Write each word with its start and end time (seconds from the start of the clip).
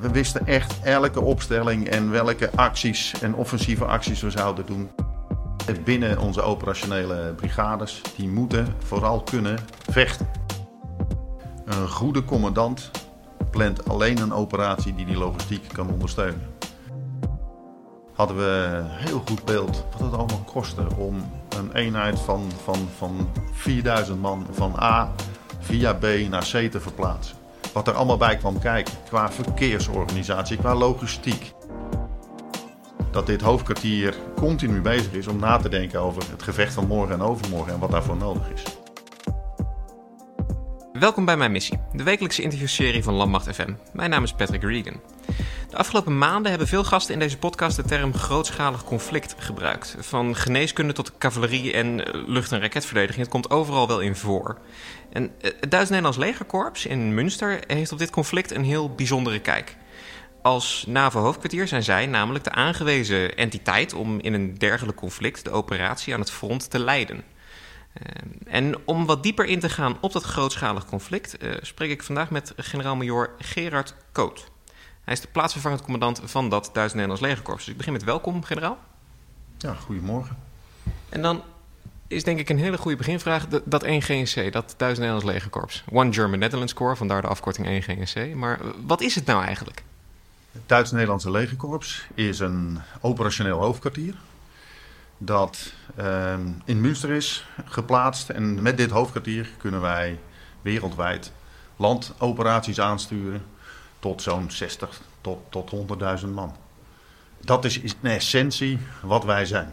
We 0.00 0.10
wisten 0.10 0.46
echt 0.46 0.80
elke 0.82 1.20
opstelling 1.20 1.88
en 1.88 2.10
welke 2.10 2.50
acties 2.54 3.14
en 3.20 3.34
offensieve 3.34 3.84
acties 3.84 4.20
we 4.20 4.30
zouden 4.30 4.66
doen. 4.66 4.90
Binnen 5.84 6.18
onze 6.18 6.42
operationele 6.42 7.34
brigades, 7.36 8.02
die 8.16 8.28
moeten 8.28 8.74
vooral 8.84 9.22
kunnen 9.22 9.58
vechten. 9.90 10.28
Een 11.64 11.88
goede 11.88 12.24
commandant 12.24 12.90
plant 13.50 13.88
alleen 13.88 14.18
een 14.18 14.32
operatie 14.32 14.94
die 14.94 15.06
die 15.06 15.16
logistiek 15.16 15.68
kan 15.72 15.90
ondersteunen. 15.90 16.48
Hadden 18.12 18.36
we 18.36 18.82
heel 18.84 19.22
goed 19.26 19.44
beeld 19.44 19.84
wat 19.92 20.00
het 20.00 20.12
allemaal 20.12 20.44
kostte 20.46 20.86
om 20.96 21.30
een 21.48 21.72
eenheid 21.72 22.20
van, 22.20 22.50
van, 22.64 22.88
van 22.96 23.28
4000 23.52 24.20
man 24.20 24.46
van 24.50 24.74
A 24.80 25.12
via 25.58 25.94
B 25.94 26.06
naar 26.28 26.48
C 26.52 26.70
te 26.70 26.80
verplaatsen. 26.80 27.39
Wat 27.72 27.88
er 27.88 27.94
allemaal 27.94 28.16
bij 28.16 28.36
kwam 28.36 28.58
kijken 28.58 28.94
qua 29.08 29.32
verkeersorganisatie, 29.32 30.56
qua 30.56 30.74
logistiek. 30.74 31.52
Dat 33.10 33.26
dit 33.26 33.40
hoofdkwartier 33.40 34.14
continu 34.36 34.80
bezig 34.80 35.12
is 35.12 35.26
om 35.26 35.38
na 35.38 35.56
te 35.56 35.68
denken 35.68 36.00
over 36.00 36.22
het 36.30 36.42
gevecht 36.42 36.74
van 36.74 36.86
morgen 36.86 37.14
en 37.14 37.22
overmorgen 37.22 37.72
en 37.72 37.78
wat 37.78 37.90
daarvoor 37.90 38.16
nodig 38.16 38.50
is. 38.50 38.62
Welkom 40.92 41.24
bij 41.24 41.36
mijn 41.36 41.52
missie, 41.52 41.78
de 41.92 42.02
wekelijkse 42.02 42.42
interviewserie 42.42 43.02
van 43.02 43.14
Landmacht 43.14 43.54
FM. 43.54 43.72
Mijn 43.92 44.10
naam 44.10 44.22
is 44.22 44.32
Patrick 44.32 44.62
Regan. 44.62 45.00
De 45.70 45.76
afgelopen 45.76 46.18
maanden 46.18 46.50
hebben 46.50 46.68
veel 46.68 46.84
gasten 46.84 47.14
in 47.14 47.20
deze 47.20 47.38
podcast 47.38 47.76
de 47.76 47.82
term 47.82 48.14
grootschalig 48.14 48.84
conflict 48.84 49.34
gebruikt. 49.38 49.96
Van 49.98 50.36
geneeskunde 50.36 50.92
tot 50.92 51.18
cavalerie 51.18 51.72
en 51.72 52.04
eh, 52.04 52.22
lucht- 52.26 52.52
en 52.52 52.60
raketverdediging, 52.60 53.20
het 53.20 53.30
komt 53.30 53.50
overal 53.50 53.86
wel 53.86 54.00
in 54.00 54.16
voor. 54.16 54.58
En 55.12 55.30
eh, 55.40 55.50
het 55.60 55.70
Duits-Nederlands 55.70 56.18
legerkorps 56.18 56.86
in 56.86 57.14
Münster 57.14 57.60
heeft 57.66 57.92
op 57.92 57.98
dit 57.98 58.10
conflict 58.10 58.50
een 58.50 58.64
heel 58.64 58.94
bijzondere 58.94 59.40
kijk. 59.40 59.76
Als 60.42 60.84
NAVO-hoofdkwartier 60.86 61.68
zijn 61.68 61.82
zij 61.82 62.06
namelijk 62.06 62.44
de 62.44 62.52
aangewezen 62.52 63.36
entiteit 63.36 63.92
om 63.92 64.20
in 64.20 64.34
een 64.34 64.58
dergelijk 64.58 64.96
conflict 64.96 65.44
de 65.44 65.50
operatie 65.50 66.14
aan 66.14 66.20
het 66.20 66.30
front 66.30 66.70
te 66.70 66.78
leiden. 66.78 67.22
Eh, 67.92 68.04
en 68.44 68.74
om 68.84 69.06
wat 69.06 69.22
dieper 69.22 69.44
in 69.44 69.60
te 69.60 69.68
gaan 69.68 69.96
op 70.00 70.12
dat 70.12 70.24
grootschalig 70.24 70.86
conflict, 70.86 71.36
spreek 71.60 71.90
ik 71.90 72.02
vandaag 72.02 72.30
met 72.30 72.52
generaal-majoor 72.56 73.30
Gerard 73.38 73.94
Koot. 74.12 74.50
Hij 75.04 75.14
is 75.14 75.20
de 75.20 75.28
plaatsvervangend 75.32 75.82
commandant 75.82 76.20
van 76.24 76.48
dat 76.48 76.70
Duits-Nederlands 76.72 77.22
legerkorps. 77.22 77.60
Dus 77.60 77.70
ik 77.70 77.76
begin 77.76 77.92
met 77.92 78.04
welkom, 78.04 78.44
generaal. 78.44 78.78
Ja, 79.58 79.74
goedemorgen. 79.74 80.36
En 81.08 81.22
dan 81.22 81.42
is 82.06 82.24
denk 82.24 82.38
ik 82.38 82.48
een 82.48 82.58
hele 82.58 82.78
goede 82.78 82.96
beginvraag 82.96 83.46
dat 83.64 83.84
1GNC, 83.84 84.50
dat 84.50 84.74
Duits-Nederlands 84.76 85.24
legerkorps. 85.24 85.84
One 85.92 86.12
German 86.12 86.38
Netherlands 86.38 86.74
Corps, 86.74 86.98
vandaar 86.98 87.22
de 87.22 87.28
afkorting 87.28 87.84
1GNC. 87.84 88.34
Maar 88.34 88.60
wat 88.86 89.00
is 89.00 89.14
het 89.14 89.26
nou 89.26 89.44
eigenlijk? 89.44 89.82
Het 90.52 90.62
Duits-Nederlandse 90.66 91.30
legerkorps 91.30 92.06
is 92.14 92.38
een 92.38 92.78
operationeel 93.00 93.58
hoofdkwartier 93.58 94.14
dat 95.18 95.72
uh, 95.98 96.34
in 96.64 96.80
Münster 96.80 97.10
is 97.10 97.46
geplaatst. 97.64 98.28
En 98.28 98.62
met 98.62 98.76
dit 98.76 98.90
hoofdkwartier 98.90 99.50
kunnen 99.58 99.80
wij 99.80 100.18
wereldwijd 100.62 101.32
landoperaties 101.76 102.80
aansturen 102.80 103.42
tot 104.00 104.22
zo'n 104.22 104.50
60 104.50 105.00
tot, 105.20 105.38
tot 105.48 105.72
100.000 106.20 106.28
man. 106.28 106.56
Dat 107.40 107.64
is 107.64 107.80
in 107.80 107.92
essentie 108.02 108.78
wat 109.02 109.24
wij 109.24 109.44
zijn. 109.44 109.72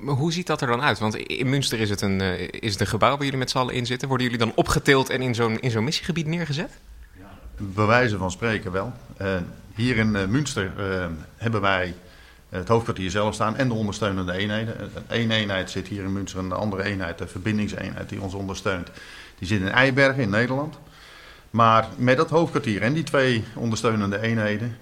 Maar 0.00 0.14
hoe 0.14 0.32
ziet 0.32 0.46
dat 0.46 0.60
er 0.60 0.66
dan 0.66 0.82
uit? 0.82 0.98
Want 0.98 1.16
in 1.16 1.48
Münster 1.48 1.80
is 1.80 1.90
het 1.90 2.00
een, 2.00 2.20
uh, 2.20 2.40
is 2.40 2.72
het 2.72 2.80
een 2.80 2.86
gebouw 2.86 3.10
waar 3.10 3.24
jullie 3.24 3.38
met 3.38 3.50
z'n 3.50 3.58
allen 3.58 3.74
in 3.74 3.86
zitten. 3.86 4.08
Worden 4.08 4.26
jullie 4.26 4.44
dan 4.44 4.52
opgetild 4.54 5.10
en 5.10 5.22
in 5.22 5.34
zo'n, 5.34 5.60
in 5.60 5.70
zo'n 5.70 5.84
missiegebied 5.84 6.26
neergezet? 6.26 6.70
Ja, 7.18 7.38
bewijzen 7.56 8.18
van 8.18 8.30
spreken 8.30 8.72
wel. 8.72 8.92
Uh, 9.22 9.36
hier 9.74 9.96
in 9.96 10.14
uh, 10.14 10.26
Münster 10.26 10.72
hebben 11.36 11.60
wij 11.60 11.94
het 12.48 12.68
hoofdkwartier 12.68 13.10
zelf 13.10 13.34
staan 13.34 13.56
en 13.56 13.68
de 13.68 13.74
ondersteunende 13.74 14.32
eenheden. 14.32 14.90
Eén 15.06 15.30
eenheid 15.30 15.70
zit 15.70 15.88
hier 15.88 16.04
in 16.04 16.12
Münster 16.12 16.40
en 16.40 16.48
de 16.48 16.54
andere 16.54 16.82
eenheid, 16.82 17.18
de 17.18 17.26
verbindingseenheid 17.26 18.08
die 18.08 18.20
ons 18.20 18.34
ondersteunt, 18.34 18.90
die 19.38 19.48
zit 19.48 19.60
in 19.60 19.68
Eibergen 19.68 20.22
in 20.22 20.30
Nederland. 20.30 20.78
Maar 21.50 21.88
met 21.96 22.16
dat 22.16 22.30
hoofdkwartier 22.30 22.82
en 22.82 22.92
die 22.92 23.04
twee 23.04 23.44
ondersteunende 23.54 24.20
eenheden 24.20 24.76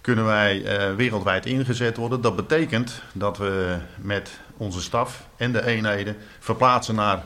kunnen 0.00 0.24
wij 0.24 0.56
uh, 0.56 0.94
wereldwijd 0.96 1.46
ingezet 1.46 1.96
worden. 1.96 2.20
Dat 2.20 2.36
betekent 2.36 3.02
dat 3.12 3.38
we 3.38 3.78
met 3.96 4.30
onze 4.56 4.80
staf 4.80 5.26
en 5.36 5.52
de 5.52 5.66
eenheden 5.66 6.16
verplaatsen 6.38 6.94
naar 6.94 7.22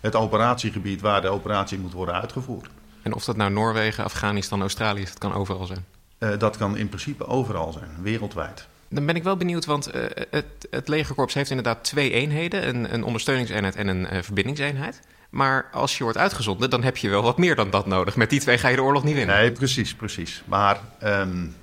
het 0.00 0.14
operatiegebied 0.14 1.00
waar 1.00 1.20
de 1.20 1.28
operatie 1.28 1.78
moet 1.78 1.92
worden 1.92 2.14
uitgevoerd. 2.14 2.68
En 3.02 3.14
of 3.14 3.24
dat 3.24 3.36
nou 3.36 3.50
Noorwegen, 3.50 4.04
Afghanistan, 4.04 4.60
Australië 4.60 5.02
is, 5.02 5.08
dat 5.08 5.18
kan 5.18 5.34
overal 5.34 5.66
zijn? 5.66 5.84
Uh, 6.18 6.38
dat 6.38 6.56
kan 6.56 6.76
in 6.76 6.88
principe 6.88 7.26
overal 7.26 7.72
zijn, 7.72 7.90
wereldwijd. 8.02 8.66
Dan 8.88 9.06
ben 9.06 9.16
ik 9.16 9.22
wel 9.22 9.36
benieuwd, 9.36 9.64
want 9.64 9.94
uh, 9.94 10.02
het, 10.30 10.46
het 10.70 10.88
legerkorps 10.88 11.34
heeft 11.34 11.50
inderdaad 11.50 11.84
twee 11.84 12.10
eenheden: 12.10 12.68
een, 12.68 12.94
een 12.94 13.04
ondersteuningseenheid 13.04 13.76
en 13.76 13.88
een 13.88 14.24
verbindingseenheid. 14.24 15.00
Maar 15.32 15.68
als 15.72 15.98
je 15.98 16.04
wordt 16.04 16.18
uitgezonden, 16.18 16.70
dan 16.70 16.82
heb 16.82 16.96
je 16.96 17.08
wel 17.08 17.22
wat 17.22 17.38
meer 17.38 17.54
dan 17.54 17.70
dat 17.70 17.86
nodig. 17.86 18.16
Met 18.16 18.30
die 18.30 18.40
twee 18.40 18.58
ga 18.58 18.68
je 18.68 18.76
de 18.76 18.82
oorlog 18.82 19.04
niet 19.04 19.14
winnen. 19.14 19.36
Nee, 19.36 19.52
precies, 19.52 19.94
precies. 19.94 20.42
Maar 20.44 20.80
um, 21.04 21.56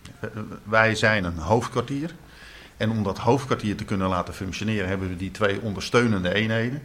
wij 0.64 0.96
zijn 0.96 1.24
een 1.24 1.38
hoofdkwartier. 1.38 2.16
En 2.78 2.90
om 2.90 3.04
dat 3.04 3.18
hoofdkwartier 3.18 3.76
te 3.76 3.86
kunnen 3.86 4.10
laten 4.10 4.34
functioneren, 4.34 4.88
hebben 4.88 5.10
we 5.10 5.16
die 5.16 5.32
twee 5.32 5.62
ondersteunende 5.62 6.34
eenheden. 6.34 6.82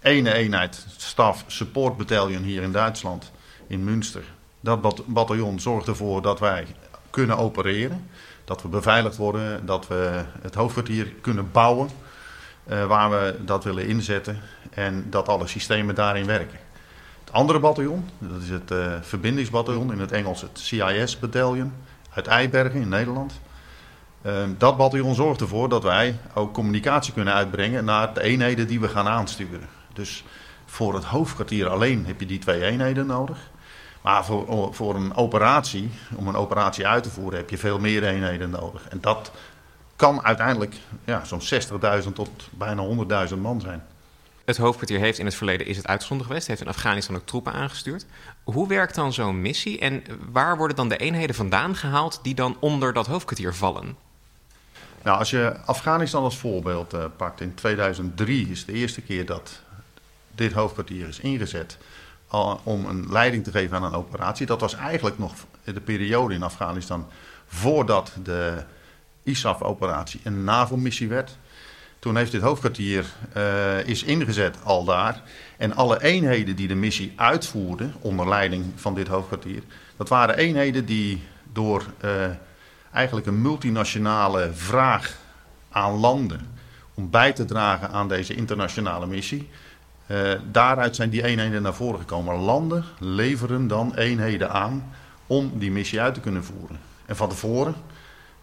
Ene 0.00 0.32
eenheid, 0.32 0.86
staf 0.96 1.44
support 1.46 1.96
battalion 1.96 2.42
hier 2.42 2.62
in 2.62 2.72
Duitsland, 2.72 3.32
in 3.66 3.84
Münster. 3.84 4.24
Dat 4.60 5.06
bataljon 5.06 5.60
zorgt 5.60 5.88
ervoor 5.88 6.22
dat 6.22 6.40
wij 6.40 6.66
kunnen 7.10 7.38
opereren. 7.38 8.08
Dat 8.44 8.62
we 8.62 8.68
beveiligd 8.68 9.16
worden, 9.16 9.66
dat 9.66 9.86
we 9.86 10.24
het 10.40 10.54
hoofdkwartier 10.54 11.12
kunnen 11.20 11.50
bouwen. 11.52 11.88
Uh, 12.70 12.86
waar 12.86 13.10
we 13.10 13.36
dat 13.44 13.64
willen 13.64 13.86
inzetten 13.86 14.40
en 14.70 15.06
dat 15.10 15.28
alle 15.28 15.46
systemen 15.46 15.94
daarin 15.94 16.26
werken. 16.26 16.58
Het 17.24 17.32
andere 17.32 17.58
bataljon, 17.58 18.08
dat 18.18 18.42
is 18.42 18.48
het 18.48 18.70
uh, 18.70 18.94
verbindingsbataljon, 19.00 19.92
in 19.92 20.00
het 20.00 20.12
Engels 20.12 20.40
het 20.40 20.58
CIS 20.58 21.18
Battalion 21.18 21.72
uit 22.14 22.26
Eibergen 22.26 22.80
in 22.80 22.88
Nederland. 22.88 23.40
Uh, 24.22 24.32
dat 24.58 24.76
bataljon 24.76 25.14
zorgt 25.14 25.40
ervoor 25.40 25.68
dat 25.68 25.82
wij 25.82 26.18
ook 26.34 26.52
communicatie 26.52 27.12
kunnen 27.12 27.34
uitbrengen 27.34 27.84
naar 27.84 28.14
de 28.14 28.22
eenheden 28.22 28.66
die 28.66 28.80
we 28.80 28.88
gaan 28.88 29.08
aansturen. 29.08 29.68
Dus 29.92 30.24
voor 30.66 30.94
het 30.94 31.04
hoofdkwartier 31.04 31.68
alleen 31.68 32.06
heb 32.06 32.20
je 32.20 32.26
die 32.26 32.38
twee 32.38 32.64
eenheden 32.64 33.06
nodig. 33.06 33.38
Maar 34.00 34.24
voor, 34.24 34.74
voor 34.74 34.94
een 34.94 35.14
operatie, 35.14 35.90
om 36.14 36.28
een 36.28 36.36
operatie 36.36 36.86
uit 36.86 37.02
te 37.02 37.10
voeren, 37.10 37.38
heb 37.38 37.50
je 37.50 37.58
veel 37.58 37.78
meer 37.78 38.04
eenheden 38.04 38.50
nodig. 38.50 38.88
En 38.88 38.98
dat 39.00 39.30
kan 40.00 40.24
uiteindelijk 40.24 40.74
ja, 41.04 41.24
zo'n 41.24 41.40
60.000 42.04 42.12
tot 42.12 42.30
bijna 42.50 42.84
100.000 43.28 43.38
man 43.38 43.60
zijn. 43.60 43.82
Het 44.44 44.56
hoofdkwartier 44.56 44.98
heeft 44.98 45.18
in 45.18 45.24
het 45.24 45.34
verleden 45.34 45.66
is 45.66 45.76
het 45.76 45.86
uitgezonden 45.86 46.26
geweest, 46.26 46.46
heeft 46.46 46.60
in 46.60 46.68
Afghanistan 46.68 47.16
ook 47.16 47.26
troepen 47.26 47.52
aangestuurd. 47.52 48.06
Hoe 48.44 48.68
werkt 48.68 48.94
dan 48.94 49.12
zo'n 49.12 49.40
missie 49.40 49.78
en 49.78 50.02
waar 50.32 50.56
worden 50.56 50.76
dan 50.76 50.88
de 50.88 50.96
eenheden 50.96 51.34
vandaan 51.34 51.76
gehaald 51.76 52.20
die 52.22 52.34
dan 52.34 52.56
onder 52.60 52.92
dat 52.92 53.06
hoofdkwartier 53.06 53.54
vallen? 53.54 53.96
Nou, 55.02 55.18
als 55.18 55.30
je 55.30 55.56
Afghanistan 55.64 56.22
als 56.22 56.38
voorbeeld 56.38 56.94
uh, 56.94 57.04
pakt, 57.16 57.40
in 57.40 57.54
2003 57.54 58.50
is 58.50 58.64
de 58.64 58.72
eerste 58.72 59.00
keer 59.00 59.26
dat 59.26 59.60
dit 60.34 60.52
hoofdkwartier 60.52 61.08
is 61.08 61.20
ingezet 61.20 61.78
om 62.62 62.86
een 62.86 63.12
leiding 63.12 63.44
te 63.44 63.50
geven 63.50 63.76
aan 63.76 63.84
een 63.84 63.94
operatie. 63.94 64.46
Dat 64.46 64.60
was 64.60 64.74
eigenlijk 64.74 65.18
nog 65.18 65.34
de 65.64 65.80
periode 65.80 66.34
in 66.34 66.42
Afghanistan 66.42 67.06
voordat 67.46 68.12
de 68.22 68.64
ISAF-operatie 69.22 70.20
een 70.24 70.44
NAVO-missie 70.44 71.08
werd. 71.08 71.38
Toen 71.98 72.16
heeft 72.16 72.32
dit 72.32 72.42
hoofdkwartier 72.42 73.04
uh, 73.36 73.86
is 73.86 74.02
ingezet 74.02 74.56
al 74.64 74.84
daar. 74.84 75.22
En 75.56 75.74
alle 75.76 76.02
eenheden 76.02 76.56
die 76.56 76.68
de 76.68 76.74
missie 76.74 77.12
uitvoerden 77.16 77.94
onder 78.00 78.28
leiding 78.28 78.64
van 78.76 78.94
dit 78.94 79.08
hoofdkwartier, 79.08 79.62
dat 79.96 80.08
waren 80.08 80.36
eenheden 80.36 80.84
die 80.84 81.22
door 81.52 81.84
uh, 82.04 82.10
eigenlijk 82.92 83.26
een 83.26 83.42
multinationale 83.42 84.50
vraag 84.52 85.16
aan 85.70 85.92
landen 85.92 86.40
om 86.94 87.10
bij 87.10 87.32
te 87.32 87.44
dragen 87.44 87.90
aan 87.90 88.08
deze 88.08 88.34
internationale 88.34 89.06
missie. 89.06 89.48
Uh, 90.06 90.32
daaruit 90.50 90.96
zijn 90.96 91.10
die 91.10 91.22
eenheden 91.22 91.62
naar 91.62 91.74
voren 91.74 91.98
gekomen. 91.98 92.34
Landen 92.34 92.84
leveren 92.98 93.66
dan 93.66 93.94
eenheden 93.94 94.50
aan 94.50 94.92
om 95.26 95.52
die 95.58 95.70
missie 95.70 96.00
uit 96.00 96.14
te 96.14 96.20
kunnen 96.20 96.44
voeren. 96.44 96.80
En 97.06 97.16
van 97.16 97.28
tevoren 97.28 97.74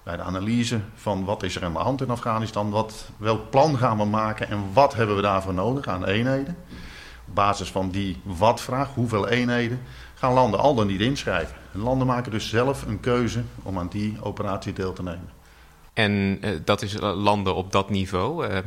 bij 0.08 0.18
de 0.18 0.24
analyse 0.24 0.80
van 0.96 1.26
wat 1.26 1.44
is 1.44 1.56
er 1.56 1.64
aan 1.64 1.74
de 1.74 1.80
hand 1.80 2.02
in 2.02 2.10
Afghanistan, 2.10 2.70
wat, 2.70 3.10
welk 3.18 3.50
plan 3.50 3.78
gaan 3.78 3.98
we 3.98 4.06
maken 4.06 4.50
en 4.50 4.74
wat 4.74 4.94
hebben 4.94 5.16
we 5.16 5.22
daarvoor 5.22 5.54
nodig 5.54 5.88
aan 5.88 6.06
eenheden. 6.06 6.58
Op 7.28 7.36
basis 7.36 7.72
van 7.72 7.90
die 7.90 8.22
wat-vraag, 8.24 8.94
hoeveel 8.94 9.28
eenheden, 9.28 9.82
gaan 10.14 10.34
landen 10.34 10.60
al 10.60 10.76
dan 10.76 10.88
niet 10.88 11.02
inschrijven. 11.02 11.56
En 11.74 11.80
landen 11.80 12.08
maken 12.08 12.32
dus 12.32 12.50
zelf 12.50 12.86
een 12.86 13.00
keuze 13.00 13.44
om 13.64 13.80
aan 13.80 13.88
die 13.88 14.18
operatie 14.22 14.74
deel 14.74 14.94
te 14.94 15.04
nemen. 15.04 15.30
En 15.94 16.12
uh, 16.42 16.60
dat 16.64 16.82
is 16.82 17.00
landen 17.00 17.56
op 17.56 17.72
dat 17.72 17.90
niveau. 17.90 18.48
Uh, 18.48 18.58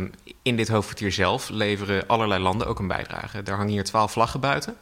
in 0.42 0.56
dit 0.56 0.68
hoofdkwartier 0.68 1.12
zelf 1.12 1.48
leveren 1.48 2.06
allerlei 2.06 2.42
landen 2.42 2.66
ook 2.66 2.78
een 2.78 2.88
bijdrage. 2.88 3.42
Daar 3.42 3.56
hangen 3.56 3.72
hier 3.72 3.84
twaalf 3.84 4.12
vlaggen 4.12 4.40
buiten. 4.40 4.76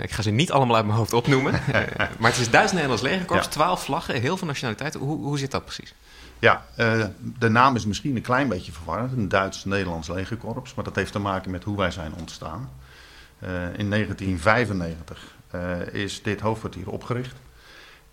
Ik 0.00 0.10
ga 0.10 0.22
ze 0.22 0.30
niet 0.30 0.52
allemaal 0.52 0.76
uit 0.76 0.84
mijn 0.84 0.96
hoofd 0.98 1.12
opnoemen. 1.12 1.52
maar 2.18 2.30
het 2.30 2.38
is 2.38 2.50
Duits-Nederlands 2.50 3.02
legerkorps, 3.02 3.46
twaalf 3.46 3.84
vlaggen, 3.84 4.20
heel 4.20 4.36
veel 4.36 4.46
nationaliteiten. 4.46 5.00
Hoe, 5.00 5.18
hoe 5.18 5.38
zit 5.38 5.50
dat 5.50 5.64
precies? 5.64 5.94
Ja, 6.38 6.66
de 7.38 7.48
naam 7.48 7.76
is 7.76 7.86
misschien 7.86 8.16
een 8.16 8.22
klein 8.22 8.48
beetje 8.48 8.72
verwarrend. 8.72 9.12
Een 9.12 9.28
Duits-Nederlands 9.28 10.08
legerkorps. 10.08 10.74
Maar 10.74 10.84
dat 10.84 10.96
heeft 10.96 11.12
te 11.12 11.18
maken 11.18 11.50
met 11.50 11.64
hoe 11.64 11.76
wij 11.76 11.90
zijn 11.90 12.12
ontstaan. 12.18 12.70
in 13.76 13.90
1995 13.90 15.34
is 15.92 16.22
dit 16.22 16.40
hoofdkwartier 16.40 16.88
opgericht. 16.90 17.36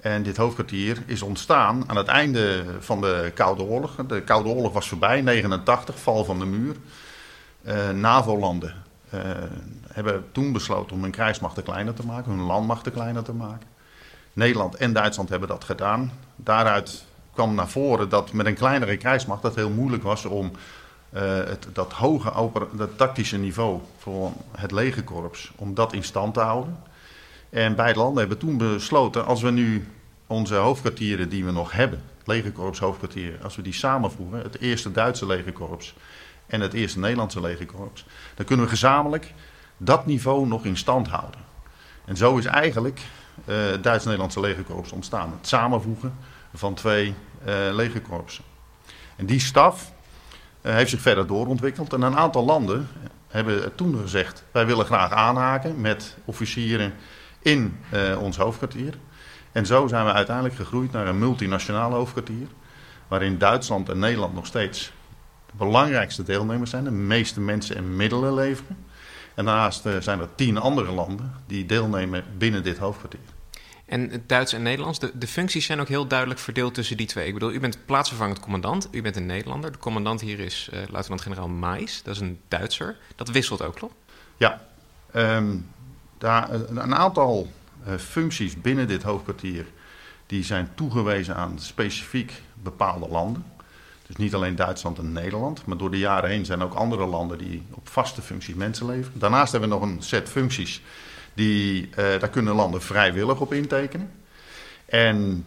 En 0.02 0.24
dit 0.24 0.38
hoofdkwartier 0.38 1.04
is 1.06 1.22
ontstaan 1.22 1.84
aan 1.90 1.96
het 1.96 2.08
einde 2.08 2.66
van 2.80 3.02
de 3.02 3.32
Koude 3.36 3.64
Oorlog. 3.64 3.96
De 4.08 4.22
Koude 4.22 4.50
Oorlog 4.50 4.74
was 4.74 4.88
voorbij, 4.88 5.22
89, 5.22 6.00
val 6.00 6.26
van 6.26 6.40
de 6.40 6.46
muur. 6.46 6.76
NAVO-landen 7.94 8.74
hebben 9.94 10.26
toen 10.32 10.52
besloten 10.52 10.96
om 10.96 11.02
hun 11.02 11.12
krijgsmachten 11.12 11.64
kleiner 11.64 11.94
te 11.94 12.06
maken, 12.06 12.32
hun 12.32 12.42
landmachten 12.42 12.92
kleiner 12.92 13.24
te 13.24 13.34
maken. 13.34 13.68
Nederland 14.34 14.76
en 14.76 14.94
Duitsland 14.94 15.30
hebben 15.30 15.48
dat 15.48 15.64
gedaan. 15.64 16.12
Daaruit 16.36 17.06
kwam 17.34 17.56
naar 17.56 17.70
voren 17.70 18.10
dat 18.10 18.34
met 18.34 18.46
een 18.46 18.54
kleinere 18.54 18.98
krijgsmacht 18.98 19.42
dat 19.42 19.56
heel 19.56 19.70
moeilijk 19.70 20.04
was 20.04 20.26
om 20.26 20.52
uh, 21.14 21.22
het, 21.22 21.68
dat 21.74 21.94
hoge 21.94 22.50
dat 22.74 22.98
tactische 22.98 23.38
niveau 23.38 23.80
voor 23.98 24.32
het 24.58 24.72
legerkorps, 24.72 25.52
om 25.56 25.74
dat 25.74 25.94
in 25.94 26.04
stand 26.04 26.34
te 26.34 26.40
houden. 26.40 26.78
En 27.50 27.76
beide 27.76 28.00
landen 28.00 28.20
hebben 28.20 28.38
toen 28.38 28.58
besloten, 28.58 29.26
als 29.26 29.42
we 29.42 29.52
nu 29.52 29.88
onze 30.28 30.56
hoofdkwartieren 30.56 31.30
die 31.30 31.46
we 31.46 31.52
nog 31.52 31.72
hebben, 31.72 32.02
legerkorps 32.26 32.80
hoofdkwartieren, 32.80 33.44
als 33.44 33.56
we 33.56 33.62
die 33.62 33.74
samenvoegen, 33.74 34.42
het 34.42 34.60
eerste 34.60 34.92
Duitse 34.92 35.26
legerkorps 35.26 35.96
en 36.48 36.62
het 36.62 36.74
eerste 36.74 37.00
Nederlandse 37.00 37.42
legerkorps, 37.42 38.06
dan 38.36 38.46
kunnen 38.46 38.66
we 38.66 38.72
gezamenlijk 38.72 39.34
dat 39.80 40.06
niveau 40.06 40.48
nog 40.48 40.66
in 40.66 40.78
stand 40.78 41.08
houden. 41.08 41.40
En 42.06 42.18
zo 42.18 42.38
is 42.38 42.46
eigenlijk 42.46 43.02
het 43.46 43.84
Duits-Nederlandse 43.84 44.40
legerkorps 44.40 44.92
ontstaan. 44.92 45.32
Het 45.32 45.48
samenvoegen 45.48 46.16
van 46.54 46.74
twee 46.74 47.08
uh, 47.48 47.54
legerkorpsen. 47.72 48.44
En 49.16 49.26
die 49.26 49.40
staf 49.40 49.92
uh, 50.62 50.74
heeft 50.74 50.90
zich 50.90 51.02
verder 51.02 51.28
doorontwikkeld. 51.28 51.94
En 51.94 52.02
een 52.02 52.18
aantal 52.18 52.46
landen 52.46 52.88
hebben 53.28 53.76
toen 53.76 54.00
gezegd: 54.02 54.44
wij 54.52 54.66
willen 54.66 54.86
graag 54.86 55.12
aanhaken 55.12 55.82
met 55.82 56.18
officieren 56.26 56.94
in 57.40 57.80
ons 58.20 58.38
hoofdkwartier. 58.38 58.94
En 59.52 59.66
zo 59.66 59.88
zijn 59.88 60.06
we 60.06 60.12
uiteindelijk 60.14 60.56
gegroeid 60.56 60.92
naar 60.92 61.08
een 61.08 61.20
multinationaal 61.20 61.92
hoofdkwartier. 61.92 62.48
Waarin 63.08 63.38
Duitsland 63.38 63.90
en 63.90 64.00
Nederland 64.00 64.34
nog 64.34 64.46
steeds 64.46 64.92
de 65.46 65.54
belangrijkste 65.58 66.24
deelnemers 66.24 66.70
zijn. 66.70 66.84
De 66.84 66.92
meeste 66.92 67.40
mensen 67.40 67.76
en 67.76 67.96
middelen 67.96 68.34
leveren. 68.34 68.78
En 69.40 69.46
daarnaast 69.46 69.86
uh, 69.86 69.98
zijn 70.00 70.20
er 70.20 70.30
tien 70.36 70.58
andere 70.58 70.92
landen 70.92 71.34
die 71.48 71.66
deelnemen 71.66 72.24
binnen 72.38 72.64
dit 72.64 72.78
hoofdkwartier. 72.78 73.20
En 73.86 74.10
het 74.10 74.30
Duits 74.30 74.54
en 74.54 74.62
Nederlands, 74.62 75.00
de, 75.00 75.12
de, 75.18 75.28
functies 75.28 75.66
zijn 75.66 75.80
ook 75.80 75.88
heel 75.88 76.08
duidelijk 76.08 76.40
verdeeld 76.40 76.74
tussen 76.74 76.98
die 76.98 77.08
twee. 77.08 77.28
Ik 77.28 77.34
bedoel, 77.34 77.52
u 77.52 77.60
bent 77.60 77.86
plaatsvervangend 77.86 78.40
commandant, 78.40 78.88
u 78.92 79.02
bent 79.02 79.16
een 79.16 79.26
Nederlander. 79.26 79.72
De 79.72 79.78
commandant 79.78 80.22
hier 80.22 80.40
is 80.40 80.70
uh, 80.74 80.80
luitenant-generaal 80.90 81.48
Mais, 81.48 82.04
dat 82.04 82.16
is 82.16 82.22
een 82.22 82.40
Duitser. 82.48 82.98
Dat 83.16 83.30
wisselt 83.30 83.62
ook, 83.62 83.76
klopt? 83.76 83.94
Ja, 84.38 84.62
um, 85.16 85.68
daar, 86.18 86.50
een 86.70 86.96
aantal 86.96 87.52
functies 87.98 88.62
binnen 88.62 88.88
dit 88.88 89.04
hoofdkwartier 89.04 89.66
die 90.26 90.44
zijn 90.44 90.70
toegewezen 90.76 91.36
aan 91.36 91.60
specifiek 91.60 92.42
bepaalde 92.54 93.08
landen. 93.08 93.46
Dus 94.10 94.18
niet 94.18 94.36
alleen 94.36 94.56
Duitsland 94.56 94.98
en 94.98 95.12
Nederland, 95.12 95.66
maar 95.66 95.78
door 95.78 95.92
de 95.92 95.98
jaren 95.98 96.30
heen 96.30 96.46
zijn 96.46 96.62
ook 96.62 96.74
andere 96.74 97.06
landen 97.06 97.38
die 97.38 97.64
op 97.72 97.90
vaste 97.90 98.22
functies 98.22 98.56
mensen 98.56 98.86
leveren. 98.86 99.20
Daarnaast 99.20 99.52
hebben 99.52 99.70
we 99.70 99.76
nog 99.76 99.84
een 99.84 100.02
set 100.02 100.30
functies, 100.30 100.82
die, 101.34 101.90
uh, 101.90 101.96
daar 101.96 102.30
kunnen 102.30 102.56
landen 102.56 102.82
vrijwillig 102.82 103.40
op 103.40 103.54
intekenen. 103.54 104.12
En 104.86 105.46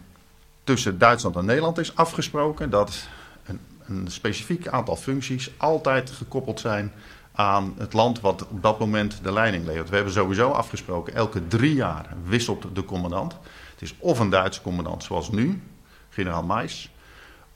tussen 0.63 0.97
Duitsland 0.97 1.35
en 1.35 1.45
Nederland 1.45 1.77
is 1.77 1.95
afgesproken 1.95 2.69
dat 2.69 3.07
een, 3.45 3.59
een 3.85 4.07
specifiek 4.11 4.67
aantal 4.67 4.95
functies 4.95 5.51
altijd 5.57 6.09
gekoppeld 6.09 6.59
zijn 6.59 6.91
aan 7.31 7.73
het 7.77 7.93
land 7.93 8.19
wat 8.19 8.47
op 8.47 8.61
dat 8.61 8.79
moment 8.79 9.19
de 9.23 9.33
leiding 9.33 9.65
levert. 9.65 9.89
We 9.89 9.95
hebben 9.95 10.13
sowieso 10.13 10.49
afgesproken, 10.49 11.13
elke 11.13 11.47
drie 11.47 11.73
jaar 11.73 12.05
wisselt 12.25 12.75
de 12.75 12.85
commandant. 12.85 13.33
Het 13.71 13.81
is 13.81 13.95
of 13.97 14.19
een 14.19 14.29
Duitse 14.29 14.61
commandant 14.61 15.03
zoals 15.03 15.31
nu, 15.31 15.61
generaal 16.09 16.43
Mais, 16.43 16.89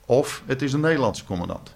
of 0.07 0.43
het 0.45 0.61
is 0.61 0.73
een 0.73 0.79
Nederlandse 0.79 1.25
commandant. 1.25 1.75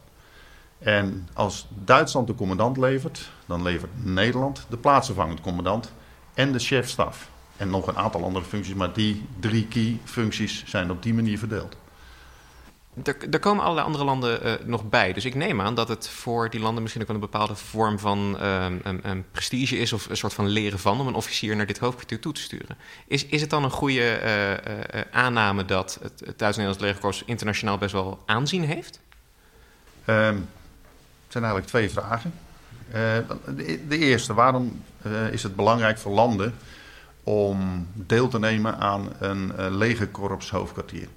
En 0.80 1.28
als 1.34 1.68
Duitsland 1.70 2.28
de 2.28 2.36
commandant 2.36 2.78
levert, 2.78 3.32
dan 3.46 3.62
levert 3.62 3.92
Nederland 4.06 4.66
de 4.70 4.78
plaatsvervangend 4.78 5.42
commandant 5.42 5.92
en 6.34 6.52
de 6.52 6.60
chefstaf. 6.60 7.30
En 7.58 7.70
nog 7.70 7.88
een 7.88 7.98
aantal 7.98 8.24
andere 8.24 8.46
functies, 8.46 8.74
maar 8.74 8.94
die 8.94 9.26
drie 9.40 9.68
key 9.68 10.00
functies 10.04 10.64
zijn 10.66 10.92
op 10.92 11.04
die 11.04 11.14
manier 11.14 11.38
verdeeld. 11.38 11.76
Er, 13.04 13.16
er, 13.32 13.40
komen 13.40 13.64
allerlei 13.64 13.86
andere 13.86 14.04
landen 14.04 14.48
uh, 14.48 14.54
nog 14.66 14.90
bij. 14.90 15.14
Dus 15.14 15.26
ik 15.26 15.36
neem 15.36 15.62
aan 15.62 15.76
dat 15.76 15.88
het 15.88 16.08
voor 16.08 16.50
die 16.50 16.60
landen 16.60 16.82
misschien 16.82 17.02
ook 17.02 17.08
wel 17.08 17.18
een 17.18 17.30
bepaalde 17.30 17.56
vorm 17.56 18.00
van 18.00 18.40
een 18.40 19.26
prestige 19.32 19.78
is... 19.78 19.94
of 19.94 20.10
een 20.10 20.18
soort 20.18 20.34
van 20.34 20.48
leren 20.48 20.80
van 20.80 21.00
om 21.00 21.08
een 21.08 21.14
officier 21.14 21.56
naar 21.56 21.66
dit 21.66 21.78
hoofdkwartier 21.78 22.20
toe 22.20 22.34
te 22.34 22.42
sturen. 22.42 22.78
Is, 23.08 23.26
is 23.26 23.42
het 23.42 23.50
dan 23.50 23.64
een 23.64 23.72
goede 23.72 24.22
uh, 24.94 25.02
aanname 25.12 25.66
dat 25.66 26.00
het, 26.02 26.20
het 26.26 26.40
Duits-Nederlands 26.40 26.84
legerkorps 26.84 27.24
internationaal 27.26 27.78
best 27.78 27.92
wel 27.92 28.24
aanzien 28.26 28.64
heeft? 28.64 29.00
Um, 30.06 30.50
het 31.24 31.32
zijn 31.32 31.44
eigenlijk 31.44 31.68
twee 31.68 31.90
vragen. 31.90 32.34
De, 32.92 33.80
de, 33.88 33.98
eerste, 33.98 34.34
waarom 34.34 34.84
is 35.32 35.44
het 35.44 35.56
belangrijk 35.56 35.98
voor 35.98 36.12
landen 36.12 36.54
om 37.24 37.88
deel 37.94 38.28
te 38.28 38.40
nemen 38.40 38.78
aan 38.78 39.10
een 39.20 39.76
legerkorps 39.78 40.50
hoofdkwartier? 40.50 41.08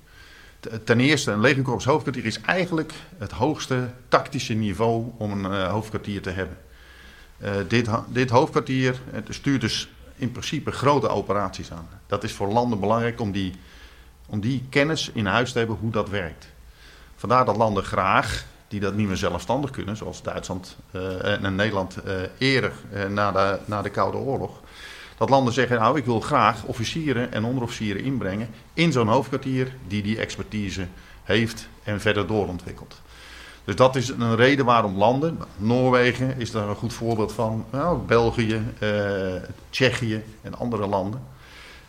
Ten 0.84 1.00
eerste, 1.00 1.31
een 1.31 1.40
legerkorps 1.40 1.84
hoofdkwartier 1.84 2.25
is 2.25 2.40
eigenlijk 2.40 2.93
het 3.19 3.32
hoogste 3.32 3.88
tactische 4.08 4.55
niveau 4.55 5.05
om 5.16 5.44
een 5.44 5.52
uh, 5.52 5.70
hoofdkwartier 5.70 6.22
te 6.22 6.31
hebben. 6.31 6.56
Uh, 7.38 7.50
dit, 7.69 7.88
dit, 8.08 8.31
hoofdkwartier 8.31 9.00
stuurt 9.28 9.61
dus 9.61 9.88
in 10.16 10.31
principe 10.31 10.70
grote 10.70 11.08
operaties 11.08 11.72
aan. 11.72 11.88
Dat 12.06 12.25
is 12.25 12.32
voor 12.32 12.49
landen 12.49 12.81
belangrijk 12.81 13.20
om 13.20 13.32
die, 13.32 13.52
om 14.26 14.40
die 14.40 14.66
kennis 14.70 15.11
in 15.14 15.26
huis 15.26 15.52
te 15.52 15.58
hebben 15.58 15.76
hoe 15.76 15.90
dat 15.90 16.08
werkt. 16.08 16.46
Vandaar 17.16 17.44
dat 17.44 17.56
landen 17.56 17.84
graag, 17.84 18.44
die 18.69 18.81
dat 18.81 18.94
niet 18.94 19.06
meer 19.06 19.16
zelfstandig 19.16 19.70
kunnen, 19.70 19.96
zoals 19.96 20.22
Duitsland 20.22 20.76
uh, 20.93 21.44
en 21.44 21.55
Nederland 21.55 21.96
eerder 22.38 22.72
na, 23.08 23.32
de, 23.32 23.58
na 23.64 23.82
de 23.82 23.90
Koude 23.90 24.16
Oorlog, 24.16 24.61
dat 25.16 25.31
landen 25.31 25.52
zeggen, 25.52 25.78
nou 25.78 25.99
ik 25.99 26.05
wil 26.05 26.20
graag 26.20 26.64
officieren 26.64 27.32
en 27.32 27.44
onderofficieren 27.44 28.05
inbrengen 28.05 28.49
in 28.75 28.93
zo'n 28.93 29.08
hoofdkwartier 29.08 29.72
die 29.88 30.02
die 30.02 30.19
expertise 30.19 30.87
heeft 31.23 31.68
en 31.83 32.00
verder 32.00 32.26
doorontwikkelt. 32.26 33.02
Dus 33.64 33.76
dat 33.76 33.97
is 33.97 34.09
een 34.09 34.37
reden 34.37 34.64
waarom 34.64 34.97
landen, 34.97 35.38
Noorwegen 35.56 36.38
is 36.38 36.50
daar 36.50 36.68
een 36.68 36.75
goed 36.75 36.92
voorbeeld 36.92 37.33
van, 37.33 37.64
nou, 37.71 37.99
België, 37.99 38.62
eh, 38.78 38.88
Tsjechië 39.71 40.23
en 40.42 40.54
andere 40.54 40.87
landen, 40.87 41.23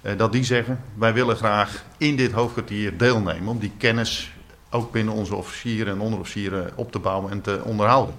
eh, 0.01 0.17
dat 0.17 0.31
die 0.31 0.43
zeggen 0.43 0.81
wij 0.93 1.13
willen 1.13 1.35
graag 1.35 1.83
in 1.97 2.15
dit 2.15 2.31
hoofdkwartier 2.31 2.97
deelnemen 2.97 3.47
om 3.47 3.59
die 3.59 3.71
kennis 3.77 4.33
ook 4.69 4.91
binnen 4.91 5.13
onze 5.13 5.35
officieren 5.35 5.93
en 5.93 5.99
onderofficieren 5.99 6.71
op 6.75 6.91
te 6.91 6.99
bouwen 6.99 7.31
en 7.31 7.41
te 7.41 7.61
onderhouden. 7.63 8.15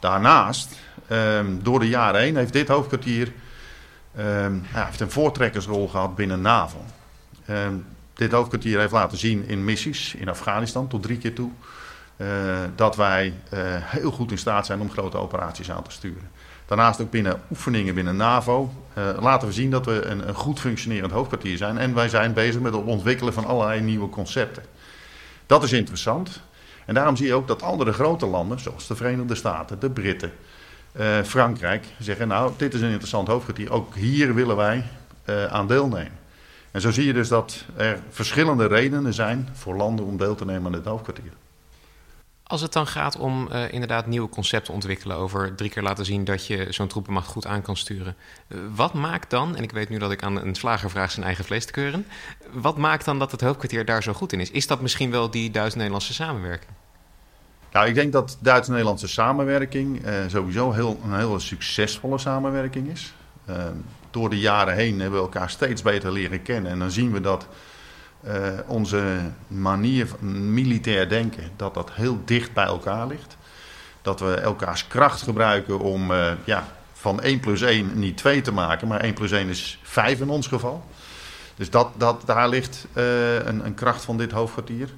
Daarnaast, 0.00 0.78
eh, 1.06 1.40
door 1.62 1.80
de 1.80 1.88
jaren 1.88 2.20
heen, 2.20 2.36
heeft 2.36 2.52
dit 2.52 2.68
hoofdkwartier 2.68 3.32
Um, 4.18 4.62
hij 4.66 4.84
heeft 4.84 5.00
een 5.00 5.10
voortrekkersrol 5.10 5.88
gehad 5.88 6.14
binnen 6.14 6.40
NAVO. 6.40 6.84
Um, 7.50 7.86
dit 8.14 8.32
hoofdkwartier 8.32 8.78
heeft 8.78 8.92
laten 8.92 9.18
zien 9.18 9.48
in 9.48 9.64
missies 9.64 10.14
in 10.14 10.28
Afghanistan 10.28 10.88
tot 10.88 11.02
drie 11.02 11.18
keer 11.18 11.34
toe. 11.34 11.50
Uh, 12.16 12.28
dat 12.74 12.96
wij 12.96 13.26
uh, 13.26 13.60
heel 13.66 14.10
goed 14.10 14.30
in 14.30 14.38
staat 14.38 14.66
zijn 14.66 14.80
om 14.80 14.90
grote 14.90 15.16
operaties 15.16 15.70
aan 15.70 15.82
te 15.82 15.90
sturen. 15.90 16.30
Daarnaast 16.66 17.00
ook 17.00 17.10
binnen 17.10 17.40
oefeningen 17.50 17.94
binnen 17.94 18.16
NAVO 18.16 18.72
uh, 18.98 19.04
laten 19.20 19.48
we 19.48 19.54
zien 19.54 19.70
dat 19.70 19.86
we 19.86 20.04
een, 20.04 20.28
een, 20.28 20.34
goed 20.34 20.60
functionerend 20.60 21.12
hoofdkwartier 21.12 21.56
zijn. 21.56 21.78
En 21.78 21.94
wij 21.94 22.08
zijn 22.08 22.32
bezig 22.32 22.60
met 22.60 22.74
het 22.74 22.84
ontwikkelen 22.84 23.32
van 23.32 23.44
allerlei 23.44 23.80
nieuwe 23.80 24.08
concepten. 24.08 24.62
Dat 25.46 25.62
is 25.62 25.72
interessant. 25.72 26.40
En 26.84 26.94
daarom 26.94 27.16
zie 27.16 27.26
je 27.26 27.34
ook 27.34 27.48
dat 27.48 27.62
andere 27.62 27.92
grote 27.92 28.26
landen, 28.26 28.60
zoals 28.60 28.86
de 28.86 28.96
Verenigde 28.96 29.34
Staten, 29.34 29.78
de 29.78 29.90
Britten, 29.90 30.32
uh, 30.92 31.22
Frankrijk 31.22 31.86
zeggen, 31.98 32.28
nou, 32.28 32.52
dit 32.56 32.74
is 32.74 32.80
een 32.80 32.90
interessant 32.90 33.28
hoofdkwartier. 33.28 33.70
Ook 33.70 33.94
hier 33.94 34.34
willen 34.34 34.56
wij 34.56 34.84
uh, 35.26 35.44
aan 35.44 35.66
deelnemen. 35.66 36.20
En 36.70 36.80
zo 36.80 36.90
zie 36.90 37.06
je 37.06 37.12
dus 37.12 37.28
dat 37.28 37.64
er 37.76 37.98
verschillende 38.10 38.66
redenen 38.66 39.14
zijn 39.14 39.48
voor 39.52 39.74
landen 39.74 40.04
om 40.04 40.16
deel 40.16 40.34
te 40.34 40.44
nemen 40.44 40.66
aan 40.66 40.72
dit 40.72 40.84
hoofdkwartier. 40.84 41.32
Als 42.42 42.60
het 42.60 42.72
dan 42.72 42.86
gaat 42.86 43.18
om 43.18 43.48
uh, 43.52 43.72
inderdaad 43.72 44.06
nieuwe 44.06 44.28
concepten 44.28 44.74
ontwikkelen 44.74 45.16
over 45.16 45.54
drie 45.54 45.70
keer 45.70 45.82
laten 45.82 46.04
zien 46.04 46.24
dat 46.24 46.46
je 46.46 46.66
zo'n 46.70 46.88
troepenmacht 46.88 47.26
goed 47.26 47.46
aan 47.46 47.62
kan 47.62 47.76
sturen. 47.76 48.16
wat 48.74 48.94
maakt 48.94 49.30
dan, 49.30 49.56
en 49.56 49.62
ik 49.62 49.72
weet 49.72 49.88
nu 49.88 49.98
dat 49.98 50.10
ik 50.10 50.22
aan 50.22 50.36
een 50.36 50.54
slager 50.54 50.90
vraag 50.90 51.10
zijn 51.10 51.26
eigen 51.26 51.44
vlees 51.44 51.64
te 51.64 51.72
keuren, 51.72 52.06
wat 52.52 52.76
maakt 52.76 53.04
dan 53.04 53.18
dat 53.18 53.30
het 53.30 53.40
hoofdkwartier 53.40 53.84
daar 53.84 54.02
zo 54.02 54.12
goed 54.12 54.32
in 54.32 54.40
is? 54.40 54.50
Is 54.50 54.66
dat 54.66 54.80
misschien 54.80 55.10
wel 55.10 55.30
die 55.30 55.50
Duits-Nederlandse 55.50 56.14
samenwerking? 56.14 56.70
Nou, 57.72 57.86
ik 57.86 57.94
denk 57.94 58.12
dat 58.12 58.36
Duits-Nederlandse 58.40 59.08
samenwerking 59.08 60.06
uh, 60.06 60.14
sowieso 60.26 60.72
heel, 60.72 61.00
een 61.04 61.14
hele 61.14 61.38
succesvolle 61.38 62.18
samenwerking 62.18 62.88
is. 62.88 63.14
Uh, 63.50 63.56
door 64.10 64.30
de 64.30 64.38
jaren 64.38 64.74
heen 64.74 65.00
hebben 65.00 65.18
we 65.18 65.24
elkaar 65.24 65.50
steeds 65.50 65.82
beter 65.82 66.12
leren 66.12 66.42
kennen. 66.42 66.70
En 66.70 66.78
dan 66.78 66.90
zien 66.90 67.12
we 67.12 67.20
dat 67.20 67.46
onze 68.66 69.18
manier 69.46 70.06
van 70.06 70.54
militair 70.54 71.08
denken, 71.08 71.50
dat 71.56 71.74
dat 71.74 71.92
heel 71.92 72.18
dicht 72.24 72.52
bij 72.52 72.64
elkaar 72.64 73.06
ligt. 73.06 73.36
Dat 74.02 74.20
we 74.20 74.34
elkaars 74.34 74.86
kracht 74.86 75.22
gebruiken 75.22 75.78
om 75.78 76.12
ja, 76.44 76.68
van 76.92 77.20
1 77.20 77.40
plus 77.40 77.60
1 77.60 77.98
niet 77.98 78.16
2 78.16 78.40
te 78.40 78.52
maken, 78.52 78.88
maar 78.88 79.00
1 79.00 79.14
plus 79.14 79.30
1 79.30 79.48
is 79.48 79.78
5 79.82 80.20
in 80.20 80.28
ons 80.28 80.46
geval. 80.46 80.84
Dus 81.56 81.70
dat, 81.70 81.88
dat, 81.96 82.22
daar 82.24 82.48
ligt 82.48 82.86
een, 82.92 83.64
een, 83.64 83.74
kracht 83.74 84.04
van 84.04 84.16
dit 84.16 84.32
hoofdkwartier. 84.32 84.88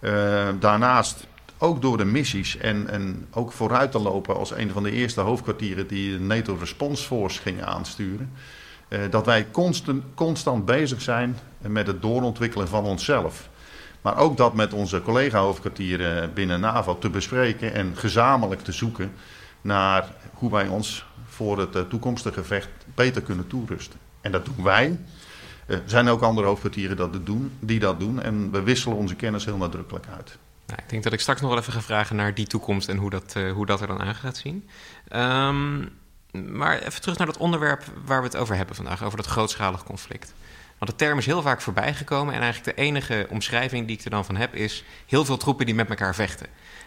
Uh, 0.00 0.48
daarnaast 0.58 1.26
ook 1.62 1.82
door 1.82 1.96
de 1.96 2.04
missies 2.04 2.56
en, 2.56 2.88
en 2.88 3.26
ook 3.30 3.52
vooruit 3.52 3.90
te 3.90 3.98
lopen 3.98 4.36
als 4.36 4.50
een 4.50 4.70
van 4.70 4.82
de 4.82 4.90
eerste 4.90 5.20
hoofdkwartieren 5.20 5.86
die 5.86 6.12
de 6.12 6.20
NATO 6.20 6.56
Response 6.60 7.04
Force 7.04 7.40
gingen 7.40 7.66
aansturen. 7.66 8.32
Uh, 8.88 9.00
dat 9.10 9.26
wij 9.26 9.50
constant, 9.50 10.04
constant 10.14 10.64
bezig 10.64 11.02
zijn 11.02 11.38
met 11.58 11.86
het 11.86 12.02
doorontwikkelen 12.02 12.68
van 12.68 12.84
onszelf. 12.84 13.48
Maar 14.00 14.16
ook 14.16 14.36
dat 14.36 14.54
met 14.54 14.72
onze 14.72 15.02
collega-hoofdkwartieren 15.02 16.32
binnen 16.34 16.60
NAVO 16.60 16.98
te 16.98 17.10
bespreken 17.10 17.72
en 17.72 17.96
gezamenlijk 17.96 18.60
te 18.60 18.72
zoeken 18.72 19.12
naar 19.60 20.12
hoe 20.34 20.50
wij 20.50 20.68
ons 20.68 21.04
voor 21.26 21.58
het 21.58 21.90
toekomstige 21.90 22.40
gevecht 22.40 22.70
beter 22.94 23.22
kunnen 23.22 23.46
toerusten. 23.46 23.98
En 24.20 24.32
dat 24.32 24.44
doen 24.44 24.64
wij. 24.64 24.98
Er 25.66 25.82
zijn 25.84 26.08
ook 26.08 26.22
andere 26.22 26.46
hoofdkwartieren 26.46 26.96
dat 26.96 27.26
doen, 27.26 27.52
die 27.60 27.78
dat 27.78 28.00
doen. 28.00 28.22
En 28.22 28.50
we 28.50 28.62
wisselen 28.62 28.96
onze 28.96 29.14
kennis 29.14 29.44
heel 29.44 29.56
nadrukkelijk 29.56 30.06
uit. 30.16 30.38
Nou, 30.66 30.80
ik 30.82 30.88
denk 30.88 31.02
dat 31.02 31.12
ik 31.12 31.20
straks 31.20 31.40
nog 31.40 31.50
wel 31.50 31.58
even 31.58 31.72
ga 31.72 31.80
vragen 31.80 32.16
naar 32.16 32.34
die 32.34 32.46
toekomst 32.46 32.88
en 32.88 32.96
hoe 32.96 33.10
dat, 33.10 33.34
uh, 33.36 33.52
hoe 33.52 33.66
dat 33.66 33.80
er 33.80 33.86
dan 33.86 34.02
uit 34.02 34.16
gaat 34.16 34.36
zien. 34.36 34.68
Um, 35.12 36.00
maar 36.32 36.78
even 36.78 37.00
terug 37.00 37.18
naar 37.18 37.26
dat 37.26 37.36
onderwerp 37.36 37.84
waar 38.04 38.20
we 38.20 38.26
het 38.26 38.36
over 38.36 38.56
hebben 38.56 38.76
vandaag, 38.76 39.02
over 39.04 39.16
dat 39.16 39.26
grootschalig 39.26 39.84
conflict. 39.84 40.34
Want 40.78 40.90
de 40.90 41.04
term 41.04 41.18
is 41.18 41.26
heel 41.26 41.42
vaak 41.42 41.60
voorbijgekomen 41.60 42.34
en 42.34 42.40
eigenlijk 42.40 42.76
de 42.76 42.82
enige 42.82 43.26
omschrijving 43.30 43.86
die 43.86 43.98
ik 43.98 44.04
er 44.04 44.10
dan 44.10 44.24
van 44.24 44.36
heb 44.36 44.54
is 44.54 44.84
heel 45.06 45.24
veel 45.24 45.36
troepen 45.36 45.66
die 45.66 45.74
met 45.74 45.88
elkaar 45.88 46.14
vechten. 46.14 46.46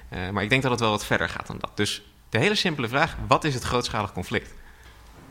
Uh, 0.10 0.29
maar 0.29 0.44
ik 0.44 0.50
denk 0.50 0.62
dat 0.62 0.72
het 0.72 0.79
wel 0.79 0.89
wat 0.89 1.05
verder 1.05 1.29
gaat 1.29 1.48
dan 1.48 1.58
dat. 1.60 1.72
Dus 1.75 2.03
de 2.29 2.39
hele 2.39 2.55
simpele 2.55 2.88
vraag, 2.88 3.15
wat 3.27 3.44
is 3.44 3.53
het 3.53 3.63
grootschalig 3.63 4.13
conflict? 4.13 4.53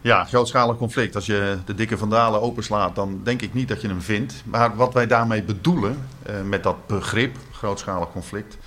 Ja, 0.01 0.25
grootschalig 0.25 0.77
conflict. 0.77 1.15
Als 1.15 1.27
je 1.27 1.59
de 1.65 1.75
dikke 1.75 1.99
vandalen 1.99 2.41
openslaat, 2.41 2.95
dan 2.95 3.21
denk 3.23 3.43
ik 3.43 3.55
niet 3.55 3.69
dat 3.69 3.81
je 3.81 3.89
hem 3.89 4.03
vindt. 4.03 4.43
Maar 4.45 4.77
wat 4.77 4.95
wij 4.95 5.07
daarmee 5.07 5.43
bedoelen, 5.43 6.09
eh, 6.23 6.43
met 6.43 6.63
dat 6.63 6.87
begrip 6.87 7.37
grootschalig 7.65 8.11
conflict, 8.13 8.59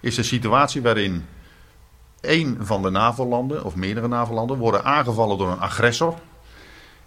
is 0.00 0.16
een 0.16 0.24
situatie 0.24 0.82
waarin 0.82 1.26
één 2.20 2.58
van 2.60 2.82
de 2.82 2.90
NAVO-landen, 2.90 3.64
of 3.64 3.74
meerdere 3.74 4.08
NAVO-landen, 4.08 4.58
worden 4.58 4.84
aangevallen 4.84 5.38
door 5.38 5.50
een 5.50 5.60
agressor. 5.60 6.14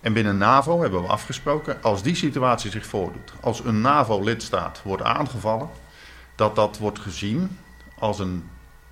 En 0.01 0.13
binnen 0.13 0.37
NAVO 0.37 0.81
hebben 0.81 1.01
we 1.01 1.07
afgesproken, 1.07 1.81
als 1.81 2.01
die 2.01 2.15
situatie 2.15 2.71
zich 2.71 2.85
voordoet, 2.85 3.33
als 3.41 3.63
een 3.63 3.81
NAVO-lidstaat 3.81 4.81
wordt 4.83 5.03
aangevallen, 5.03 5.69
dat 6.35 6.55
dat 6.55 6.77
wordt 6.77 6.99
gezien 6.99 7.57
als 7.99 8.19
een 8.19 8.49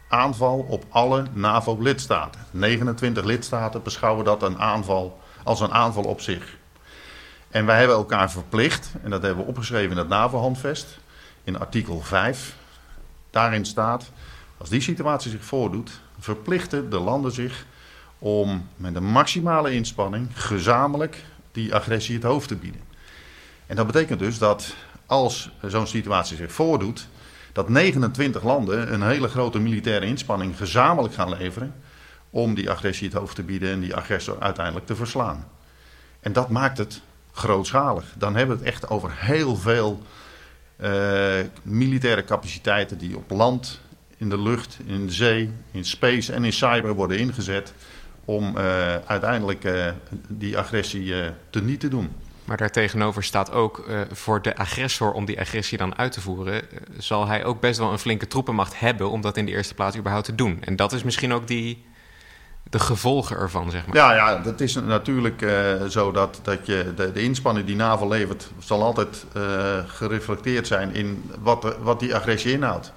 aanval 0.08 0.66
op 0.70 0.84
alle 0.90 1.26
NAVO-lidstaten. 1.34 2.42
29 2.52 3.24
lidstaten 3.24 3.84
beschouwen 3.84 4.26
dat 4.26 4.44
een 4.44 4.60
aanval 4.60 5.20
als 5.44 5.60
een 5.60 5.74
aanval 5.74 6.04
op 6.04 6.22
zich. 6.22 6.58
En 7.50 7.66
wij 7.66 7.78
hebben 7.78 7.96
elkaar 7.96 8.32
verplicht, 8.32 8.92
en 9.04 9.10
dat 9.10 9.22
hebben 9.22 9.44
we 9.44 9.50
opgeschreven 9.50 9.92
in 9.92 9.98
het 9.98 10.08
NAVO-handvest, 10.08 11.00
in 11.48 11.60
artikel 11.60 12.02
5. 12.02 12.56
Daarin 13.30 13.66
staat, 13.66 14.12
als 14.58 14.70
die 14.70 14.82
situatie 14.82 15.32
zich 15.32 15.44
voordoet, 15.44 16.00
verplichten 16.20 16.90
de 16.90 17.00
landen 17.00 17.32
zich 17.32 17.66
om 18.20 18.68
met 18.76 18.96
een 18.96 19.06
maximale 19.12 19.72
inspanning 19.72 20.28
gezamenlijk 20.34 21.24
die 21.52 21.76
agressie 21.76 22.16
het 22.16 22.24
hoofd 22.24 22.48
te 22.48 22.56
bieden. 22.56 22.82
En 23.66 23.76
dat 23.76 23.86
betekent 23.86 24.20
dus 24.20 24.38
dat 24.38 24.76
als 25.06 25.52
zo'n 25.62 25.88
situatie 25.88 26.38
zich 26.38 26.52
voordoet, 26.52 27.08
dat 27.54 27.70
29 27.70 28.44
landen 28.44 28.94
een 28.94 29.04
hele 29.04 29.28
grote 29.28 29.60
militaire 29.60 30.06
inspanning 30.06 30.58
gezamenlijk 30.58 31.14
gaan 31.14 31.38
leveren 31.38 31.76
om 32.30 32.54
die 32.54 32.70
agressie 32.70 33.08
het 33.08 33.18
hoofd 33.18 33.36
te 33.36 33.44
bieden 33.44 33.72
en 33.72 33.80
die 33.80 33.96
agressor 33.96 34.40
uiteindelijk 34.40 34.86
te 34.86 34.96
verslaan. 34.96 35.48
En 36.20 36.34
dat 36.34 36.50
maakt 36.50 36.78
het 36.78 37.02
grootschalig. 37.32 38.14
Dan 38.18 38.36
hebben 38.36 38.58
we 38.58 38.64
het 38.64 38.74
echt 38.74 38.90
over 38.90 39.12
heel 39.16 39.56
veel 39.56 40.02
militaire 41.64 42.24
capaciteiten 42.24 42.98
die 42.98 43.18
op 43.18 43.30
land, 43.30 43.80
in 44.18 44.30
de 44.30 44.42
lucht, 44.42 44.78
in 44.86 45.06
de 45.06 45.12
zee, 45.12 45.52
in 45.72 45.86
space 45.86 46.34
en 46.34 46.44
in 46.44 46.54
cyber 46.54 46.94
worden 46.94 47.18
ingezet 47.18 47.74
om 48.26 48.58
uh, 48.58 48.96
uiteindelijk 48.96 49.64
uh, 49.64 49.86
die 50.28 50.58
agressie 50.58 51.14
te 51.50 51.62
niet 51.62 51.80
te 51.80 51.88
doen. 51.88 52.12
Maar 52.46 52.58
daartegenover 52.58 53.24
staat 53.24 53.52
ook 53.52 53.90
voor 54.12 54.42
de 54.42 54.56
agressor 54.56 55.12
om 55.12 55.26
die 55.26 55.40
agressie 55.40 55.78
dan 55.78 55.98
uit 55.98 56.12
te 56.12 56.22
voeren, 56.22 56.62
zal 56.98 57.28
hij 57.28 57.46
ook 57.46 57.60
best 57.60 57.80
wel 57.80 57.92
een 57.92 58.00
flinke 58.00 58.28
troepenmacht 58.28 58.80
hebben 58.80 59.10
om 59.10 59.22
dat 59.22 59.38
in 59.38 59.46
de 59.46 59.52
eerste 59.52 59.74
plaats 59.74 59.98
überhaupt 59.98 60.26
te 60.26 60.36
doen. 60.36 60.58
En 60.64 60.76
dat 60.76 60.94
is 60.94 61.04
misschien 61.04 61.34
ook 61.34 61.48
die, 61.48 61.84
de 62.70 62.80
gevolgen 62.80 63.38
ervan, 63.38 63.72
zeg 63.72 63.86
maar. 63.86 63.96
Ja, 63.96 64.14
ja 64.14 64.38
dat 64.38 64.62
is 64.62 64.76
natuurlijk 64.76 65.42
uh, 65.42 65.84
zo 65.84 66.12
dat, 66.12 66.40
dat 66.44 66.66
je 66.66 66.94
de, 66.96 67.12
de 67.12 67.22
inspanning 67.22 67.66
die 67.66 67.76
NAVO 67.76 68.08
levert, 68.08 68.52
zal 68.60 68.84
altijd 68.84 69.26
gereflecteerd 69.88 70.68
zijn 70.68 70.94
in 70.94 71.32
wat, 71.40 71.78
wat 71.82 72.00
die 72.00 72.16
agressie 72.16 72.52
inhoudt. 72.52 72.94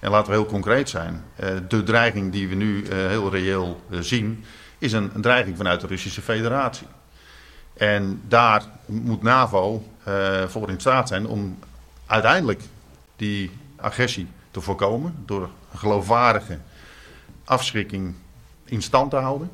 En 0.00 0.10
laten 0.10 0.30
we 0.30 0.38
heel 0.38 0.46
concreet 0.46 0.88
zijn. 0.88 1.24
de 1.68 1.82
dreiging 1.82 2.32
die 2.32 2.48
we 2.48 2.54
nu 2.54 2.84
heel 2.88 3.30
reëel 3.30 3.80
zien, 3.90 4.44
is 4.78 4.92
een, 4.92 5.10
dreiging 5.14 5.56
vanuit 5.56 5.80
de 5.80 5.86
Russische 5.86 6.22
Federatie. 6.22 6.86
En 7.74 8.20
daar 8.28 8.62
moet 8.86 9.22
NAVO 9.22 9.88
uh, 10.08 10.44
voor 10.46 10.70
in 10.70 10.80
staat 10.80 11.08
zijn 11.08 11.26
om 11.26 11.58
uiteindelijk 12.06 12.60
die 13.16 13.50
agressie 13.76 14.28
te 14.50 14.60
voorkomen 14.60 15.14
door 15.26 15.48
geloofwaardige 15.74 16.58
afschrikking 17.44 18.14
in 18.74 18.82
stand 18.82 19.10
te 19.10 19.16
houden. 19.16 19.50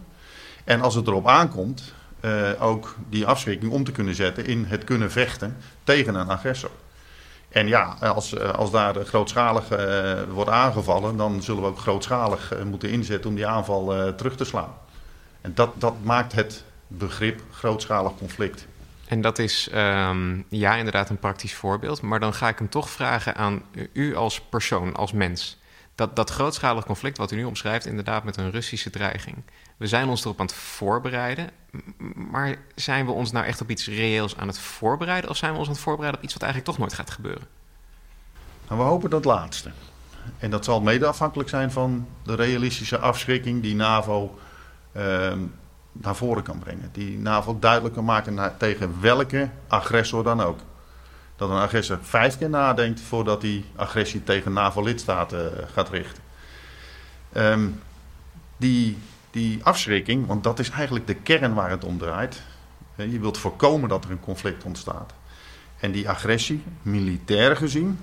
En 0.64 0.80
als 0.80 0.94
het 0.94 1.06
erop 1.06 1.26
aankomt, 1.26 1.92
uh, 2.20 2.48
ook 2.58 2.96
die 3.08 3.26
afschrikking 3.26 3.72
om 3.72 3.84
te 3.84 3.92
kunnen 3.92 4.14
zetten 4.14 4.46
in 4.46 4.64
het 4.64 4.84
kunnen 4.84 5.10
vechten 5.10 5.56
tegen 5.84 6.14
een 6.14 6.28
agressor. 6.28 6.70
En 7.48 7.66
ja, 7.66 7.96
als, 8.00 8.38
als 8.38 8.70
daar 8.70 8.94
grootschalig 8.94 9.70
uh, 9.72 10.22
wordt 10.32 10.50
aangevallen, 10.50 11.16
dan 11.16 11.42
zullen 11.42 11.62
we 11.62 11.68
ook 11.68 11.78
grootschalig 11.78 12.52
moeten 12.64 12.90
inzetten 12.90 13.30
om 13.30 13.36
die 13.36 13.46
aanval 13.46 14.14
terug 14.14 14.36
te 14.36 14.44
slaan. 14.44 14.74
En 15.40 15.54
dat, 15.54 15.70
dat 15.74 15.94
maakt 16.02 16.32
het 16.32 16.64
begrip 16.86 17.40
grootschalig 17.50 18.12
conflict. 18.18 18.66
En 19.06 19.20
dat 19.20 19.38
is 19.38 19.70
um, 19.74 20.44
ja, 20.48 20.74
inderdaad 20.74 21.10
een 21.10 21.18
praktisch 21.18 21.54
voorbeeld. 21.54 22.02
Maar 22.02 22.20
dan 22.20 22.34
ga 22.34 22.48
ik 22.48 22.58
hem 22.58 22.68
toch 22.68 22.90
vragen 22.90 23.34
aan 23.34 23.62
u 23.92 24.16
als 24.16 24.40
persoon, 24.40 24.94
als 24.94 25.12
mens. 25.12 25.59
Dat, 26.00 26.16
dat 26.16 26.30
grootschalig 26.30 26.84
conflict 26.84 27.18
wat 27.18 27.30
u 27.30 27.36
nu 27.36 27.44
omschrijft, 27.44 27.86
inderdaad 27.86 28.24
met 28.24 28.36
een 28.36 28.50
Russische 28.50 28.90
dreiging. 28.90 29.36
We 29.76 29.86
zijn 29.86 30.08
ons 30.08 30.24
erop 30.24 30.40
aan 30.40 30.46
het 30.46 30.54
voorbereiden. 30.54 31.50
Maar 32.14 32.56
zijn 32.74 33.06
we 33.06 33.12
ons 33.12 33.32
nou 33.32 33.46
echt 33.46 33.60
op 33.60 33.70
iets 33.70 33.86
reëels 33.86 34.36
aan 34.36 34.46
het 34.46 34.58
voorbereiden? 34.58 35.30
Of 35.30 35.36
zijn 35.36 35.52
we 35.52 35.58
ons 35.58 35.66
aan 35.66 35.72
het 35.72 35.82
voorbereiden 35.82 36.20
op 36.20 36.24
iets 36.24 36.34
wat 36.34 36.42
eigenlijk 36.42 36.72
toch 36.72 36.80
nooit 36.80 36.98
gaat 36.98 37.10
gebeuren? 37.10 37.46
Nou, 38.68 38.80
we 38.80 38.86
hopen 38.86 39.10
dat 39.10 39.24
laatste. 39.24 39.70
En 40.38 40.50
dat 40.50 40.64
zal 40.64 40.80
mede 40.80 41.06
afhankelijk 41.06 41.48
zijn 41.48 41.72
van 41.72 42.06
de 42.22 42.34
realistische 42.34 42.98
afschrikking 42.98 43.62
die 43.62 43.74
NAVO 43.74 44.38
uh, 44.96 45.32
naar 45.92 46.16
voren 46.16 46.42
kan 46.42 46.58
brengen. 46.58 46.88
Die 46.92 47.18
NAVO 47.18 47.58
duidelijk 47.58 47.94
kan 47.94 48.04
maken 48.04 48.54
tegen 48.58 49.00
welke 49.00 49.50
agressor 49.68 50.24
dan 50.24 50.40
ook. 50.40 50.58
Dat 51.40 51.50
een 51.50 51.56
agressor 51.56 51.98
vijf 52.02 52.38
keer 52.38 52.48
nadenkt 52.48 53.00
voordat 53.00 53.42
hij 53.42 53.64
agressie 53.76 54.22
tegen 54.22 54.52
NAVO-lidstaten 54.52 55.58
eh, 55.58 55.68
gaat 55.72 55.88
richten. 55.88 56.22
Um, 57.36 57.80
die, 58.56 58.98
die 59.30 59.64
afschrikking, 59.64 60.26
want 60.26 60.44
dat 60.44 60.58
is 60.58 60.70
eigenlijk 60.70 61.06
de 61.06 61.14
kern 61.14 61.54
waar 61.54 61.70
het 61.70 61.84
om 61.84 61.98
draait. 61.98 62.42
Je 62.94 63.20
wilt 63.20 63.38
voorkomen 63.38 63.88
dat 63.88 64.04
er 64.04 64.10
een 64.10 64.20
conflict 64.20 64.64
ontstaat. 64.64 65.12
En 65.78 65.92
die 65.92 66.08
agressie, 66.08 66.62
militair 66.82 67.56
gezien, 67.56 67.98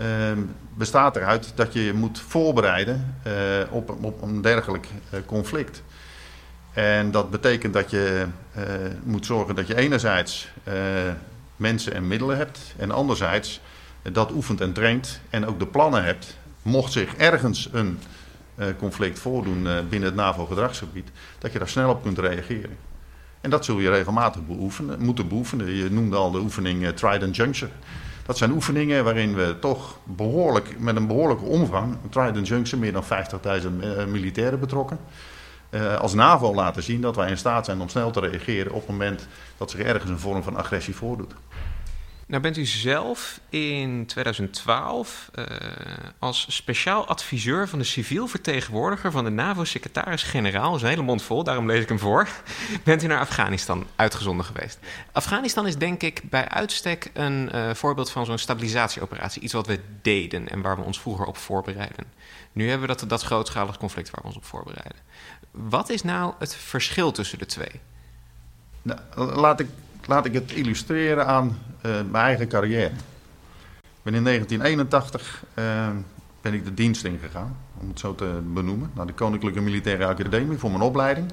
um, 0.00 0.54
bestaat 0.74 1.16
eruit 1.16 1.52
dat 1.54 1.72
je 1.72 1.84
je 1.84 1.92
moet 1.92 2.20
voorbereiden 2.20 3.16
uh, 3.26 3.32
op, 3.70 4.04
op 4.04 4.22
een 4.22 4.42
dergelijk 4.42 4.88
conflict. 5.26 5.82
En 6.72 7.10
dat 7.10 7.30
betekent 7.30 7.72
dat 7.72 7.90
je 7.90 8.26
moet 9.02 9.26
zorgen 9.26 9.54
dat 9.54 9.66
je 9.66 9.76
enerzijds 9.76 10.48
mensen 11.56 11.94
en 11.94 12.08
middelen 12.08 12.36
hebt. 12.36 12.74
En 12.76 12.90
anderzijds 12.90 13.60
dat 14.12 14.32
oefent 14.32 14.60
en 14.60 14.72
traint. 14.72 15.20
En 15.30 15.46
ook 15.46 15.58
de 15.58 15.66
plannen 15.66 16.04
hebt. 16.04 16.36
Mocht 16.62 16.92
zich 16.92 17.14
ergens 17.14 17.68
een 17.72 17.98
uh, 18.56 18.66
conflict 18.78 19.18
voordoen 19.18 19.62
binnen 19.88 20.08
het 20.08 20.14
NAVO-gedragsgebied. 20.14 21.10
Dat 21.38 21.52
je 21.52 21.58
daar 21.58 21.68
snel 21.68 21.90
op 21.90 22.02
kunt 22.02 22.18
reageren. 22.18 22.76
En 23.40 23.50
dat 23.50 23.64
zul 23.64 23.78
je 23.78 23.90
regelmatig 23.90 24.46
beoefenen, 24.46 25.00
moeten 25.00 25.28
beoefenen. 25.28 25.74
Je 25.74 25.90
noemde 25.90 26.16
al 26.16 26.30
de 26.30 26.38
oefening 26.38 26.86
Trident 26.88 27.36
Juncture. 27.36 27.70
Dat 28.26 28.38
zijn 28.38 28.50
oefeningen 28.50 29.04
waarin 29.04 29.34
we 29.34 29.56
toch 29.60 29.98
behoorlijk, 30.04 30.78
met 30.78 30.96
een 30.96 31.06
behoorlijke 31.06 31.44
omvang... 31.44 31.96
Trident 32.10 32.48
Juncture, 32.48 32.76
meer 32.76 32.92
dan 32.92 33.04
50.000 34.04 34.08
militairen 34.08 34.60
betrokken... 34.60 34.98
uh, 35.74 35.96
als 35.96 36.14
NAVO 36.14 36.54
laten 36.54 36.82
zien 36.82 37.00
dat 37.00 37.16
wij 37.16 37.30
in 37.30 37.38
staat 37.38 37.64
zijn 37.64 37.80
om 37.80 37.88
snel 37.88 38.10
te 38.10 38.20
reageren 38.20 38.72
op 38.72 38.80
het 38.80 38.90
moment 38.90 39.26
dat 39.56 39.70
zich 39.70 39.80
ergens 39.80 40.10
een 40.10 40.18
vorm 40.18 40.42
van 40.42 40.56
agressie 40.56 40.94
voordoet. 40.94 41.34
Nou 42.26 42.42
bent 42.42 42.56
u 42.56 42.64
zelf 42.64 43.40
in 43.48 44.06
2012 44.06 45.30
uh, 45.34 45.44
als 46.18 46.46
speciaal 46.48 47.06
adviseur 47.06 47.68
van 47.68 47.78
de 47.78 47.84
civiel 47.84 48.26
vertegenwoordiger 48.26 49.10
van 49.10 49.24
de 49.24 49.30
NAVO-secretaris-generaal, 49.30 50.74
een 50.74 50.86
hele 50.86 51.02
mond 51.02 51.22
vol, 51.22 51.44
daarom 51.44 51.66
lees 51.66 51.82
ik 51.82 51.88
hem 51.88 51.98
voor, 51.98 52.28
bent 52.84 53.02
u 53.02 53.06
naar 53.06 53.20
Afghanistan 53.20 53.86
uitgezonden 53.96 54.46
geweest. 54.46 54.78
Afghanistan 55.12 55.66
is 55.66 55.76
denk 55.76 56.02
ik 56.02 56.20
bij 56.30 56.48
uitstek 56.48 57.10
een 57.12 57.50
uh, 57.54 57.74
voorbeeld 57.74 58.10
van 58.10 58.24
zo'n 58.24 58.38
stabilisatieoperatie, 58.38 59.42
iets 59.42 59.52
wat 59.52 59.66
we 59.66 59.80
deden 60.02 60.48
en 60.48 60.62
waar 60.62 60.76
we 60.76 60.82
ons 60.82 61.00
vroeger 61.00 61.26
op 61.26 61.36
voorbereiden. 61.36 62.04
Nu 62.52 62.68
hebben 62.68 62.88
we 62.88 62.94
dat, 62.94 63.08
dat 63.08 63.22
grootschalig 63.22 63.78
conflict 63.78 64.10
waar 64.10 64.20
we 64.20 64.26
ons 64.26 64.36
op 64.36 64.44
voorbereiden. 64.44 64.98
Wat 65.54 65.88
is 65.88 66.02
nou 66.02 66.32
het 66.38 66.54
verschil 66.54 67.12
tussen 67.12 67.38
de 67.38 67.46
twee? 67.46 67.80
Nou, 68.82 68.98
laat, 69.16 69.60
ik, 69.60 69.68
laat 70.06 70.24
ik 70.24 70.32
het 70.32 70.52
illustreren 70.52 71.26
aan 71.26 71.58
uh, 71.86 71.92
mijn 72.10 72.24
eigen 72.24 72.48
carrière. 72.48 72.92
Ik 73.82 74.02
ben 74.02 74.14
in 74.14 74.24
1981 74.24 75.44
uh, 75.54 75.88
ben 76.40 76.54
ik 76.54 76.64
de 76.64 76.74
dienst 76.74 77.04
ingegaan, 77.04 77.56
om 77.80 77.88
het 77.88 77.98
zo 77.98 78.14
te 78.14 78.40
benoemen, 78.44 78.90
naar 78.94 79.06
de 79.06 79.12
Koninklijke 79.12 79.60
Militaire 79.60 80.06
Academie 80.06 80.58
voor 80.58 80.70
mijn 80.70 80.82
opleiding. 80.82 81.32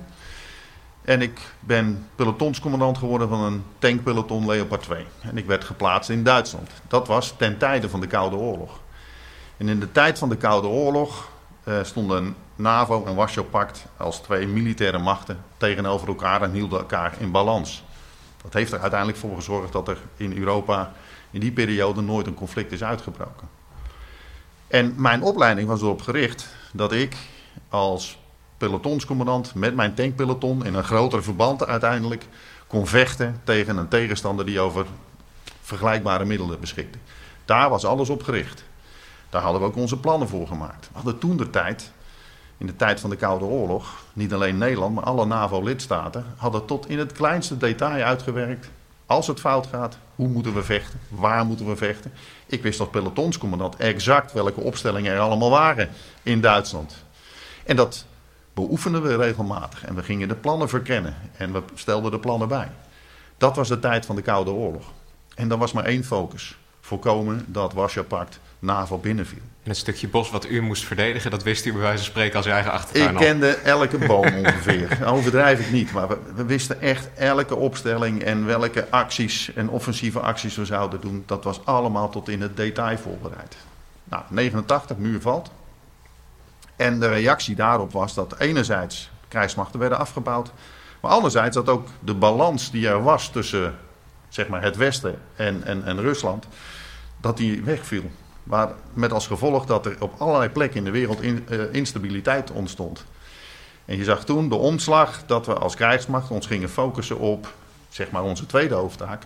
En 1.01 1.21
ik 1.21 1.39
ben 1.59 2.05
pelotonscommandant 2.15 2.97
geworden 2.97 3.29
van 3.29 3.39
een 3.39 3.63
tankpeloton 3.79 4.45
Leopard 4.45 4.81
2. 4.81 5.05
En 5.21 5.37
ik 5.37 5.45
werd 5.45 5.63
geplaatst 5.63 6.09
in 6.09 6.23
Duitsland. 6.23 6.69
Dat 6.87 7.07
was 7.07 7.35
ten 7.37 7.57
tijde 7.57 7.89
van 7.89 7.99
de 7.99 8.07
Koude 8.07 8.35
Oorlog. 8.35 8.79
En 9.57 9.69
in 9.69 9.79
de 9.79 9.91
tijd 9.91 10.19
van 10.19 10.29
de 10.29 10.37
Koude 10.37 10.67
Oorlog 10.67 11.30
stonden 11.83 12.35
NAVO 12.55 13.05
en 13.05 13.15
Warschau-pact 13.15 13.85
als 13.97 14.19
twee 14.19 14.47
militaire 14.47 14.97
machten 14.97 15.43
tegenover 15.57 16.07
elkaar 16.07 16.41
en 16.41 16.51
hielden 16.51 16.79
elkaar 16.79 17.13
in 17.19 17.31
balans. 17.31 17.83
Dat 18.41 18.53
heeft 18.53 18.71
er 18.71 18.79
uiteindelijk 18.79 19.19
voor 19.19 19.35
gezorgd 19.35 19.73
dat 19.73 19.87
er 19.87 19.97
in 20.17 20.37
Europa 20.37 20.91
in 21.31 21.39
die 21.39 21.51
periode 21.51 22.01
nooit 22.01 22.27
een 22.27 22.33
conflict 22.33 22.71
is 22.71 22.83
uitgebroken. 22.83 23.47
En 24.67 24.93
mijn 24.97 25.21
opleiding 25.21 25.67
was 25.67 25.81
erop 25.81 26.01
gericht 26.01 26.47
dat 26.73 26.91
ik 26.91 27.15
als 27.69 28.19
pelotonscommandant 28.57 29.55
met 29.55 29.75
mijn 29.75 29.93
tankpeloton 29.93 30.65
in 30.65 30.73
een 30.73 30.83
groter 30.83 31.23
verband 31.23 31.65
uiteindelijk 31.65 32.25
kon 32.67 32.87
vechten 32.87 33.41
tegen 33.43 33.77
een 33.77 33.87
tegenstander 33.87 34.45
die 34.45 34.59
over 34.59 34.85
vergelijkbare 35.61 36.25
middelen 36.25 36.59
beschikte. 36.59 36.97
Daar 37.45 37.69
was 37.69 37.85
alles 37.85 38.09
op 38.09 38.23
gericht. 38.23 38.63
Daar 39.31 39.41
hadden 39.41 39.61
we 39.61 39.67
ook 39.67 39.75
onze 39.75 39.97
plannen 39.97 40.27
voor 40.27 40.47
gemaakt. 40.47 40.87
We 40.87 40.93
hadden 40.93 41.17
toen 41.17 41.37
de 41.37 41.49
tijd, 41.49 41.91
in 42.57 42.65
de 42.65 42.75
tijd 42.75 42.99
van 42.99 43.09
de 43.09 43.15
Koude 43.15 43.45
Oorlog, 43.45 44.03
niet 44.13 44.33
alleen 44.33 44.57
Nederland, 44.57 44.95
maar 44.95 45.03
alle 45.03 45.25
NAVO-lidstaten, 45.25 46.25
hadden 46.37 46.65
tot 46.65 46.89
in 46.89 46.99
het 46.99 47.11
kleinste 47.11 47.57
detail 47.57 48.03
uitgewerkt. 48.03 48.69
Als 49.05 49.27
het 49.27 49.39
fout 49.39 49.67
gaat, 49.67 49.97
hoe 50.15 50.27
moeten 50.27 50.53
we 50.53 50.63
vechten? 50.63 50.99
Waar 51.09 51.45
moeten 51.45 51.67
we 51.67 51.75
vechten? 51.75 52.11
Ik 52.45 52.61
wist 52.61 52.79
als 52.79 52.89
pelotonscommandant 52.89 53.75
exact 53.75 54.33
welke 54.33 54.61
opstellingen 54.61 55.13
er 55.13 55.19
allemaal 55.19 55.49
waren 55.49 55.89
in 56.23 56.41
Duitsland. 56.41 56.95
En 57.63 57.75
dat 57.75 58.05
beoefenden 58.53 59.01
we 59.01 59.15
regelmatig. 59.15 59.85
En 59.85 59.95
we 59.95 60.03
gingen 60.03 60.27
de 60.27 60.35
plannen 60.35 60.69
verkennen. 60.69 61.15
En 61.37 61.53
we 61.53 61.63
stelden 61.73 62.11
de 62.11 62.19
plannen 62.19 62.47
bij. 62.47 62.71
Dat 63.37 63.55
was 63.55 63.67
de 63.67 63.79
tijd 63.79 64.05
van 64.05 64.15
de 64.15 64.21
Koude 64.21 64.51
Oorlog. 64.51 64.85
En 65.35 65.47
dan 65.47 65.59
was 65.59 65.71
maar 65.71 65.85
één 65.85 66.03
focus. 66.03 66.57
Voorkomen 66.81 67.45
dat 67.47 67.73
Warschau-pact 67.73 68.39
NAVO 68.59 68.97
binnenviel. 68.97 69.41
En 69.63 69.69
het 69.69 69.77
stukje 69.77 70.07
bos 70.07 70.31
wat 70.31 70.49
u 70.49 70.61
moest 70.61 70.83
verdedigen, 70.83 71.31
dat 71.31 71.43
wist 71.43 71.65
u 71.65 71.71
bij 71.71 71.81
wijze 71.81 71.97
van 71.97 72.05
spreken 72.05 72.35
als 72.35 72.45
uw 72.45 72.51
eigen 72.51 72.71
achtertuin 72.71 73.09
Ik 73.09 73.17
kende 73.17 73.47
elke 73.47 73.97
boom 73.97 74.25
ongeveer. 74.35 74.97
Overdrijf 75.13 75.59
ik 75.59 75.71
niet, 75.71 75.91
maar 75.91 76.07
we, 76.07 76.17
we, 76.35 76.45
wisten 76.45 76.81
echt 76.81 77.09
elke 77.15 77.55
opstelling 77.55 78.23
en 78.23 78.45
welke 78.45 78.87
acties 78.89 79.53
en 79.53 79.69
offensieve 79.69 80.19
acties 80.19 80.55
we 80.55 80.65
zouden 80.65 81.01
doen. 81.01 81.23
Dat 81.25 81.43
was 81.43 81.65
allemaal 81.65 82.09
tot 82.09 82.29
in 82.29 82.41
het 82.41 82.57
detail 82.57 82.97
voorbereid. 82.97 83.55
Nou, 84.03 84.23
89, 84.29 84.97
muur 84.97 85.21
valt. 85.21 85.51
En 86.75 86.99
de 86.99 87.07
reactie 87.07 87.55
daarop 87.55 87.91
was 87.91 88.13
dat 88.13 88.35
enerzijds 88.39 89.09
krijgsmachten 89.27 89.79
werden 89.79 89.97
afgebouwd, 89.97 90.51
maar 91.01 91.11
anderzijds 91.11 91.55
dat 91.55 91.69
ook 91.69 91.87
de 91.99 92.13
balans 92.13 92.71
die 92.71 92.87
er 92.87 93.03
was 93.03 93.29
tussen 93.29 93.75
zeg 94.33 94.47
maar, 94.47 94.61
het 94.61 94.75
Westen 94.75 95.19
en, 95.35 95.63
en, 95.63 95.85
en 95.85 96.01
Rusland, 96.01 96.47
dat 97.21 97.37
die 97.37 97.61
wegviel. 97.61 98.11
Maar 98.43 98.71
met 98.93 99.13
als 99.13 99.27
gevolg 99.27 99.65
dat 99.65 99.85
er 99.85 99.95
op 99.99 100.13
allerlei 100.17 100.49
plekken 100.49 100.77
in 100.77 100.83
de 100.83 100.91
wereld 100.91 101.23
uh, 101.23 101.33
instabiliteit 101.71 102.51
ontstond. 102.51 103.05
En 103.85 103.97
je 103.97 104.03
zag 104.03 104.25
toen 104.25 104.49
de 104.49 104.55
omslag 104.55 105.23
dat 105.25 105.45
we 105.45 105.53
als 105.53 105.75
krijgsmacht 105.75 106.29
ons 106.29 106.47
gingen 106.47 106.69
focussen 106.69 107.19
op 107.19 107.53
zeg 107.89 108.11
maar 108.11 108.23
onze 108.23 108.45
tweede 108.45 108.73
hoofdtaak: 108.73 109.23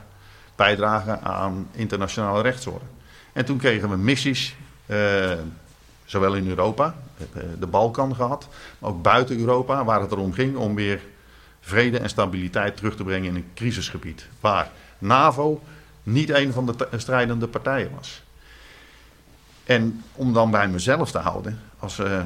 bijdragen 0.56 1.22
aan 1.22 1.68
internationale 1.72 2.42
rechtsorde. 2.42 2.86
En 3.34 3.46
toen 3.46 3.58
kregen 3.58 3.90
we 3.90 3.98
missies, 3.98 4.56
uh, 4.86 5.32
zowel 6.06 6.34
in 6.34 6.48
Europa, 6.48 6.96
de 7.60 7.68
Balkan 7.68 8.16
gehad, 8.16 8.48
maar 8.80 8.90
ook 8.90 9.02
buiten 9.02 9.40
Europa, 9.40 9.84
waar 9.84 10.02
het 10.02 10.12
erom 10.12 10.34
ging 10.34 10.56
om 10.56 10.76
weer 10.76 11.02
vrede 11.62 12.00
en 12.00 12.10
stabiliteit 12.10 12.78
terug 12.78 12.96
te 12.96 13.04
brengen 13.04 13.30
in 13.30 13.36
een 13.36 13.50
crisisgebied. 13.54 14.28
Waar 14.40 14.72
NAVO 14.98 15.62
niet 16.06 16.30
een 16.30 16.54
van 16.54 16.66
de 16.66 16.88
strijdende 16.98 17.48
partijen 17.48 17.92
was. 17.96 18.24
En 19.64 20.04
om 20.14 20.34
dan 20.34 20.52
bij 20.52 20.68
mezelf 20.68 21.12
te 21.12 21.18
houden, 21.18 21.60
als 21.80 22.00
uh, 22.00 22.22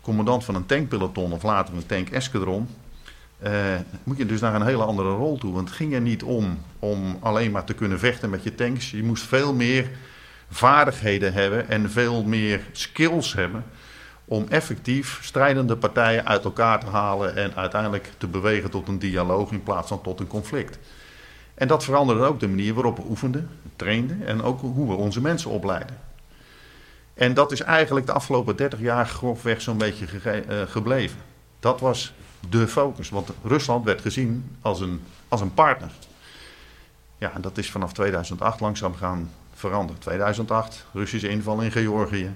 commandant 0.00 0.44
van 0.44 0.54
een 0.54 0.66
tankpeloton 0.66 1.32
of 1.32 1.42
later 1.42 1.74
een 1.74 1.86
tank-escadron, 1.86 2.68
uh, 3.44 3.52
moet 4.04 4.16
je 4.16 4.26
dus 4.26 4.40
naar 4.40 4.54
een 4.54 4.66
hele 4.66 4.84
andere 4.84 5.10
rol 5.10 5.38
toe. 5.38 5.52
Want 5.52 5.68
het 5.68 5.76
ging 5.76 5.94
er 5.94 6.00
niet 6.00 6.22
om 6.22 6.58
om 6.78 7.18
alleen 7.20 7.50
maar 7.50 7.64
te 7.64 7.74
kunnen 7.74 7.98
vechten 7.98 8.30
met 8.30 8.42
je 8.42 8.54
tanks. 8.54 8.90
Je 8.90 9.02
moest 9.02 9.22
veel 9.22 9.54
meer 9.54 9.90
vaardigheden 10.50 11.32
hebben 11.32 11.68
en 11.68 11.90
veel 11.90 12.24
meer 12.24 12.60
skills 12.72 13.32
hebben 13.32 13.64
om 14.24 14.46
effectief 14.48 15.18
strijdende 15.22 15.76
partijen 15.76 16.26
uit 16.26 16.44
elkaar 16.44 16.80
te 16.80 16.86
halen 16.86 17.36
en 17.36 17.54
uiteindelijk 17.54 18.10
te 18.18 18.26
bewegen 18.26 18.70
tot 18.70 18.88
een 18.88 18.98
dialoog 18.98 19.50
in 19.50 19.62
plaats 19.62 19.88
van 19.88 20.02
tot 20.02 20.20
een 20.20 20.26
conflict. 20.26 20.78
En 21.56 21.68
dat 21.68 21.84
veranderde 21.84 22.24
ook 22.24 22.40
de 22.40 22.48
manier 22.48 22.74
waarop 22.74 22.96
we 22.96 23.02
oefenden, 23.08 23.50
trainden 23.76 24.26
en 24.26 24.42
ook 24.42 24.60
hoe 24.60 24.88
we 24.88 24.94
onze 24.94 25.20
mensen 25.20 25.50
opleiden. 25.50 25.98
En 27.14 27.34
dat 27.34 27.52
is 27.52 27.60
eigenlijk 27.60 28.06
de 28.06 28.12
afgelopen 28.12 28.56
30 28.56 28.80
jaar 28.80 29.06
grofweg 29.06 29.60
zo'n 29.60 29.78
beetje 29.78 30.06
uh, 30.24 30.62
gebleven. 30.66 31.18
Dat 31.60 31.80
was 31.80 32.12
de 32.48 32.68
focus, 32.68 33.08
want 33.08 33.30
Rusland 33.44 33.84
werd 33.84 34.00
gezien 34.00 34.56
als 34.60 34.80
een, 34.80 35.02
als 35.28 35.40
een 35.40 35.54
partner. 35.54 35.90
Ja, 37.18 37.32
en 37.34 37.40
dat 37.40 37.58
is 37.58 37.70
vanaf 37.70 37.92
2008 37.92 38.60
langzaam 38.60 38.94
gaan 38.94 39.30
veranderen. 39.54 40.00
2008, 40.00 40.86
Russische 40.92 41.28
inval 41.28 41.60
in 41.60 41.72
Georgië. 41.72 42.34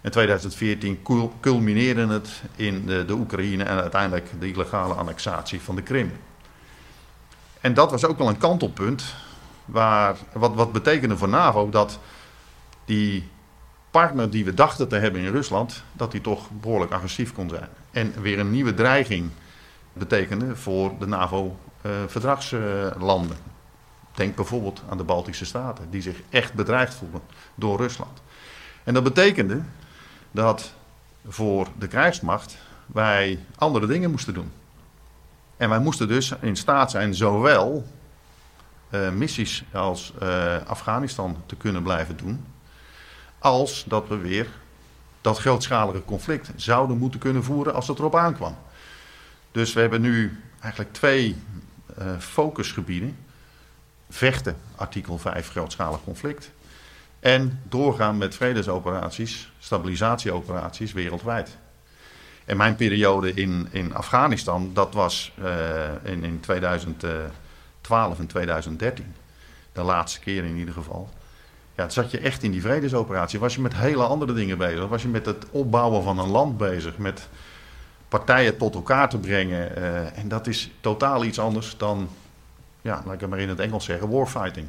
In 0.00 0.10
2014 0.10 1.02
culmineerde 1.40 2.06
het 2.06 2.42
in 2.56 2.86
de, 2.86 3.04
de 3.04 3.12
Oekraïne 3.12 3.64
en 3.64 3.80
uiteindelijk 3.80 4.30
de 4.40 4.48
illegale 4.48 4.94
annexatie 4.94 5.60
van 5.60 5.76
de 5.76 5.82
Krim. 5.82 6.12
En 7.62 7.74
dat 7.74 7.90
was 7.90 8.04
ook 8.04 8.18
wel 8.18 8.28
een 8.28 8.38
kantelpunt, 8.38 9.14
waar, 9.64 10.16
wat, 10.32 10.54
wat 10.54 10.72
betekende 10.72 11.16
voor 11.16 11.28
NAVO 11.28 11.68
dat 11.68 11.98
die 12.84 13.28
partner 13.90 14.30
die 14.30 14.44
we 14.44 14.54
dachten 14.54 14.88
te 14.88 14.96
hebben 14.96 15.20
in 15.20 15.32
Rusland, 15.32 15.82
dat 15.92 16.12
die 16.12 16.20
toch 16.20 16.50
behoorlijk 16.50 16.92
agressief 16.92 17.32
kon 17.32 17.48
zijn. 17.48 17.68
En 17.90 18.22
weer 18.22 18.38
een 18.38 18.50
nieuwe 18.50 18.74
dreiging 18.74 19.30
betekende 19.92 20.56
voor 20.56 20.92
de 20.98 21.06
NAVO-verdragslanden. 21.06 23.36
Denk 24.14 24.36
bijvoorbeeld 24.36 24.82
aan 24.88 24.96
de 24.96 25.04
Baltische 25.04 25.44
Staten, 25.44 25.90
die 25.90 26.02
zich 26.02 26.16
echt 26.30 26.54
bedreigd 26.54 26.94
voelden 26.94 27.20
door 27.54 27.76
Rusland. 27.76 28.22
En 28.84 28.94
dat 28.94 29.02
betekende 29.02 29.62
dat 30.30 30.74
voor 31.28 31.68
de 31.78 31.88
krijgsmacht 31.88 32.56
wij 32.86 33.38
andere 33.56 33.86
dingen 33.86 34.10
moesten 34.10 34.34
doen. 34.34 34.52
En 35.56 35.68
wij 35.68 35.78
moesten 35.78 36.08
dus 36.08 36.32
in 36.40 36.56
staat 36.56 36.90
zijn 36.90 37.14
zowel 37.14 37.86
uh, 38.90 39.10
missies 39.10 39.64
als 39.72 40.12
uh, 40.22 40.56
Afghanistan 40.66 41.36
te 41.46 41.56
kunnen 41.56 41.82
blijven 41.82 42.16
doen, 42.16 42.46
als 43.38 43.84
dat 43.88 44.08
we 44.08 44.16
weer 44.16 44.46
dat 45.20 45.38
grootschalige 45.38 46.04
conflict 46.04 46.50
zouden 46.56 46.98
moeten 46.98 47.20
kunnen 47.20 47.44
voeren 47.44 47.74
als 47.74 47.88
het 47.88 47.98
erop 47.98 48.16
aankwam. 48.16 48.56
Dus 49.52 49.72
we 49.72 49.80
hebben 49.80 50.00
nu 50.00 50.40
eigenlijk 50.60 50.92
twee 50.92 51.36
uh, 51.98 52.18
focusgebieden. 52.18 53.16
Vechten, 54.08 54.56
artikel 54.76 55.18
5, 55.18 55.50
grootschalig 55.50 56.04
conflict. 56.04 56.50
En 57.20 57.60
doorgaan 57.68 58.18
met 58.18 58.34
vredesoperaties, 58.34 59.52
stabilisatieoperaties 59.58 60.92
wereldwijd. 60.92 61.56
En 62.52 62.58
mijn 62.58 62.76
periode 62.76 63.34
in, 63.34 63.68
in 63.70 63.94
Afghanistan, 63.94 64.70
dat 64.74 64.94
was 64.94 65.32
uh, 65.42 66.12
in, 66.12 66.24
in 66.24 66.40
2012 66.40 68.18
en 68.18 68.26
2013. 68.26 69.14
De 69.72 69.82
laatste 69.82 70.20
keer 70.20 70.44
in 70.44 70.56
ieder 70.56 70.74
geval. 70.74 71.08
Ja, 71.76 71.88
zat 71.88 72.10
je 72.10 72.18
echt 72.18 72.42
in 72.42 72.50
die 72.50 72.60
vredesoperatie. 72.60 73.38
Was 73.38 73.54
je 73.54 73.60
met 73.60 73.74
hele 73.74 74.02
andere 74.02 74.32
dingen 74.32 74.58
bezig. 74.58 74.88
Was 74.88 75.02
je 75.02 75.08
met 75.08 75.26
het 75.26 75.46
opbouwen 75.50 76.02
van 76.02 76.18
een 76.18 76.28
land 76.28 76.56
bezig. 76.56 76.98
Met 76.98 77.28
partijen 78.08 78.56
tot 78.56 78.74
elkaar 78.74 79.08
te 79.08 79.18
brengen. 79.18 79.76
en 80.14 80.28
dat 80.28 80.46
is 80.46 80.70
totaal 80.80 81.24
iets 81.24 81.38
anders 81.38 81.76
dan, 81.76 82.08
ja, 82.82 83.02
laat 83.04 83.14
ik 83.14 83.20
het 83.20 83.30
maar 83.30 83.38
in 83.38 83.48
het 83.48 83.60
Engels 83.60 83.84
zeggen, 83.84 84.10
warfighting. 84.10 84.66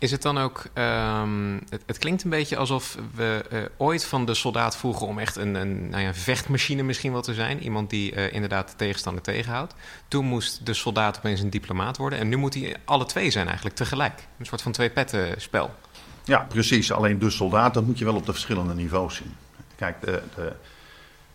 Is 0.00 0.10
het 0.10 0.22
dan 0.22 0.38
ook. 0.38 0.64
Um, 0.74 1.60
het, 1.68 1.82
het, 1.86 1.98
klinkt 1.98 2.24
een 2.24 2.30
beetje 2.30 2.56
alsof 2.56 2.96
we 3.14 3.44
uh, 3.52 3.58
ooit 3.76 4.04
van 4.04 4.24
de 4.24 4.34
soldaat 4.34 4.76
vroegen 4.76 5.06
om 5.06 5.18
echt 5.18 5.36
een, 5.36 5.54
een 5.54 5.88
nou 5.88 6.02
ja, 6.02 6.14
vechtmachine 6.14 6.82
misschien 6.82 7.12
wel 7.12 7.22
te 7.22 7.34
zijn. 7.34 7.62
Iemand 7.62 7.90
die 7.90 8.14
uh, 8.14 8.32
inderdaad 8.32 8.68
de 8.68 8.76
tegenstander 8.76 9.22
tegenhoudt. 9.22 9.74
Toen 10.08 10.24
moest 10.24 10.66
de 10.66 10.74
soldaat 10.74 11.18
opeens 11.18 11.40
een 11.40 11.50
diplomaat 11.50 11.96
worden. 11.96 12.18
En 12.18 12.28
nu 12.28 12.36
moet 12.36 12.54
hij 12.54 12.76
alle 12.84 13.06
twee 13.06 13.30
zijn 13.30 13.46
eigenlijk 13.46 13.76
tegelijk. 13.76 14.26
Een 14.38 14.46
soort 14.46 14.62
van 14.62 14.72
twee 14.72 14.90
petten 14.90 15.40
spel. 15.40 15.74
Ja, 16.24 16.46
precies. 16.48 16.92
Alleen 16.92 17.18
de 17.18 17.30
soldaat, 17.30 17.74
dat 17.74 17.86
moet 17.86 17.98
je 17.98 18.04
wel 18.04 18.16
op 18.16 18.26
de 18.26 18.32
verschillende 18.32 18.74
niveaus 18.74 19.14
zien. 19.14 19.34
Kijk, 19.76 20.00
de, 20.00 20.22
de, 20.34 20.52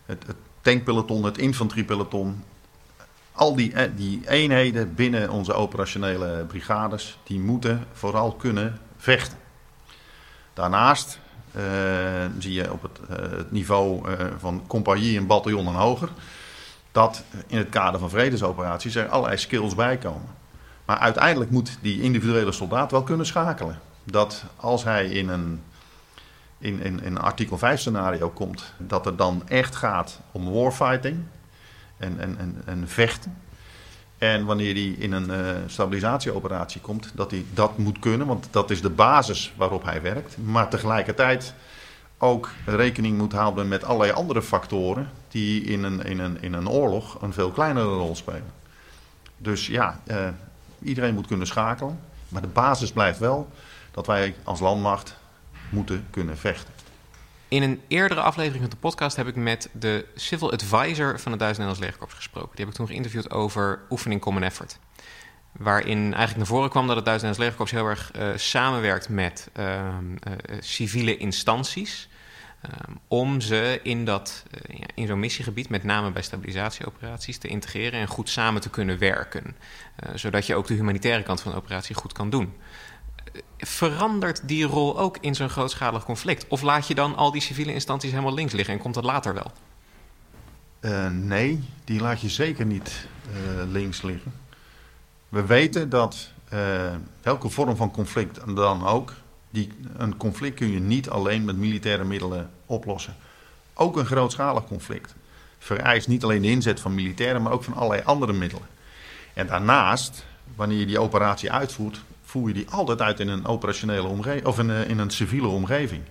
het, 0.06 0.28
het 0.28 0.38
tankpeloton, 0.62 1.24
het 1.24 1.38
infanteriepeloton, 1.38 2.44
al 3.36 3.56
die, 3.56 3.74
eh, 3.74 3.92
die 3.96 4.30
eenheden 4.30 4.96
binnen 4.96 5.30
onze 5.30 5.54
operationele 5.54 6.46
brigades, 6.48 7.18
die 7.24 7.40
moeten 7.40 7.86
vooral 7.94 8.32
kunnen 8.34 8.80
vechten. 8.98 9.38
Daarnaast 10.54 11.20
uh, 11.56 11.62
zie 12.40 12.54
je 12.54 12.72
op 12.72 12.82
het, 12.82 13.00
het 13.20 13.52
niveau 13.52 14.04
van 14.38 14.64
compagnie 14.68 15.18
en 15.18 15.28
bataljon 15.28 15.68
en 15.68 15.74
hoger, 15.74 16.10
dat 16.92 17.24
in 17.48 17.58
het 17.58 17.70
kader 17.70 18.00
van 18.00 18.10
vredesoperaties 18.10 18.96
er 18.96 19.08
allerlei 19.08 19.38
skills 19.38 19.76
bij 19.76 19.98
komen. 19.98 20.30
Maar 20.86 20.98
uiteindelijk 20.98 21.52
moet 21.52 21.78
die 21.82 22.02
individuele 22.02 22.52
soldaat 22.52 22.92
wel 22.92 23.04
kunnen 23.04 23.26
schakelen. 23.26 23.80
Dat 24.04 24.44
als 24.56 24.84
hij 24.84 25.06
in 25.06 25.30
een, 25.30 25.62
in, 26.58 26.82
in, 26.82 27.04
in 27.04 27.16
een 27.16 27.18
artikel 27.18 27.58
5 27.58 27.80
scenario 27.80 28.30
komt, 28.30 28.74
dat 28.78 29.06
het 29.06 29.18
dan 29.18 29.48
echt 29.48 29.76
gaat 29.76 30.20
om 30.32 30.52
warfighting, 30.52 31.24
en, 31.98 32.20
en, 32.20 32.38
en, 32.38 32.62
en 32.66 32.88
vechten. 32.88 33.38
En 34.18 34.46
wanneer 34.46 34.74
hij 34.74 34.96
in 34.98 35.12
een 35.12 35.30
uh, 35.30 35.56
stabilisatieoperatie 35.68 36.82
komt, 36.82 37.12
dat 37.16 37.32
hij 37.32 37.46
dat 37.54 37.78
moet 37.78 38.00
kunnen, 38.00 38.28
want 38.28 38.48
dat 38.52 38.72
is 38.72 38.82
de 38.82 38.90
basis 38.90 39.54
waarop 39.58 39.84
hij 39.84 40.02
werkt. 40.02 40.38
Maar 40.38 40.70
tegelijkertijd 40.70 41.54
ook 42.18 42.50
rekening 42.66 43.18
moet 43.18 43.34
houden 43.34 43.68
met 43.68 43.84
allerlei 43.84 44.12
andere 44.12 44.42
factoren 44.42 45.10
die 45.28 45.64
in 45.64 45.84
een, 45.84 46.02
in 46.02 46.20
een, 46.20 46.42
in 46.42 46.54
een 46.54 46.70
oorlog 46.70 47.22
een 47.22 47.34
veel 47.34 47.52
kleinere 47.52 47.88
rol 47.88 48.16
spelen. 48.16 48.54
Dus 49.38 49.68
ja, 49.68 50.00
uh, 50.08 50.28
iedereen 50.82 51.14
moet 51.14 51.28
kunnen 51.28 51.48
schakelen. 51.48 52.00
Maar 52.30 52.42
de 52.42 52.48
basis 52.48 52.92
blijft 52.92 53.20
wel 53.20 53.50
dat 53.92 54.08
wij 54.08 54.36
als 54.44 54.60
landmacht 54.60 55.18
moeten 55.70 56.06
kunnen 56.10 56.38
vechten. 56.38 56.74
In 57.48 57.64
een 57.64 57.82
eerdere 57.88 58.22
aflevering 58.22 58.62
van 58.62 58.70
de 58.70 58.76
podcast 58.76 59.16
heb 59.16 59.28
ik 59.28 59.36
met 59.36 59.70
de 59.72 60.06
civil 60.16 60.52
advisor 60.52 61.20
van 61.20 61.32
het 61.32 61.40
Duits 61.40 61.58
Nederlands 61.58 61.80
Legerkorps 61.80 62.14
gesproken. 62.14 62.50
Die 62.56 62.60
heb 62.60 62.68
ik 62.68 62.74
toen 62.74 62.88
geïnterviewd 62.88 63.32
over 63.32 63.82
oefening 63.90 64.22
Common 64.22 64.44
Effort. 64.44 64.80
Waarin 65.52 65.98
eigenlijk 65.98 66.38
naar 66.38 66.46
voren 66.46 66.70
kwam 66.70 66.88
dat 66.88 66.96
het 66.96 67.06
Duits 67.06 67.24
Nederlands 67.24 67.40
Legerkorps 67.40 67.72
heel 67.72 67.90
erg 67.90 68.12
uh, 68.16 68.38
samenwerkt 68.38 69.10
met 69.10 69.50
uh, 69.60 69.66
uh, 69.66 70.34
civiele 70.60 71.18
instanties. 71.18 72.10
om 73.08 73.42
ze 73.42 73.80
in, 73.84 74.06
dat, 74.06 74.44
in 74.96 75.08
zo'n 75.08 75.20
missiegebied, 75.20 75.70
met 75.70 75.84
name 75.84 76.12
bij 76.12 76.22
stabilisatieoperaties, 76.22 77.38
te 77.38 77.48
integreren 77.48 78.00
en 78.00 78.08
goed 78.08 78.30
samen 78.30 78.62
te 78.62 78.70
kunnen 78.70 78.98
werken. 78.98 79.56
zodat 80.16 80.46
je 80.46 80.56
ook 80.56 80.68
de 80.68 80.74
humanitaire 80.74 81.24
kant 81.24 81.42
van 81.42 81.52
de 81.52 81.58
operatie 81.58 81.96
goed 81.96 82.14
kan 82.14 82.30
doen 82.30 82.54
verandert 83.58 84.48
die 84.48 84.66
rol 84.66 85.00
ook 85.00 85.18
in 85.22 85.36
zo'n 85.36 85.50
grootschalig 85.50 86.06
conflict? 86.06 86.48
Of 86.48 86.62
laat 86.62 86.88
je 86.88 86.96
dan 86.96 87.16
al 87.16 87.32
die 87.32 87.42
civiele 87.42 87.74
instanties 87.74 88.12
helemaal 88.12 88.34
links 88.34 88.54
liggen 88.54 88.74
en 88.74 88.80
komt 88.80 88.94
dat 88.94 89.04
later 89.04 89.34
wel? 89.34 89.52
Uh, 90.82 91.10
nee, 91.10 91.64
die 91.84 92.00
laat 92.00 92.22
je 92.22 92.30
zeker 92.30 92.66
niet 92.66 93.08
uh, 93.30 93.72
links 93.72 94.02
liggen. 94.02 94.34
We 95.30 95.46
weten 95.46 95.90
dat 95.90 96.30
uh, 96.54 96.60
welke 97.22 97.50
vorm 97.50 97.76
van 97.76 97.92
conflict 97.92 98.56
dan 98.56 98.86
ook, 98.86 99.14
die, 99.50 99.72
een 99.98 100.18
conflict 100.18 100.56
kun 100.56 100.72
je 100.72 100.80
niet 100.80 101.10
alleen 101.10 101.46
met 101.46 101.56
militaire 101.56 102.04
middelen 102.04 102.50
oplossen. 102.66 103.16
Ook 103.74 103.98
een 103.98 104.06
grootschalig 104.06 104.66
conflict 104.66 105.16
vereist 105.60 106.08
niet 106.08 106.24
alleen 106.24 106.42
de 106.42 106.48
inzet 106.48 106.80
van 106.80 106.96
militairen, 106.96 107.42
maar 107.42 107.52
ook 107.52 107.64
van 107.64 107.74
allerlei 107.74 108.02
andere 108.04 108.34
middelen. 108.34 108.68
En 109.34 109.48
daarnaast, 109.48 110.26
wanneer 110.56 110.80
je 110.80 110.86
die 110.86 111.00
operatie 111.00 111.52
uitvoert, 111.52 112.02
voer 112.36 112.48
je 112.48 112.54
die 112.54 112.70
altijd 112.70 113.02
uit 113.02 113.20
in 113.20 113.28
een 113.28 113.46
operationele 113.46 114.08
omgeving 114.08 114.46
of 114.46 114.60
in, 114.60 114.70
uh, 114.70 114.90
in 114.90 115.00
een 115.00 115.10
civiele 115.10 115.48
omgeving. 115.48 116.02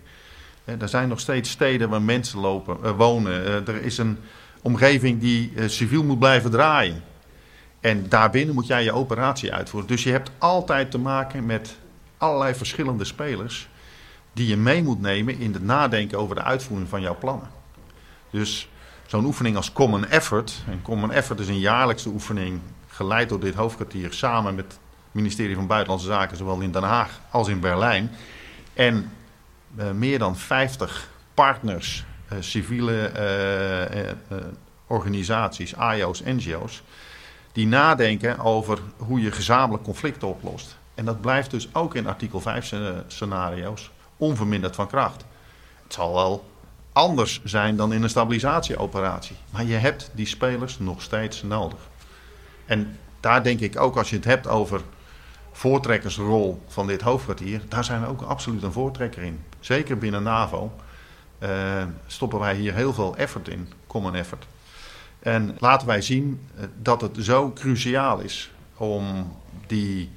er 0.64 0.88
zijn 0.88 1.08
nog 1.08 1.20
steeds 1.20 1.50
steden 1.50 1.88
waar 1.88 2.02
mensen 2.02 2.38
lopen, 2.38 2.76
uh, 2.84 2.90
wonen. 2.96 3.32
Uh, 3.32 3.68
er 3.68 3.82
is 3.82 3.98
een 3.98 4.18
omgeving 4.62 5.20
die 5.20 5.52
civiel 5.66 6.04
moet 6.04 6.18
blijven 6.18 6.50
draaien. 6.50 7.02
En 7.80 8.08
daarbinnen 8.08 8.54
moet 8.54 8.66
jij 8.66 8.84
je 8.84 8.92
operatie 8.92 9.52
uitvoeren. 9.52 9.88
Dus 9.88 10.02
je 10.02 10.10
hebt 10.10 10.30
altijd 10.38 10.90
te 10.90 10.98
maken 10.98 11.46
met 11.46 11.76
allerlei 12.18 12.54
verschillende 12.54 13.04
spelers 13.04 13.68
die 14.32 14.46
je 14.46 14.56
mee 14.56 14.82
moet 14.82 15.00
nemen 15.00 15.38
in 15.38 15.52
het 15.52 15.62
nadenken 15.62 16.18
over 16.18 16.34
de 16.34 16.42
uitvoering 16.42 16.88
van 16.88 17.00
jouw 17.00 17.18
plannen. 17.18 17.48
Dus 18.30 18.68
zo'n 19.06 19.24
oefening 19.24 19.56
als 19.56 19.72
Common 19.72 20.06
Effort. 20.06 20.62
En 20.66 20.82
Common 20.82 21.12
Effort 21.12 21.40
is 21.40 21.48
een 21.48 21.58
jaarlijkse 21.58 22.08
oefening 22.08 22.60
geleid 22.88 23.28
door 23.28 23.40
dit 23.40 23.54
hoofdkwartier 23.54 24.12
samen 24.12 24.54
met 24.54 24.78
ministerie 25.14 25.54
van 25.54 25.66
Buitenlandse 25.66 26.06
Zaken, 26.06 26.36
zowel 26.36 26.60
in 26.60 26.72
Den 26.72 26.82
Haag 26.82 27.20
als 27.30 27.48
in 27.48 27.60
Berlijn. 27.60 28.10
En 28.74 29.12
uh, 29.76 29.90
meer 29.90 30.18
dan 30.18 30.36
50 30.36 31.10
partners, 31.34 32.04
uh, 32.32 32.38
civiele 32.40 33.12
uh, 34.30 34.38
organisaties, 34.86 35.76
AIO's, 35.76 36.22
NGO's, 36.24 36.82
die 37.52 37.66
nadenken 37.66 38.38
over 38.38 38.78
hoe 38.96 39.20
je 39.20 39.32
gezamenlijk 39.32 39.84
conflicten 39.84 40.28
oplost. 40.28 40.76
En 40.94 41.04
dat 41.04 41.20
blijft 41.20 41.50
dus 41.50 41.68
ook 41.72 41.94
in 41.94 42.06
artikel 42.06 42.40
5 42.40 42.72
scenario's 43.06 43.90
onverminderd 44.16 44.74
van 44.74 44.86
kracht. 44.86 45.24
Het 45.82 45.92
zal 45.92 46.14
wel 46.14 46.44
anders 46.92 47.40
zijn 47.44 47.76
dan 47.76 47.92
in 47.92 48.02
een 48.02 48.10
stabilisatieoperatie. 48.10 49.36
Maar 49.50 49.64
je 49.64 49.74
hebt 49.74 50.10
die 50.14 50.26
spelers 50.26 50.78
nog 50.78 51.02
steeds 51.02 51.42
nodig. 51.42 51.78
En 52.66 52.98
daar 53.20 53.42
denk 53.42 53.60
ik 53.60 53.80
ook 53.80 53.96
als 53.96 54.10
je 54.10 54.16
het 54.16 54.24
hebt 54.24 54.46
over 54.46 54.80
voortrekkersrol 55.56 56.62
van 56.68 56.86
dit 56.86 57.00
hoofdkwartier, 57.00 57.60
daar 57.68 57.84
zijn 57.84 58.00
we 58.00 58.06
ook 58.06 58.22
absoluut 58.22 58.62
een 58.62 58.72
voortrekker 58.72 59.22
in. 59.22 59.40
Zeker 59.60 59.98
binnen 59.98 60.22
NAVO 60.22 60.72
uh, 61.38 61.82
stoppen 62.06 62.38
wij 62.38 62.54
hier 62.54 62.74
heel 62.74 62.92
veel 62.92 63.16
effort 63.16 63.48
in, 63.48 63.68
common 63.86 64.14
effort. 64.14 64.46
En 65.18 65.56
laten 65.58 65.86
wij 65.86 66.00
zien 66.00 66.40
uh, 66.56 66.64
dat 66.82 67.00
het 67.00 67.16
zo 67.20 67.52
cruciaal 67.52 68.20
is 68.20 68.50
om 68.76 69.32
die, 69.66 70.10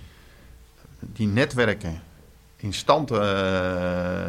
die 1.00 1.28
netwerken 1.28 2.02
in 2.56 2.74
stand 2.74 3.12
uh, 3.12 3.18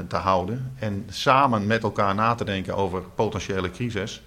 te 0.08 0.16
houden 0.16 0.72
en 0.78 1.06
samen 1.10 1.66
met 1.66 1.82
elkaar 1.82 2.14
na 2.14 2.34
te 2.34 2.44
denken 2.44 2.76
over 2.76 3.02
potentiële 3.14 3.70
crisis. 3.70 4.22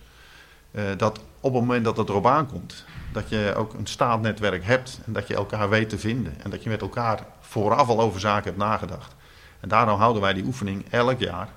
dat 0.97 1.19
op 1.39 1.53
het 1.53 1.61
moment 1.61 1.85
dat 1.85 1.97
het 1.97 2.09
erop 2.09 2.27
aankomt, 2.27 2.85
dat 3.11 3.29
je 3.29 3.53
ook 3.57 3.73
een 3.73 3.87
staatnetwerk 3.87 4.63
hebt 4.63 4.99
en 5.05 5.13
dat 5.13 5.27
je 5.27 5.35
elkaar 5.35 5.69
weet 5.69 5.89
te 5.89 5.99
vinden. 5.99 6.33
En 6.43 6.49
dat 6.49 6.63
je 6.63 6.69
met 6.69 6.81
elkaar 6.81 7.25
vooraf 7.39 7.87
al 7.87 8.01
over 8.01 8.19
zaken 8.19 8.43
hebt 8.43 8.57
nagedacht. 8.57 9.15
En 9.59 9.69
daarom 9.69 9.99
houden 9.99 10.21
wij 10.21 10.33
die 10.33 10.45
oefening 10.45 10.85
elk 10.89 11.19
jaar. 11.19 11.49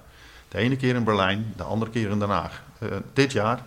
De 0.49 0.59
ene 0.59 0.77
keer 0.77 0.95
in 0.95 1.05
Berlijn, 1.05 1.53
de 1.57 1.62
andere 1.62 1.90
keer 1.90 2.11
in 2.11 2.19
Den 2.19 2.29
Haag. 2.29 2.62
Uh, 2.79 2.90
dit 3.12 3.33
jaar 3.33 3.62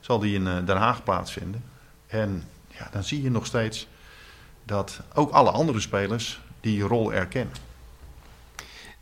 zal 0.00 0.18
die 0.18 0.34
in 0.34 0.46
uh, 0.46 0.66
Den 0.66 0.76
Haag 0.76 1.02
plaatsvinden. 1.02 1.64
En 2.06 2.44
ja, 2.68 2.88
dan 2.90 3.04
zie 3.04 3.22
je 3.22 3.30
nog 3.30 3.46
steeds 3.46 3.88
dat 4.64 5.00
ook 5.14 5.30
alle 5.30 5.50
andere 5.50 5.80
spelers 5.80 6.40
die 6.60 6.82
rol 6.82 7.12
erkennen. 7.12 7.54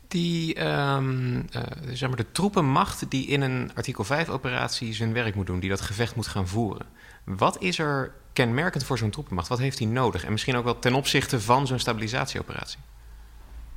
Die, 0.09 0.65
um, 0.65 1.35
uh, 1.35 1.61
zeg 1.91 2.07
maar 2.07 2.17
de 2.17 2.31
troepenmacht 2.31 3.09
die 3.09 3.27
in 3.27 3.41
een 3.41 3.71
artikel 3.75 4.05
5-operatie 4.05 4.93
zijn 4.93 5.13
werk 5.13 5.35
moet 5.35 5.45
doen, 5.47 5.59
die 5.59 5.69
dat 5.69 5.81
gevecht 5.81 6.15
moet 6.15 6.27
gaan 6.27 6.47
voeren. 6.47 6.85
Wat 7.23 7.61
is 7.61 7.79
er 7.79 8.11
kenmerkend 8.33 8.83
voor 8.83 8.97
zo'n 8.97 9.09
troepenmacht? 9.09 9.47
Wat 9.47 9.59
heeft 9.59 9.79
hij 9.79 9.87
nodig? 9.87 10.23
En 10.23 10.31
misschien 10.31 10.55
ook 10.55 10.63
wel 10.63 10.79
ten 10.79 10.93
opzichte 10.93 11.41
van 11.41 11.67
zo'n 11.67 11.79
stabilisatieoperatie? 11.79 12.79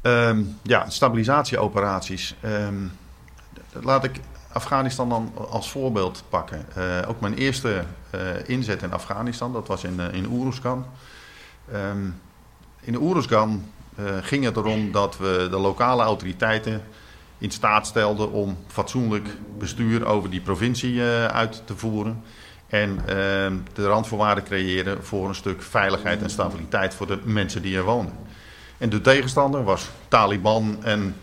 Um, 0.02 0.58
ja, 0.62 0.90
stabilisatieoperaties. 0.90 2.34
Um, 2.44 2.92
laat 3.72 4.04
ik 4.04 4.20
Afghanistan 4.52 5.08
dan 5.08 5.32
als 5.50 5.70
voorbeeld 5.70 6.24
pakken. 6.28 6.66
Uh, 6.78 6.98
ook 7.08 7.20
mijn 7.20 7.34
eerste 7.34 7.84
uh, 8.14 8.20
inzet 8.48 8.82
in 8.82 8.92
Afghanistan, 8.92 9.52
dat 9.52 9.68
was 9.68 9.84
in, 9.84 9.96
uh, 9.98 10.12
in 10.12 10.32
Uruzgan. 10.32 10.86
Um, 11.72 12.20
in 12.80 12.94
Uruzgan 12.94 13.64
ging 14.22 14.44
het 14.44 14.56
erom 14.56 14.92
dat 14.92 15.18
we 15.18 15.46
de 15.50 15.58
lokale 15.58 16.02
autoriteiten 16.02 16.82
in 17.38 17.50
staat 17.50 17.86
stelden 17.86 18.30
om 18.30 18.58
fatsoenlijk 18.66 19.28
bestuur 19.58 20.06
over 20.06 20.30
die 20.30 20.40
provincie 20.40 21.02
uit 21.26 21.62
te 21.64 21.76
voeren. 21.76 22.22
En 22.66 22.90
uh, 22.90 23.06
de 23.72 23.86
randvoorwaarden 23.86 24.44
creëren 24.44 25.04
voor 25.04 25.28
een 25.28 25.34
stuk 25.34 25.62
veiligheid 25.62 26.22
en 26.22 26.30
stabiliteit 26.30 26.94
voor 26.94 27.06
de 27.06 27.18
mensen 27.24 27.62
die 27.62 27.76
er 27.76 27.82
wonen. 27.82 28.12
En 28.78 28.88
de 28.88 29.00
tegenstander 29.00 29.64
was 29.64 29.88
Taliban 30.08 30.84
en 30.84 31.16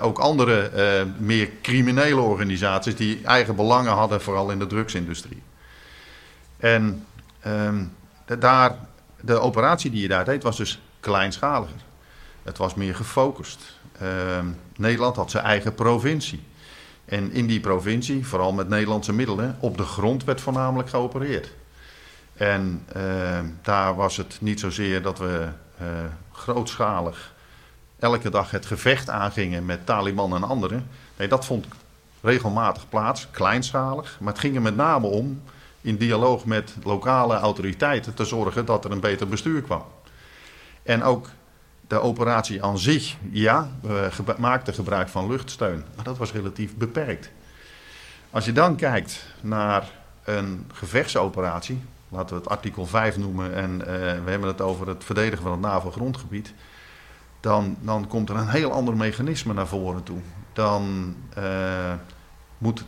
ook 0.00 0.18
andere, 0.18 0.70
meer 1.18 1.50
criminele 1.62 2.20
organisaties 2.20 2.96
die 2.96 3.20
eigen 3.24 3.56
belangen 3.56 3.92
hadden, 3.92 4.20
vooral 4.20 4.50
in 4.50 4.58
de 4.58 4.66
drugsindustrie. 4.66 5.42
En 6.56 7.06
ehm, 7.40 7.84
daar, 8.38 8.78
de 9.20 9.38
operatie 9.38 9.90
die 9.90 10.02
je 10.02 10.08
daar 10.08 10.24
deed 10.24 10.42
was 10.42 10.56
dus 10.56 10.80
kleinschaliger. 11.04 11.80
Het 12.42 12.58
was 12.58 12.74
meer 12.74 12.94
gefocust. 12.94 13.78
Ehm, 13.98 14.46
Nederland 14.76 15.16
had 15.16 15.30
zijn 15.30 15.44
eigen 15.44 15.74
provincie. 15.74 16.42
En 17.04 17.32
in 17.32 17.46
die 17.46 17.60
provincie, 17.60 18.26
vooral 18.26 18.52
met 18.52 18.68
Nederlandse 18.68 19.12
middelen, 19.12 19.56
op 19.60 19.76
de 19.76 19.82
grond 19.82 20.24
werd 20.24 20.40
voornamelijk 20.40 20.88
geopereerd. 20.88 21.52
En 22.34 22.84
ehm, 22.92 23.46
daar 23.62 23.94
was 23.94 24.16
het 24.16 24.36
niet 24.40 24.60
zozeer 24.60 25.02
dat 25.02 25.18
we 25.18 25.48
uh, 25.82 25.88
grootschalig 26.32 27.32
elke 27.98 28.30
dag 28.30 28.50
het 28.50 28.66
gevecht 28.66 29.10
aangingen 29.10 29.64
met 29.64 29.86
Taliban 29.86 30.34
en 30.34 30.42
anderen. 30.42 30.88
Nee, 31.16 31.28
dat 31.28 31.44
vond 31.44 31.66
regelmatig 32.20 32.88
plaats, 32.88 33.28
kleinschalig. 33.30 34.16
Maar 34.20 34.32
het 34.32 34.42
ging 34.42 34.54
er 34.54 34.62
met 34.62 34.76
name 34.76 35.06
om 35.06 35.42
in 35.80 35.96
dialoog 35.96 36.44
met 36.44 36.74
lokale 36.82 37.34
autoriteiten 37.34 38.14
te 38.14 38.24
zorgen 38.24 38.64
dat 38.64 38.84
er 38.84 38.90
een 38.90 39.00
beter 39.00 39.28
bestuur 39.28 39.62
kwam. 39.62 39.84
En 40.84 41.02
ook 41.02 41.28
de 41.88 42.00
operatie 42.00 42.62
aan 42.62 42.78
zich, 42.78 43.16
ja, 43.30 43.68
we 43.80 44.10
maakten 44.38 44.74
gebruik 44.74 45.08
van 45.08 45.30
luchtsteun, 45.30 45.84
maar 45.94 46.04
dat 46.04 46.18
was 46.18 46.32
relatief 46.32 46.76
beperkt. 46.76 47.30
Als 48.30 48.44
je 48.44 48.52
dan 48.52 48.76
kijkt 48.76 49.26
naar 49.40 49.90
een 50.24 50.70
gevechtsoperatie, 50.72 51.82
laten 52.08 52.36
we 52.36 52.42
het 52.42 52.50
artikel 52.50 52.86
5 52.86 53.16
noemen, 53.16 53.54
en 53.54 53.78
uh, 53.78 53.84
we 54.24 54.30
hebben 54.30 54.48
het 54.48 54.60
over 54.60 54.88
het 54.88 55.04
verdedigen 55.04 55.42
van 55.42 55.52
het 55.52 55.60
NAVO-grondgebied, 55.60 56.54
dan, 57.40 57.76
dan 57.80 58.06
komt 58.06 58.28
er 58.28 58.36
een 58.36 58.48
heel 58.48 58.72
ander 58.72 58.96
mechanisme 58.96 59.52
naar 59.52 59.66
voren 59.66 60.02
toe. 60.02 60.18
Dan 60.52 61.14
uh, 61.38 61.44
moet 62.58 62.84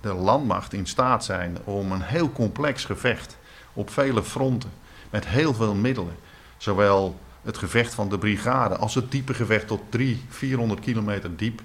de 0.00 0.14
landmacht 0.14 0.72
in 0.72 0.86
staat 0.86 1.24
zijn 1.24 1.56
om 1.64 1.92
een 1.92 2.02
heel 2.02 2.32
complex 2.32 2.84
gevecht 2.84 3.38
op 3.72 3.90
vele 3.90 4.22
fronten, 4.22 4.70
met 5.10 5.26
heel 5.26 5.54
veel 5.54 5.74
middelen, 5.74 6.16
zowel 6.60 7.20
het 7.42 7.58
gevecht 7.58 7.94
van 7.94 8.08
de 8.08 8.18
brigade 8.18 8.76
als 8.76 8.94
het 8.94 9.10
diepe 9.10 9.34
gevecht 9.34 9.66
tot 9.66 9.80
300, 9.88 10.34
400 10.34 10.80
kilometer 10.80 11.36
diep, 11.36 11.60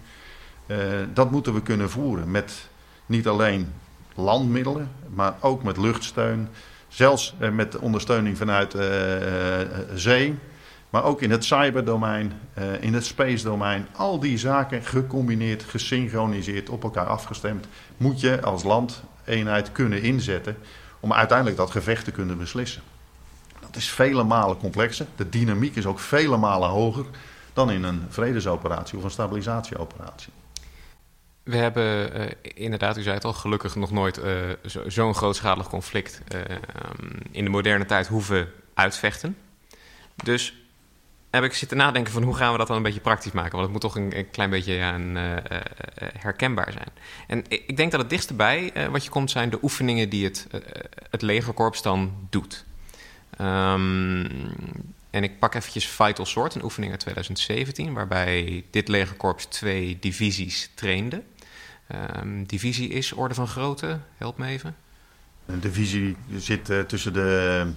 uh, 0.67 0.77
dat 1.13 1.31
moeten 1.31 1.53
we 1.53 1.61
kunnen 1.61 1.89
voeren 1.89 2.31
met 2.31 2.69
niet 3.05 3.27
alleen 3.27 3.73
landmiddelen, 4.15 4.91
maar 5.13 5.35
ook 5.39 5.63
met 5.63 5.77
luchtsteun, 5.77 6.49
zelfs 6.87 7.35
uh, 7.39 7.49
met 7.49 7.77
ondersteuning 7.77 8.37
vanuit 8.37 8.75
uh, 8.75 8.81
zee. 9.95 10.35
Maar 10.89 11.03
ook 11.03 11.21
in 11.21 11.31
het 11.31 11.45
cyberdomein, 11.45 12.33
in 12.79 12.93
het 12.93 13.05
space 13.05 13.43
domein, 13.43 13.87
al 13.95 14.19
die 14.19 14.37
zaken 14.37 14.83
gecombineerd, 14.83 15.63
gesynchroniseerd, 15.63 16.69
op 16.69 16.83
elkaar 16.83 17.05
afgestemd, 17.05 17.67
moet 17.97 18.19
je 18.19 18.41
als 18.41 18.63
land 18.63 19.03
eenheid 19.25 19.71
kunnen 19.71 20.01
inzetten 20.01 20.57
om 20.99 21.13
uiteindelijk 21.13 21.57
dat 21.57 21.71
gevecht 21.71 22.05
te 22.05 22.11
kunnen 22.11 22.37
beslissen. 22.37 22.81
Dat 23.75 23.83
is 23.83 23.89
vele 23.89 24.23
malen 24.23 24.57
complexer. 24.57 25.05
De 25.15 25.29
dynamiek 25.29 25.75
is 25.75 25.85
ook 25.85 25.99
vele 25.99 26.37
malen 26.37 26.69
hoger 26.69 27.05
dan 27.53 27.71
in 27.71 27.83
een 27.83 28.05
vredesoperatie 28.09 28.97
of 28.97 29.03
een 29.03 29.11
stabilisatieoperatie. 29.11 30.33
We 31.43 31.55
hebben 31.55 32.19
uh, 32.21 32.29
inderdaad, 32.41 32.97
u 32.97 33.01
zei 33.01 33.15
het 33.15 33.23
al, 33.23 33.33
gelukkig 33.33 33.75
nog 33.75 33.91
nooit 33.91 34.17
uh, 34.17 34.25
zo'n 34.63 34.91
zo 34.91 35.13
grootschalig 35.13 35.69
conflict 35.69 36.21
uh, 36.35 36.41
in 37.31 37.43
de 37.43 37.49
moderne 37.49 37.85
tijd 37.85 38.07
hoeven 38.07 38.47
uitvechten. 38.73 39.37
Dus 40.23 40.53
heb 41.29 41.43
ik 41.43 41.53
zitten 41.53 41.77
nadenken 41.77 42.13
van 42.13 42.23
hoe 42.23 42.35
gaan 42.35 42.51
we 42.51 42.57
dat 42.57 42.67
dan 42.67 42.77
een 42.77 42.83
beetje 42.83 42.99
praktisch 42.99 43.31
maken. 43.31 43.51
Want 43.51 43.63
het 43.63 43.71
moet 43.71 43.81
toch 43.81 43.95
een, 43.95 44.29
klein 44.31 44.49
beetje 44.49 44.73
ja, 44.73 44.93
een, 44.93 45.15
herkenbaar 46.17 46.71
zijn. 46.71 46.89
En 47.27 47.43
ik 47.47 47.77
denk 47.77 47.91
dat 47.91 47.99
het 47.99 48.09
dichtst 48.09 48.35
bij 48.35 48.71
uh, 48.77 48.87
wat 48.87 49.03
je 49.03 49.09
komt 49.09 49.31
zijn 49.31 49.49
de 49.49 49.59
oefeningen 49.61 50.09
die 50.09 50.23
het, 50.23 50.47
het 51.09 51.21
legerkorps 51.21 51.81
dan 51.81 52.27
doet. 52.29 52.65
Um, 53.41 54.27
en 55.09 55.23
ik 55.23 55.39
pak 55.39 55.55
eventjes 55.55 55.87
Vital 55.87 56.25
Sword, 56.25 56.55
een 56.55 56.63
oefening 56.63 56.91
uit 56.91 57.01
2017... 57.01 57.93
waarbij 57.93 58.65
dit 58.71 58.87
legerkorps 58.87 59.45
twee 59.45 59.97
divisies 59.99 60.71
trainde. 60.75 61.23
Um, 62.17 62.45
divisie 62.45 62.89
is 62.89 63.13
orde 63.13 63.33
van 63.33 63.47
grootte, 63.47 63.99
help 64.17 64.37
me 64.37 64.47
even. 64.47 64.75
Een 65.45 65.59
divisie 65.59 66.15
zit 66.37 66.71
tussen 66.87 67.13
de 67.13 67.71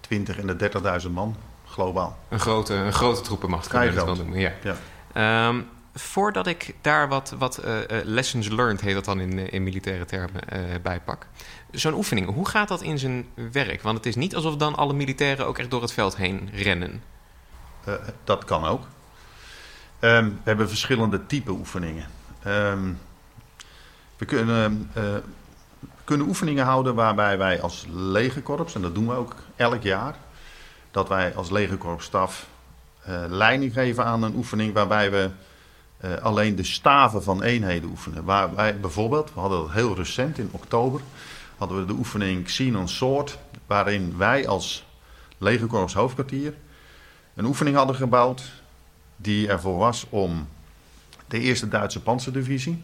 20 0.00 0.38
en 0.38 0.46
de 0.46 1.02
30.000 1.02 1.10
man 1.10 1.36
globaal. 1.66 2.18
Een 2.28 2.40
grote, 2.40 2.74
een 2.74 2.92
grote 2.92 3.20
troepenmacht 3.20 3.68
kan 3.68 3.84
je 3.84 3.92
wel 3.92 4.14
noemen. 4.14 4.38
Ja. 4.38 4.52
ja. 4.62 5.48
Um, 5.48 5.68
voordat 5.98 6.46
ik 6.46 6.74
daar 6.80 7.08
wat, 7.08 7.34
wat 7.38 7.64
uh, 7.64 7.78
lessons 8.04 8.48
learned, 8.48 8.80
heet 8.80 8.94
dat 8.94 9.04
dan 9.04 9.20
in, 9.20 9.50
in 9.50 9.62
militaire 9.62 10.04
termen, 10.04 10.42
uh, 10.52 10.60
bij 10.82 11.00
pak. 11.00 11.26
Zo'n 11.70 11.94
oefening, 11.94 12.28
hoe 12.28 12.48
gaat 12.48 12.68
dat 12.68 12.82
in 12.82 12.98
zijn 12.98 13.26
werk? 13.52 13.82
Want 13.82 13.96
het 13.96 14.06
is 14.06 14.14
niet 14.14 14.34
alsof 14.34 14.56
dan 14.56 14.74
alle 14.74 14.92
militairen 14.92 15.46
ook 15.46 15.58
echt 15.58 15.70
door 15.70 15.82
het 15.82 15.92
veld 15.92 16.16
heen 16.16 16.50
rennen. 16.52 17.02
Dat 18.24 18.44
kan 18.44 18.64
ook. 18.64 18.86
Um, 20.00 20.28
we 20.28 20.40
hebben 20.44 20.68
verschillende 20.68 21.26
type 21.26 21.50
oefeningen. 21.50 22.06
Um, 22.46 22.98
we 24.16 24.24
kunnen, 24.24 24.90
kunnen 26.04 26.26
oefeningen 26.26 26.64
houden 26.64 26.94
waarbij 26.94 27.38
wij 27.38 27.60
als 27.60 27.86
legerkorps, 27.90 28.74
en 28.74 28.82
dat 28.82 28.94
doen 28.94 29.06
we 29.06 29.14
ook 29.14 29.34
elk 29.56 29.82
jaar, 29.82 30.14
dat 30.90 31.08
wij 31.08 31.34
als 31.34 31.50
legerkorpsstaf 31.50 32.46
leiding 33.28 33.72
geven 33.72 34.04
aan 34.04 34.22
een 34.22 34.34
oefening 34.34 34.72
waarbij 34.72 35.10
we 35.10 35.30
uh, 36.04 36.16
alleen 36.16 36.56
de 36.56 36.64
staven 36.64 37.22
van 37.22 37.42
eenheden 37.42 37.90
oefenen. 37.90 38.24
Waar 38.24 38.54
wij 38.54 38.80
bijvoorbeeld, 38.80 39.34
we 39.34 39.40
hadden 39.40 39.58
dat 39.58 39.72
heel 39.72 39.94
recent 39.94 40.38
in 40.38 40.48
oktober, 40.50 41.00
hadden 41.56 41.78
we 41.78 41.84
de 41.84 41.92
oefening 41.92 42.44
Xenon 42.44 42.88
Sword, 42.88 43.38
waarin 43.66 44.16
wij 44.16 44.48
als 44.48 44.86
legerkorps 45.38 45.94
hoofdkwartier 45.94 46.54
een 47.34 47.44
oefening 47.44 47.76
hadden 47.76 47.96
gebouwd 47.96 48.42
die 49.16 49.48
ervoor 49.48 49.78
was 49.78 50.06
om 50.08 50.48
de 51.28 51.40
eerste 51.40 51.68
Duitse 51.68 52.02
panzerdivisie, 52.02 52.82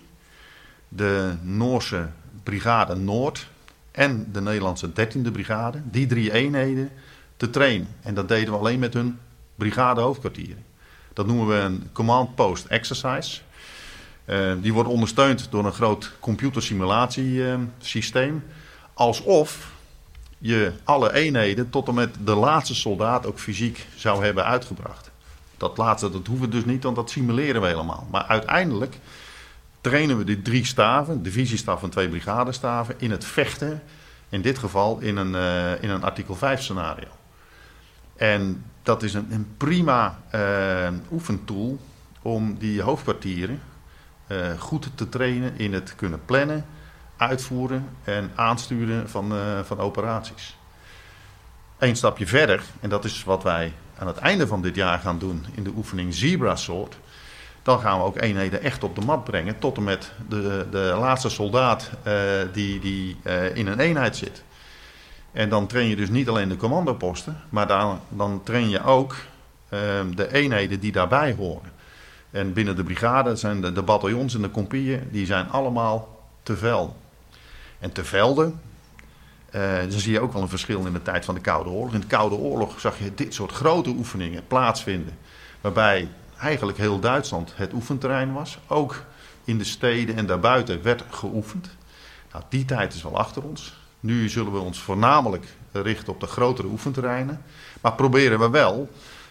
de 0.88 1.34
Noorse 1.42 2.08
brigade 2.42 2.94
Noord 2.94 3.48
en 3.90 4.32
de 4.32 4.40
Nederlandse 4.40 4.90
13e 4.90 5.32
brigade, 5.32 5.82
die 5.84 6.06
drie 6.06 6.32
eenheden 6.32 6.90
te 7.36 7.50
trainen. 7.50 7.88
En 8.02 8.14
dat 8.14 8.28
deden 8.28 8.52
we 8.52 8.58
alleen 8.58 8.78
met 8.78 8.94
hun 8.94 9.18
brigade 9.54 10.00
hoofdkwartieren. 10.00 10.64
Dat 11.12 11.26
noemen 11.26 11.46
we 11.46 11.54
een 11.54 11.88
command 11.92 12.34
post 12.34 12.66
exercise. 12.66 13.40
Uh, 14.26 14.52
die 14.60 14.72
wordt 14.72 14.88
ondersteund 14.88 15.50
door 15.50 15.64
een 15.64 15.72
groot 15.72 16.12
computersimulatiesysteem. 16.20 18.44
Alsof 18.94 19.70
je 20.38 20.72
alle 20.84 21.12
eenheden 21.12 21.70
tot 21.70 21.88
en 21.88 21.94
met 21.94 22.14
de 22.24 22.34
laatste 22.34 22.74
soldaat 22.74 23.26
ook 23.26 23.38
fysiek 23.38 23.86
zou 23.96 24.24
hebben 24.24 24.44
uitgebracht. 24.44 25.10
Dat 25.56 25.76
laatste, 25.76 26.10
dat 26.10 26.26
hoeven 26.26 26.46
we 26.46 26.52
dus 26.52 26.64
niet, 26.64 26.82
want 26.82 26.96
dat 26.96 27.10
simuleren 27.10 27.60
we 27.60 27.66
helemaal. 27.66 28.06
Maar 28.10 28.24
uiteindelijk 28.24 28.98
trainen 29.80 30.18
we 30.18 30.24
die 30.24 30.42
drie 30.42 30.66
staven, 30.66 31.22
divisiestaf 31.22 31.82
en 31.82 31.90
twee 31.90 32.08
brigadestaven, 32.08 32.94
in 32.98 33.10
het 33.10 33.24
vechten. 33.24 33.82
In 34.28 34.42
dit 34.42 34.58
geval 34.58 34.98
in 34.98 35.16
een, 35.16 35.32
uh, 35.32 35.82
in 35.82 35.90
een 35.90 36.02
artikel 36.02 36.34
5 36.34 36.62
scenario. 36.62 37.08
En 38.16 38.64
dat 38.82 39.02
is 39.02 39.14
een, 39.14 39.26
een 39.30 39.54
prima 39.56 40.18
uh, 40.34 40.88
oefentool 41.12 41.80
om 42.22 42.58
die 42.58 42.82
hoofdkwartieren 42.82 43.62
uh, 44.28 44.58
goed 44.58 44.90
te 44.94 45.08
trainen 45.08 45.58
in 45.58 45.72
het 45.72 45.94
kunnen 45.94 46.24
plannen, 46.24 46.66
uitvoeren 47.16 47.88
en 48.04 48.30
aansturen 48.34 49.10
van, 49.10 49.32
uh, 49.32 49.60
van 49.62 49.78
operaties. 49.78 50.56
Eén 51.78 51.96
stapje 51.96 52.26
verder, 52.26 52.62
en 52.80 52.88
dat 52.88 53.04
is 53.04 53.24
wat 53.24 53.42
wij 53.42 53.72
aan 53.98 54.06
het 54.06 54.16
einde 54.16 54.46
van 54.46 54.62
dit 54.62 54.74
jaar 54.74 54.98
gaan 54.98 55.18
doen 55.18 55.46
in 55.54 55.62
de 55.62 55.72
oefening 55.76 56.14
Zebra 56.14 56.56
Sword. 56.56 56.98
Dan 57.62 57.80
gaan 57.80 57.98
we 57.98 58.04
ook 58.04 58.20
eenheden 58.20 58.62
echt 58.62 58.84
op 58.84 58.94
de 58.94 59.00
mat 59.00 59.24
brengen, 59.24 59.58
tot 59.58 59.76
en 59.76 59.84
met 59.84 60.12
de, 60.28 60.66
de 60.70 60.96
laatste 60.98 61.28
soldaat 61.28 61.90
die, 62.52 62.80
die 62.80 63.16
in 63.54 63.66
een 63.66 63.80
eenheid 63.80 64.16
zit. 64.16 64.42
En 65.32 65.48
dan 65.48 65.66
train 65.66 65.88
je 65.88 65.96
dus 65.96 66.08
niet 66.08 66.28
alleen 66.28 66.48
de 66.48 66.56
commandoposten, 66.56 67.40
maar 67.48 67.66
dan, 67.66 68.00
dan 68.08 68.40
train 68.44 68.68
je 68.68 68.84
ook 68.84 69.12
uh, 69.12 69.80
de 70.14 70.32
eenheden 70.32 70.80
die 70.80 70.92
daarbij 70.92 71.34
horen. 71.34 71.72
En 72.30 72.52
binnen 72.52 72.76
de 72.76 72.84
brigade 72.84 73.36
zijn 73.36 73.60
de, 73.60 73.82
bataljons 73.82 74.34
en 74.34 74.42
de 74.42 74.50
compieën, 74.50 75.08
die 75.10 75.26
zijn 75.26 75.50
allemaal 75.50 76.24
te 76.42 76.56
velden. 76.56 76.96
En 77.78 77.92
te 77.92 78.04
velden, 78.04 78.60
uh, 79.54 79.78
dan 79.78 80.00
zie 80.00 80.12
je 80.12 80.20
ook 80.20 80.32
wel 80.32 80.42
een 80.42 80.48
verschil 80.48 80.86
in 80.86 80.92
de 80.92 81.02
tijd 81.02 81.24
van 81.24 81.34
de 81.34 81.40
Koude 81.40 81.70
Oorlog. 81.70 81.94
In 81.94 82.00
de 82.00 82.06
Koude 82.06 82.34
Oorlog 82.34 82.80
zag 82.80 82.98
je 82.98 83.14
dit 83.14 83.34
soort 83.34 83.52
grote 83.52 83.90
oefeningen 83.90 84.46
plaatsvinden. 84.46 85.18
Waarbij 85.60 86.08
eigenlijk 86.38 86.78
heel 86.78 86.98
Duitsland 86.98 87.52
het 87.56 87.72
oefenterrein 87.72 88.32
was. 88.32 88.58
Ook 88.66 89.04
in 89.44 89.58
de 89.58 89.64
steden 89.64 90.16
en 90.16 90.26
daarbuiten 90.26 90.82
werd 90.82 91.04
geoefend. 91.10 91.68
Nou, 92.32 92.44
die 92.48 92.64
tijd 92.64 92.94
is 92.94 93.02
wel 93.02 93.18
achter 93.18 93.42
ons. 93.42 93.81
Nu 94.02 94.28
zullen 94.28 94.52
we 94.52 94.58
ons 94.58 94.80
voornamelijk 94.80 95.46
richten 95.72 96.12
op 96.12 96.20
de 96.20 96.26
grotere 96.26 96.68
oefenterreinen. 96.68 97.42
Maar 97.80 97.92
proberen 97.92 98.38
we 98.38 98.50
wel 98.50 98.90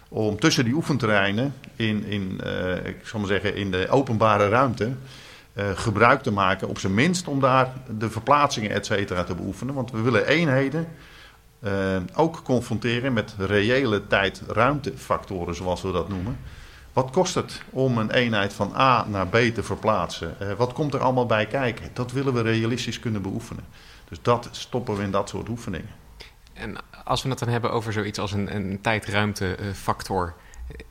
om 0.09 0.39
tussen 0.39 0.65
die 0.65 0.73
oefenterreinen 0.73 1.53
in, 1.75 2.05
in, 2.05 2.41
ik 2.83 3.07
zal 3.07 3.19
maar 3.19 3.29
zeggen, 3.29 3.55
in 3.55 3.71
de 3.71 3.87
openbare 3.89 4.49
ruimte 4.49 4.93
gebruik 5.55 6.23
te 6.23 6.31
maken, 6.31 6.67
op 6.67 6.79
zijn 6.79 6.93
minst 6.93 7.27
om 7.27 7.39
daar 7.39 7.73
de 7.97 8.09
verplaatsingen 8.09 8.71
et 8.71 8.85
cetera 8.85 9.23
te 9.23 9.35
beoefenen. 9.35 9.73
Want 9.73 9.91
we 9.91 10.01
willen 10.01 10.27
eenheden 10.27 10.87
ook 12.13 12.41
confronteren 12.43 13.13
met 13.13 13.35
reële 13.37 14.07
tijd-ruimtefactoren, 14.07 15.55
zoals 15.55 15.81
we 15.81 15.91
dat 15.91 16.09
noemen. 16.09 16.37
Wat 16.93 17.11
kost 17.11 17.35
het 17.35 17.61
om 17.69 17.97
een 17.97 18.11
eenheid 18.11 18.53
van 18.53 18.73
A 18.75 19.05
naar 19.09 19.27
B 19.27 19.35
te 19.35 19.63
verplaatsen? 19.63 20.35
Wat 20.57 20.73
komt 20.73 20.93
er 20.93 20.99
allemaal 20.99 21.25
bij 21.25 21.45
kijken? 21.45 21.89
Dat 21.93 22.11
willen 22.11 22.33
we 22.33 22.41
realistisch 22.41 22.99
kunnen 22.99 23.21
beoefenen. 23.21 23.63
Dus 24.11 24.21
dat 24.21 24.49
stoppen 24.51 24.97
we 24.97 25.03
in 25.03 25.11
dat 25.11 25.29
soort 25.29 25.49
oefeningen. 25.49 25.89
En 26.53 26.75
als 27.03 27.23
we 27.23 27.29
het 27.29 27.39
dan 27.39 27.47
hebben 27.47 27.71
over 27.71 27.93
zoiets 27.93 28.19
als 28.19 28.31
een, 28.31 28.55
een 28.55 28.81
tijd-ruimtefactor. 28.81 30.33
Eh, 30.67 30.85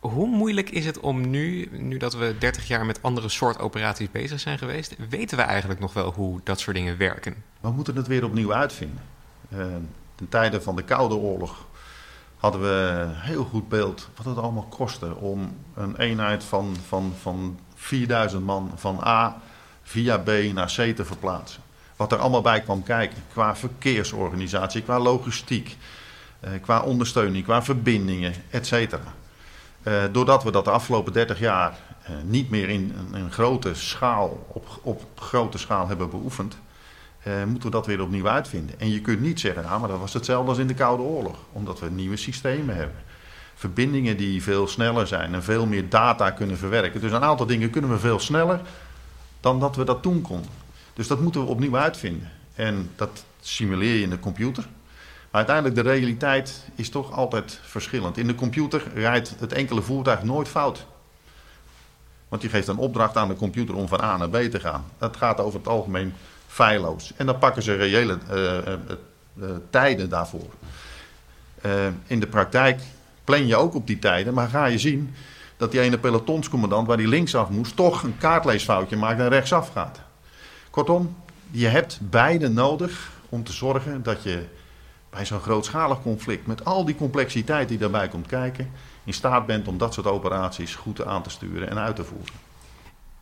hoe 0.00 0.26
moeilijk 0.26 0.70
is 0.70 0.86
het 0.86 1.00
om 1.00 1.30
nu, 1.30 1.68
nu 1.72 1.96
dat 1.96 2.14
we 2.14 2.36
30 2.38 2.68
jaar 2.68 2.86
met 2.86 3.02
andere 3.02 3.28
soort 3.28 3.58
operaties 3.58 4.10
bezig 4.10 4.40
zijn 4.40 4.58
geweest, 4.58 4.96
weten 5.08 5.36
we 5.36 5.42
eigenlijk 5.42 5.80
nog 5.80 5.92
wel 5.92 6.12
hoe 6.12 6.40
dat 6.44 6.60
soort 6.60 6.76
dingen 6.76 6.96
werken? 6.96 7.34
We 7.60 7.70
moeten 7.70 7.96
het 7.96 8.06
weer 8.06 8.24
opnieuw 8.24 8.54
uitvinden. 8.54 9.02
Uh, 9.52 9.66
ten 10.14 10.28
tijde 10.28 10.60
van 10.60 10.76
de 10.76 10.84
Koude 10.84 11.14
Oorlog 11.14 11.66
hadden 12.36 12.60
we 12.60 13.00
een 13.00 13.20
heel 13.20 13.44
goed 13.44 13.68
beeld 13.68 14.08
wat 14.16 14.26
het 14.26 14.36
allemaal 14.36 14.66
kostte 14.68 15.14
om 15.14 15.56
een 15.74 15.96
eenheid 15.96 16.44
van, 16.44 16.76
van, 16.88 17.12
van 17.20 17.58
4000 17.74 18.44
man 18.44 18.72
van 18.74 19.00
A 19.04 19.40
via 19.82 20.18
B 20.18 20.30
naar 20.52 20.74
C 20.76 20.96
te 20.96 21.04
verplaatsen. 21.04 21.62
Wat 22.00 22.12
er 22.12 22.18
allemaal 22.18 22.40
bij 22.40 22.60
kwam 22.60 22.82
kijken 22.82 23.22
qua 23.32 23.56
verkeersorganisatie, 23.56 24.82
qua 24.82 24.98
logistiek, 24.98 25.76
eh, 26.40 26.50
qua 26.60 26.80
ondersteuning, 26.80 27.44
qua 27.44 27.62
verbindingen, 27.62 28.34
et 28.50 28.66
cetera. 28.66 29.14
Eh, 29.82 30.02
doordat 30.12 30.42
we 30.42 30.50
dat 30.50 30.64
de 30.64 30.70
afgelopen 30.70 31.12
30 31.12 31.38
jaar 31.38 31.78
eh, 32.02 32.12
niet 32.24 32.50
meer 32.50 32.68
in 32.68 32.94
een, 33.12 33.32
grote 33.32 33.74
schaal, 33.74 34.46
op, 34.48 34.80
op 34.82 35.02
grote 35.14 35.58
schaal 35.58 35.88
hebben 35.88 36.10
beoefend, 36.10 36.56
moeten 37.46 37.62
we 37.62 37.70
dat 37.70 37.86
weer 37.86 38.02
opnieuw 38.02 38.28
uitvinden. 38.28 38.80
En 38.80 38.90
je 38.90 39.00
kunt 39.00 39.20
niet 39.20 39.40
zeggen, 39.40 39.62
nou, 39.62 39.80
maar 39.80 39.88
dat 39.88 39.98
was 39.98 40.12
hetzelfde 40.12 40.48
als 40.48 40.58
in 40.58 40.66
de 40.66 40.74
Koude 40.74 41.02
Oorlog, 41.02 41.36
omdat 41.52 41.80
we 41.80 41.90
nieuwe 41.90 42.16
systemen 42.16 42.76
hebben. 42.76 43.02
Verbindingen 43.54 44.16
die 44.16 44.42
veel 44.42 44.68
sneller 44.68 45.06
zijn 45.06 45.34
en 45.34 45.42
veel 45.42 45.66
meer 45.66 45.88
data 45.88 46.30
kunnen 46.30 46.58
verwerken. 46.58 47.00
Dus 47.00 47.12
een 47.12 47.24
aantal 47.24 47.46
dingen 47.46 47.70
kunnen 47.70 47.90
we 47.90 47.98
veel 47.98 48.18
sneller 48.18 48.60
dan 49.40 49.60
dat 49.60 49.76
we 49.76 49.84
dat 49.84 50.02
toen 50.02 50.22
konden. 50.22 50.59
Dus 51.00 51.08
dat 51.08 51.20
moeten 51.20 51.40
we 51.40 51.46
opnieuw 51.46 51.76
uitvinden. 51.76 52.30
En 52.54 52.90
dat 52.96 53.24
simuleer 53.40 53.94
je 53.94 54.02
in 54.02 54.10
de 54.10 54.18
computer. 54.18 54.62
Maar 55.30 55.46
uiteindelijk 55.46 55.74
de 55.74 55.82
realiteit 55.82 56.64
is 56.74 56.88
toch 56.88 57.12
altijd 57.12 57.60
verschillend. 57.62 58.18
In 58.18 58.26
de 58.26 58.34
computer 58.34 58.82
rijdt 58.94 59.34
het 59.38 59.52
enkele 59.52 59.82
voertuig 59.82 60.22
nooit 60.22 60.48
fout. 60.48 60.86
Want 62.28 62.42
je 62.42 62.48
geeft 62.48 62.68
een 62.68 62.76
opdracht 62.76 63.16
aan 63.16 63.28
de 63.28 63.34
computer 63.34 63.74
om 63.74 63.88
van 63.88 64.00
A 64.00 64.16
naar 64.16 64.28
B 64.28 64.36
te 64.36 64.60
gaan. 64.60 64.84
Dat 64.98 65.16
gaat 65.16 65.40
over 65.40 65.58
het 65.58 65.68
algemeen 65.68 66.12
feilloos. 66.46 67.12
En 67.16 67.26
dan 67.26 67.38
pakken 67.38 67.62
ze 67.62 67.74
reële 67.74 68.18
uh, 68.30 68.56
uh, 69.34 69.50
tijden 69.70 70.08
daarvoor. 70.08 70.50
in 72.06 72.20
de 72.20 72.26
praktijk 72.26 72.80
plan 73.24 73.46
je 73.46 73.56
ook 73.56 73.74
op 73.74 73.86
die 73.86 73.98
tijden, 73.98 74.34
maar 74.34 74.48
ga 74.48 74.64
je 74.64 74.78
zien 74.78 75.14
dat 75.56 75.70
die 75.70 75.80
ene 75.80 75.98
pelotonscommandant 75.98 76.86
waar 76.86 76.96
die 76.96 77.08
linksaf 77.08 77.48
moest, 77.48 77.76
toch 77.76 78.02
een 78.02 78.18
kaartleesfoutje 78.18 78.96
maakt 78.96 79.20
en 79.20 79.28
rechtsaf 79.28 79.72
gaat. 79.72 80.08
Kortom, 80.70 81.16
je 81.50 81.66
hebt 81.66 81.98
beide 82.02 82.48
nodig 82.48 83.10
om 83.28 83.44
te 83.44 83.52
zorgen 83.52 84.02
dat 84.02 84.22
je 84.22 84.44
bij 85.10 85.26
zo'n 85.26 85.40
grootschalig 85.40 86.02
conflict, 86.02 86.46
met 86.46 86.64
al 86.64 86.84
die 86.84 86.94
complexiteit 86.94 87.68
die 87.68 87.78
daarbij 87.78 88.08
komt 88.08 88.26
kijken, 88.26 88.70
in 89.04 89.12
staat 89.12 89.46
bent 89.46 89.68
om 89.68 89.78
dat 89.78 89.94
soort 89.94 90.06
operaties 90.06 90.74
goed 90.74 91.04
aan 91.04 91.22
te 91.22 91.30
sturen 91.30 91.70
en 91.70 91.78
uit 91.78 91.96
te 91.96 92.04
voeren. 92.04 92.34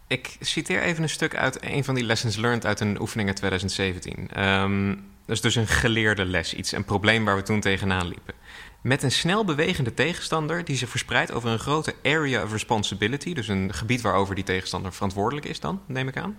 Ik 0.06 0.36
citeer 0.40 0.82
even 0.82 1.02
een 1.02 1.08
stuk 1.08 1.36
uit 1.36 1.58
een 1.60 1.84
van 1.84 1.94
die 1.94 2.04
lessons 2.04 2.36
learned 2.36 2.66
uit 2.66 2.80
een 2.80 3.00
oefening 3.00 3.28
in 3.28 3.34
2017. 3.34 4.44
Um, 4.44 4.88
dat 5.24 5.36
is 5.36 5.42
dus 5.42 5.54
een 5.54 5.66
geleerde 5.66 6.24
les, 6.24 6.54
iets, 6.54 6.72
een 6.72 6.84
probleem 6.84 7.24
waar 7.24 7.36
we 7.36 7.42
toen 7.42 7.60
tegenaan 7.60 8.06
liepen. 8.06 8.34
Met 8.80 9.02
een 9.02 9.12
snel 9.12 9.44
bewegende 9.44 9.94
tegenstander 9.94 10.64
die 10.64 10.76
zich 10.76 10.88
verspreidt 10.88 11.32
over 11.32 11.50
een 11.50 11.58
grote 11.58 11.94
area 12.02 12.42
of 12.42 12.52
responsibility, 12.52 13.34
dus 13.34 13.48
een 13.48 13.74
gebied 13.74 14.00
waarover 14.00 14.34
die 14.34 14.44
tegenstander 14.44 14.92
verantwoordelijk 14.92 15.46
is 15.46 15.60
dan, 15.60 15.80
neem 15.86 16.08
ik 16.08 16.16
aan, 16.16 16.38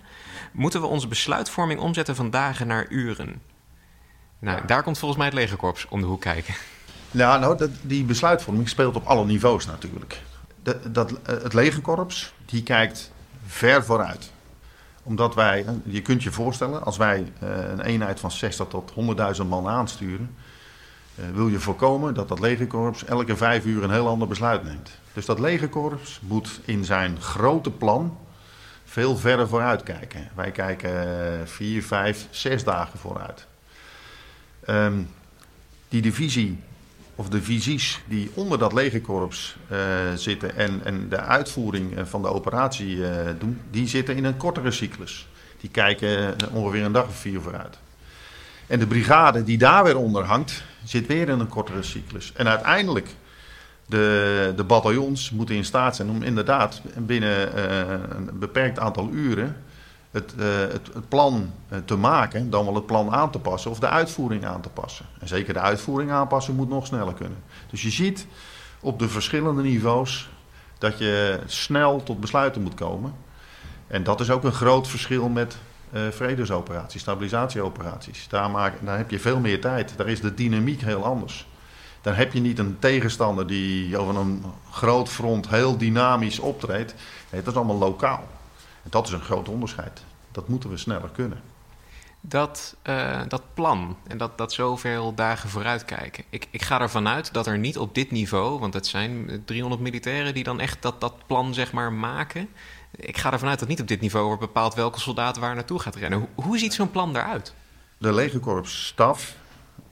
moeten 0.52 0.80
we 0.80 0.86
onze 0.86 1.08
besluitvorming 1.08 1.80
omzetten 1.80 2.16
van 2.16 2.30
dagen 2.30 2.66
naar 2.66 2.86
uren. 2.88 3.42
Nou, 4.38 4.66
daar 4.66 4.82
komt 4.82 4.98
volgens 4.98 5.18
mij 5.18 5.28
het 5.28 5.38
legerkorps 5.38 5.86
om 5.88 6.00
de 6.00 6.06
hoek 6.06 6.20
kijken. 6.20 6.54
Ja, 7.10 7.38
nou, 7.38 7.70
die 7.82 8.04
besluitvorming 8.04 8.68
speelt 8.68 8.96
op 8.96 9.06
alle 9.06 9.24
niveaus 9.24 9.66
natuurlijk. 9.66 10.22
Dat, 10.62 10.94
dat, 10.94 11.18
het 11.22 11.52
legerkorps, 11.52 12.34
die 12.44 12.62
kijkt 12.62 13.12
ver 13.46 13.84
vooruit. 13.84 14.30
Omdat 15.02 15.34
wij, 15.34 15.64
je 15.84 16.02
kunt 16.02 16.22
je 16.22 16.32
voorstellen, 16.32 16.84
als 16.84 16.96
wij 16.96 17.32
eh, 17.40 17.48
een 17.70 17.80
eenheid 17.80 18.20
van 18.20 18.30
60 18.30 18.66
tot 18.66 18.92
100.000 19.40 19.46
man 19.46 19.68
aansturen, 19.68 20.36
eh, 20.36 20.49
wil 21.34 21.48
je 21.48 21.58
voorkomen 21.58 22.14
dat 22.14 22.28
dat 22.28 22.40
legerkorps 22.40 23.04
elke 23.04 23.36
vijf 23.36 23.64
uur 23.64 23.82
een 23.82 23.90
heel 23.90 24.08
ander 24.08 24.28
besluit 24.28 24.64
neemt. 24.64 24.90
Dus 25.12 25.26
dat 25.26 25.38
legerkorps 25.38 26.20
moet 26.22 26.60
in 26.64 26.84
zijn 26.84 27.20
grote 27.20 27.70
plan 27.70 28.18
veel 28.84 29.16
verder 29.16 29.48
vooruit 29.48 29.82
kijken. 29.82 30.28
Wij 30.34 30.50
kijken 30.50 30.90
eh, 30.90 31.46
vier, 31.46 31.82
vijf, 31.82 32.26
zes 32.30 32.64
dagen 32.64 32.98
vooruit. 32.98 33.46
Um, 34.68 35.08
die 35.88 36.02
divisie 36.02 36.58
of 37.14 37.28
de 37.28 37.42
visies 37.42 38.00
die 38.06 38.30
onder 38.34 38.58
dat 38.58 38.72
legerkorps 38.72 39.56
uh, 39.72 39.78
zitten 40.14 40.56
en, 40.56 40.80
en 40.84 41.08
de 41.08 41.20
uitvoering 41.20 41.96
eh, 41.96 42.04
van 42.04 42.22
de 42.22 42.28
operatie 42.28 42.98
doen, 43.38 43.60
die 43.70 43.88
zitten 43.88 44.16
in 44.16 44.24
een 44.24 44.36
kortere 44.36 44.70
cyclus. 44.70 45.28
Die 45.60 45.70
kijken 45.70 46.36
ongeveer 46.52 46.84
een 46.84 46.92
dag 46.92 47.06
of 47.06 47.16
vier 47.16 47.40
vooruit. 47.40 47.78
En 48.66 48.78
de 48.78 48.86
brigade 48.86 49.44
die 49.44 49.58
daar 49.58 49.84
weer 49.84 49.96
onder 49.96 50.24
hangt, 50.24 50.62
zit 50.84 51.06
weer 51.06 51.28
in 51.28 51.40
een 51.40 51.48
kortere 51.48 51.82
cyclus. 51.82 52.32
En 52.32 52.48
uiteindelijk, 52.48 53.14
de, 53.86 54.52
de 54.56 54.64
bataljons 54.64 55.30
moeten 55.30 55.54
in 55.54 55.64
staat 55.64 55.96
zijn 55.96 56.10
om 56.10 56.22
inderdaad 56.22 56.82
binnen 56.96 57.56
uh, 57.56 57.78
een 58.08 58.38
beperkt 58.38 58.78
aantal 58.78 59.08
uren 59.12 59.56
het, 60.10 60.34
uh, 60.38 60.44
het, 60.58 60.90
het, 60.94 61.08
plan 61.08 61.52
uh, 61.72 61.78
te 61.84 61.96
maken, 61.96 62.50
dan 62.50 62.64
wel 62.64 62.74
het 62.74 62.86
plan 62.86 63.10
aan 63.10 63.30
te 63.30 63.38
passen 63.38 63.70
of 63.70 63.78
de 63.78 63.88
uitvoering 63.88 64.44
aan 64.44 64.60
te 64.60 64.68
passen. 64.68 65.06
En 65.20 65.28
zeker 65.28 65.54
de 65.54 65.60
uitvoering 65.60 66.10
aanpassen 66.10 66.54
moet 66.54 66.68
nog 66.68 66.86
sneller 66.86 67.14
kunnen. 67.14 67.38
Dus 67.70 67.82
je 67.82 67.90
ziet 67.90 68.26
op 68.80 68.98
de 68.98 69.08
verschillende 69.08 69.62
niveaus 69.62 70.28
dat 70.78 70.98
je 70.98 71.40
snel 71.46 72.02
tot 72.02 72.20
besluiten 72.20 72.62
moet 72.62 72.74
komen. 72.74 73.14
En 73.86 74.02
dat 74.02 74.20
is 74.20 74.30
ook 74.30 74.44
een 74.44 74.52
groot 74.52 74.88
verschil 74.88 75.28
met 75.28 75.56
uh, 75.92 76.08
vredesoperaties, 76.10 77.00
stabilisatieoperaties. 77.00 78.28
Daar, 78.28 78.50
maak, 78.50 78.74
daar 78.84 78.96
heb 78.96 79.10
je 79.10 79.18
veel 79.18 79.40
meer 79.40 79.60
tijd. 79.60 79.92
Daar 79.96 80.08
is 80.08 80.20
de 80.20 80.34
dynamiek 80.34 80.80
heel 80.80 81.04
anders. 81.04 81.48
Dan 82.00 82.14
heb 82.14 82.32
je 82.32 82.40
niet 82.40 82.58
een 82.58 82.76
tegenstander 82.78 83.46
die 83.46 83.98
over 83.98 84.16
een 84.16 84.44
groot 84.70 85.08
front 85.08 85.48
heel 85.48 85.76
dynamisch 85.76 86.38
optreedt. 86.38 86.94
Nee, 87.30 87.42
dat 87.42 87.52
is 87.52 87.58
allemaal 87.58 87.78
lokaal. 87.78 88.28
En 88.82 88.90
dat 88.90 89.06
is 89.06 89.12
een 89.12 89.20
groot 89.20 89.48
onderscheid. 89.48 90.02
Dat 90.32 90.48
moeten 90.48 90.70
we 90.70 90.76
sneller 90.76 91.10
kunnen. 91.12 91.40
Dat, 92.20 92.76
uh, 92.84 93.20
dat 93.28 93.42
plan 93.54 93.96
en 94.06 94.18
dat, 94.18 94.38
dat 94.38 94.52
zoveel 94.52 95.14
dagen 95.14 95.48
vooruitkijken. 95.48 96.24
Ik, 96.30 96.46
ik 96.50 96.62
ga 96.62 96.80
ervan 96.80 97.08
uit 97.08 97.32
dat 97.32 97.46
er 97.46 97.58
niet 97.58 97.78
op 97.78 97.94
dit 97.94 98.10
niveau, 98.10 98.58
want 98.58 98.74
het 98.74 98.86
zijn 98.86 99.42
300 99.44 99.82
militairen 99.82 100.34
die 100.34 100.44
dan 100.44 100.60
echt 100.60 100.82
dat, 100.82 101.00
dat 101.00 101.14
plan 101.26 101.54
zeg 101.54 101.72
maar 101.72 101.92
maken. 101.92 102.48
Ik 102.90 103.18
ga 103.18 103.32
ervan 103.32 103.48
uit 103.48 103.58
dat 103.58 103.68
niet 103.68 103.80
op 103.80 103.88
dit 103.88 104.00
niveau 104.00 104.26
wordt 104.26 104.40
bepaald 104.40 104.74
welke 104.74 105.00
soldaat 105.00 105.38
waar 105.38 105.54
naartoe 105.54 105.78
gaat 105.78 105.96
rennen. 105.96 106.28
Hoe, 106.34 106.58
ziet 106.58 106.74
zo'n 106.74 106.90
plan 106.90 107.16
eruit? 107.16 107.54
De 107.98 108.12
legerkorpsstaf 108.12 109.34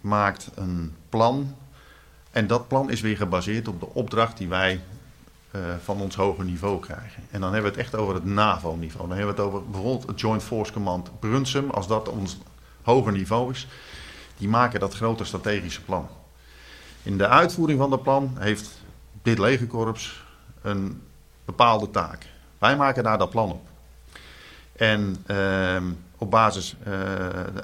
maakt 0.00 0.50
een 0.54 0.96
plan. 1.08 1.56
En 2.30 2.46
dat 2.46 2.68
plan 2.68 2.90
is 2.90 3.00
weer 3.00 3.16
gebaseerd 3.16 3.68
op 3.68 3.80
de 3.80 3.88
opdracht 3.94 4.36
die 4.36 4.48
wij 4.48 4.80
uh, 5.50 5.62
van 5.82 6.00
ons 6.00 6.14
hoger 6.14 6.44
niveau 6.44 6.80
krijgen. 6.80 7.22
En 7.30 7.40
dan 7.40 7.52
hebben 7.52 7.72
we 7.72 7.78
het 7.78 7.86
echt 7.86 8.00
over 8.00 8.14
het 8.14 8.24
NAVO-niveau. 8.24 9.08
Dan 9.08 9.16
hebben 9.16 9.34
we 9.36 9.42
het 9.42 9.50
over 9.50 9.70
bijvoorbeeld 9.70 10.06
het 10.06 10.20
Joint 10.20 10.42
Force 10.42 10.72
Command 10.72 11.20
Brunsum, 11.20 11.70
als 11.70 11.86
dat 11.86 12.08
ons 12.08 12.38
hoger 12.82 13.12
niveau 13.12 13.50
is. 13.52 13.66
Die 14.36 14.48
maken 14.48 14.80
dat 14.80 14.94
grote 14.94 15.24
strategische 15.24 15.82
plan. 15.82 16.08
In 17.02 17.18
de 17.18 17.28
uitvoering 17.28 17.78
van 17.78 17.90
dat 17.90 18.02
plan 18.02 18.36
heeft 18.38 18.70
dit 19.22 19.38
legerkorps 19.38 20.24
een 20.62 21.02
bepaalde 21.44 21.90
taak. 21.90 22.26
Wij 22.58 22.76
maken 22.76 23.02
daar 23.02 23.18
dat 23.18 23.30
plan 23.30 23.52
op. 23.52 23.66
En 24.76 25.16
uh, 25.26 25.82
op 26.18 26.30
basis 26.30 26.76
uh, 26.88 26.94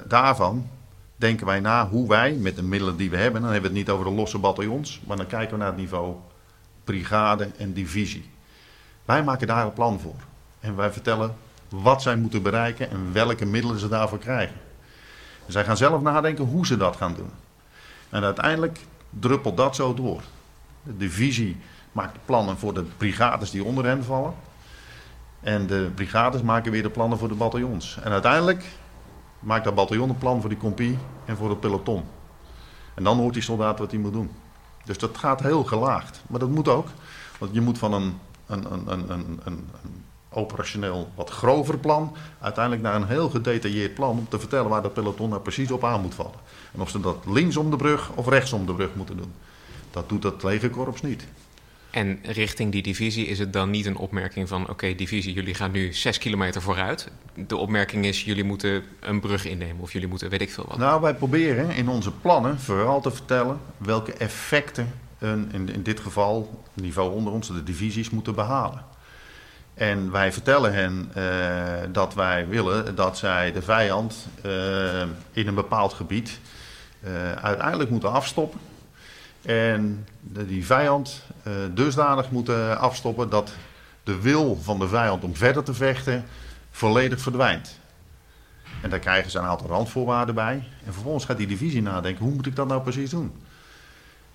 daarvan 0.07 0.69
denken 1.15 1.45
wij 1.45 1.59
na 1.59 1.87
hoe 1.87 2.07
wij 2.07 2.33
met 2.33 2.55
de 2.55 2.63
middelen 2.63 2.97
die 2.97 3.09
we 3.09 3.17
hebben, 3.17 3.41
dan 3.41 3.51
hebben 3.51 3.71
we 3.71 3.77
het 3.77 3.85
niet 3.87 3.95
over 3.95 4.05
de 4.05 4.11
losse 4.11 4.37
bataljons, 4.37 5.01
maar 5.07 5.17
dan 5.17 5.27
kijken 5.27 5.51
we 5.51 5.57
naar 5.57 5.71
het 5.71 5.77
niveau 5.77 6.15
brigade 6.83 7.49
en 7.57 7.73
divisie. 7.73 8.29
Wij 9.05 9.23
maken 9.23 9.47
daar 9.47 9.65
een 9.65 9.73
plan 9.73 9.99
voor. 9.99 10.15
En 10.59 10.75
wij 10.75 10.91
vertellen 10.91 11.35
wat 11.69 12.01
zij 12.01 12.15
moeten 12.15 12.41
bereiken 12.41 12.89
en 12.89 13.13
welke 13.13 13.45
middelen 13.45 13.79
ze 13.79 13.87
daarvoor 13.87 14.19
krijgen. 14.19 14.55
zij 15.47 15.63
gaan 15.63 15.77
zelf 15.77 16.01
nadenken 16.01 16.45
hoe 16.45 16.65
ze 16.65 16.77
dat 16.77 16.95
gaan 16.95 17.13
doen. 17.13 17.31
En 18.09 18.23
uiteindelijk 18.23 18.79
druppelt 19.09 19.57
dat 19.57 19.75
zo 19.75 19.93
door. 19.93 20.21
De 20.83 20.97
divisie 20.97 21.57
maakt 21.91 22.17
plannen 22.25 22.57
voor 22.57 22.73
de 22.73 22.83
brigades 22.83 23.51
die 23.51 23.63
onder 23.63 23.85
hen 23.85 24.03
vallen. 24.03 24.33
En 25.45 25.67
de 25.67 25.91
brigades 25.95 26.41
maken 26.41 26.71
weer 26.71 26.83
de 26.83 26.89
plannen 26.89 27.17
voor 27.17 27.27
de 27.27 27.35
bataljons. 27.35 27.97
En 28.03 28.11
uiteindelijk 28.11 28.65
maakt 29.39 29.63
dat 29.63 29.75
bataljon 29.75 30.09
een 30.09 30.17
plan 30.17 30.41
voor 30.41 30.49
die 30.49 30.59
compie 30.59 30.97
en 31.25 31.37
voor 31.37 31.49
het 31.49 31.59
peloton. 31.59 32.03
En 32.93 33.03
dan 33.03 33.17
hoort 33.17 33.33
die 33.33 33.43
soldaat 33.43 33.79
wat 33.79 33.91
hij 33.91 33.99
moet 33.99 34.13
doen. 34.13 34.31
Dus 34.85 34.97
dat 34.97 35.17
gaat 35.17 35.41
heel 35.41 35.63
gelaagd. 35.63 36.23
Maar 36.27 36.39
dat 36.39 36.49
moet 36.49 36.67
ook. 36.67 36.87
Want 37.37 37.53
je 37.53 37.61
moet 37.61 37.77
van 37.77 37.93
een, 37.93 38.17
een, 38.45 38.65
een, 38.71 39.11
een, 39.11 39.39
een, 39.43 39.69
operationeel 40.29 41.09
wat 41.15 41.29
grover 41.29 41.77
plan 41.77 42.15
uiteindelijk 42.39 42.83
naar 42.83 42.95
een 42.95 43.07
heel 43.07 43.29
gedetailleerd 43.29 43.93
plan 43.93 44.17
om 44.17 44.27
te 44.29 44.39
vertellen 44.39 44.69
waar 44.69 44.81
dat 44.81 44.93
peloton 44.93 45.29
nou 45.29 45.41
precies 45.41 45.71
op 45.71 45.83
aan 45.83 46.01
moet 46.01 46.15
vallen. 46.15 46.39
En 46.73 46.81
of 46.81 46.89
ze 46.89 46.99
dat 46.99 47.25
links 47.25 47.57
om 47.57 47.69
de 47.69 47.75
brug 47.75 48.11
of 48.15 48.27
rechts 48.27 48.53
om 48.53 48.65
de 48.65 48.73
brug 48.73 48.95
moeten 48.95 49.17
doen. 49.17 49.33
Dat 49.91 50.09
doet 50.09 50.23
het 50.23 50.43
legerkorps 50.43 51.01
niet. 51.01 51.27
En 51.95 52.19
richting 52.23 52.71
die 52.71 52.81
divisie 52.81 53.25
is 53.25 53.39
het 53.39 53.53
dan 53.53 53.69
niet 53.69 53.85
een 53.85 53.97
opmerking 53.97 54.47
van: 54.47 54.69
oké, 54.69 54.95
divisie, 54.95 55.33
jullie 55.33 55.53
gaan 55.53 55.71
nu 55.71 55.93
zes 55.93 56.17
kilometer 56.17 56.61
vooruit. 56.61 57.11
De 57.47 57.57
opmerking 57.57 58.05
is: 58.05 58.23
jullie 58.23 58.43
moeten 58.43 58.83
een 58.99 59.19
brug 59.19 59.45
innemen 59.45 59.81
of 59.81 59.93
jullie 59.93 60.07
moeten 60.07 60.29
weet 60.29 60.41
ik 60.41 60.51
veel 60.51 60.65
wat. 60.67 60.77
Nou, 60.77 61.01
wij 61.01 61.13
proberen 61.13 61.69
in 61.69 61.89
onze 61.89 62.11
plannen 62.11 62.59
vooral 62.59 63.01
te 63.01 63.11
vertellen 63.11 63.59
welke 63.77 64.13
effecten 64.13 64.93
een, 65.19 65.49
in, 65.51 65.73
in 65.73 65.83
dit 65.83 65.99
geval 65.99 66.63
niveau 66.73 67.13
onder 67.13 67.33
ons, 67.33 67.47
de 67.47 67.63
divisies, 67.63 68.09
moeten 68.09 68.35
behalen. 68.35 68.85
En 69.73 70.11
wij 70.11 70.31
vertellen 70.31 70.73
hen 70.73 71.11
uh, 71.17 71.23
dat 71.91 72.13
wij 72.13 72.47
willen 72.47 72.95
dat 72.95 73.17
zij 73.17 73.51
de 73.51 73.61
vijand 73.61 74.27
uh, 74.45 75.01
in 75.31 75.47
een 75.47 75.55
bepaald 75.55 75.93
gebied 75.93 76.39
uh, 77.03 77.31
uiteindelijk 77.31 77.89
moeten 77.89 78.11
afstoppen. 78.11 78.59
En 79.45 80.07
die 80.29 80.65
vijand 80.65 81.23
dusdanig 81.73 82.31
moeten 82.31 82.79
afstoppen 82.79 83.29
dat 83.29 83.51
de 84.03 84.21
wil 84.21 84.59
van 84.61 84.79
de 84.79 84.87
vijand 84.87 85.23
om 85.23 85.35
verder 85.35 85.63
te 85.63 85.73
vechten 85.73 86.25
volledig 86.71 87.19
verdwijnt. 87.19 87.79
En 88.81 88.89
daar 88.89 88.99
krijgen 88.99 89.31
ze 89.31 89.37
een 89.37 89.45
aantal 89.45 89.67
randvoorwaarden 89.67 90.35
bij. 90.35 90.63
En 90.85 90.93
vervolgens 90.93 91.25
gaat 91.25 91.37
die 91.37 91.47
divisie 91.47 91.81
nadenken: 91.81 92.25
hoe 92.25 92.33
moet 92.33 92.45
ik 92.45 92.55
dat 92.55 92.67
nou 92.67 92.81
precies 92.81 93.09
doen? 93.09 93.33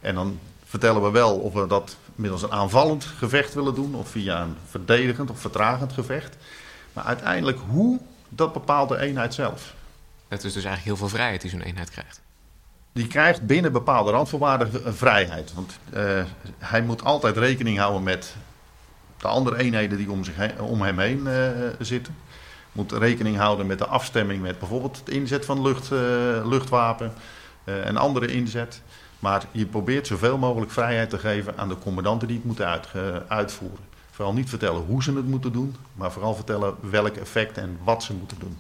En 0.00 0.14
dan 0.14 0.38
vertellen 0.64 1.02
we 1.02 1.10
wel 1.10 1.38
of 1.38 1.52
we 1.52 1.66
dat 1.66 1.96
middels 2.14 2.42
een 2.42 2.52
aanvallend 2.52 3.04
gevecht 3.04 3.54
willen 3.54 3.74
doen, 3.74 3.94
of 3.94 4.08
via 4.08 4.42
een 4.42 4.56
verdedigend 4.68 5.30
of 5.30 5.40
vertragend 5.40 5.92
gevecht. 5.92 6.36
Maar 6.92 7.04
uiteindelijk 7.04 7.58
hoe, 7.68 8.00
dat 8.28 8.52
bepaalt 8.52 8.88
de 8.88 8.98
eenheid 8.98 9.34
zelf. 9.34 9.74
Het 10.28 10.44
is 10.44 10.52
dus 10.52 10.64
eigenlijk 10.64 10.84
heel 10.84 10.96
veel 10.96 11.16
vrijheid 11.16 11.40
die 11.40 11.50
zo'n 11.50 11.60
eenheid 11.60 11.90
krijgt. 11.90 12.20
Die 12.92 13.06
krijgt 13.06 13.46
binnen 13.46 13.72
bepaalde 13.72 14.10
randvoorwaarden 14.10 14.94
vrijheid. 14.94 15.54
Want 15.54 15.78
uh, 15.94 16.22
hij 16.58 16.82
moet 16.82 17.04
altijd 17.04 17.36
rekening 17.36 17.78
houden 17.78 18.02
met 18.02 18.34
de 19.16 19.28
andere 19.28 19.58
eenheden 19.58 19.98
die 19.98 20.10
om, 20.10 20.24
zich 20.24 20.60
om 20.60 20.82
hem 20.82 20.98
heen 20.98 21.26
uh, 21.26 21.48
zitten. 21.78 22.16
Moet 22.72 22.92
rekening 22.92 23.36
houden 23.36 23.66
met 23.66 23.78
de 23.78 23.86
afstemming 23.86 24.42
met 24.42 24.58
bijvoorbeeld 24.58 24.96
het 24.96 25.08
inzet 25.08 25.44
van 25.44 25.62
lucht, 25.62 25.90
uh, 25.92 25.98
luchtwapen 26.44 27.12
en 27.64 27.96
andere 27.96 28.26
inzet. 28.26 28.82
Maar 29.18 29.44
je 29.50 29.66
probeert 29.66 30.06
zoveel 30.06 30.38
mogelijk 30.38 30.70
vrijheid 30.70 31.10
te 31.10 31.18
geven 31.18 31.58
aan 31.58 31.68
de 31.68 31.78
commandanten 31.78 32.28
die 32.28 32.36
het 32.36 32.46
moeten 32.46 32.66
uit, 32.66 32.88
uitvoeren. 33.28 33.84
Vooral 34.10 34.34
niet 34.34 34.48
vertellen 34.48 34.82
hoe 34.82 35.02
ze 35.02 35.14
het 35.14 35.26
moeten 35.26 35.52
doen, 35.52 35.76
maar 35.94 36.12
vooral 36.12 36.34
vertellen 36.34 36.74
welk 36.80 37.16
effect 37.16 37.58
en 37.58 37.78
wat 37.84 38.02
ze 38.02 38.14
moeten 38.14 38.38
doen. 38.38 38.58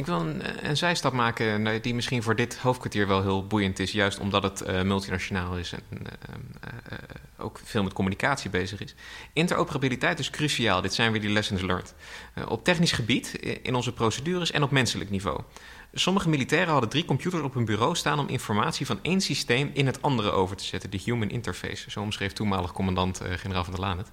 Ik 0.00 0.06
wil 0.06 0.20
een, 0.20 0.68
een 0.68 0.76
zijstap 0.76 1.12
maken 1.12 1.82
die 1.82 1.94
misschien 1.94 2.22
voor 2.22 2.36
dit 2.36 2.58
hoofdkwartier 2.58 3.06
wel 3.06 3.22
heel 3.22 3.46
boeiend 3.46 3.78
is, 3.78 3.92
juist 3.92 4.18
omdat 4.18 4.42
het 4.42 4.62
uh, 4.66 4.82
multinationaal 4.82 5.56
is 5.56 5.72
en 5.72 5.82
uh, 5.92 5.98
uh, 6.92 6.98
ook 7.38 7.60
veel 7.64 7.82
met 7.82 7.92
communicatie 7.92 8.50
bezig 8.50 8.80
is. 8.80 8.94
Interoperabiliteit 9.32 10.18
is 10.18 10.30
cruciaal, 10.30 10.80
dit 10.80 10.94
zijn 10.94 11.12
weer 11.12 11.20
die 11.20 11.30
lessons 11.30 11.62
learned. 11.62 11.94
op 12.48 12.64
technisch 12.64 12.92
gebied, 12.92 13.32
in 13.62 13.74
onze 13.74 13.92
procedures 13.92 14.50
en 14.50 14.62
op 14.62 14.70
menselijk 14.70 15.10
niveau. 15.10 15.40
Sommige 15.92 16.28
militairen 16.28 16.72
hadden 16.72 16.90
drie 16.90 17.04
computers 17.04 17.42
op 17.42 17.54
hun 17.54 17.64
bureau 17.64 17.96
staan 17.96 18.18
om 18.18 18.28
informatie 18.28 18.86
van 18.86 18.98
één 19.02 19.20
systeem 19.20 19.70
in 19.74 19.86
het 19.86 20.02
andere 20.02 20.30
over 20.30 20.56
te 20.56 20.64
zetten. 20.64 20.90
De 20.90 21.00
human 21.04 21.30
interface, 21.30 21.90
zo 21.90 22.00
omschreef 22.00 22.32
toenmalig 22.32 22.72
commandant 22.72 23.20
generaal 23.36 23.64
van 23.64 23.72
der 23.72 23.82
Laan 23.82 23.98
het. 23.98 24.10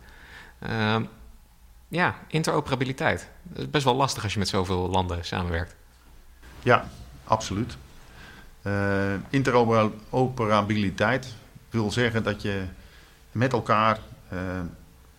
Ja, 1.88 2.16
interoperabiliteit. 2.28 3.30
Dat 3.44 3.62
is 3.62 3.70
best 3.70 3.84
wel 3.84 3.96
lastig 3.96 4.24
als 4.24 4.34
je 4.34 4.40
met 4.40 4.48
zoveel 4.48 4.90
landen 4.90 5.26
samenwerkt. 5.26 5.76
Ja, 6.64 6.88
absoluut. 7.24 7.78
Uh, 8.64 9.14
interoperabiliteit 9.30 11.36
wil 11.70 11.92
zeggen 11.92 12.24
dat 12.24 12.42
je 12.42 12.64
met 13.32 13.54
elkaar 13.54 14.00
uh, 14.34 14.40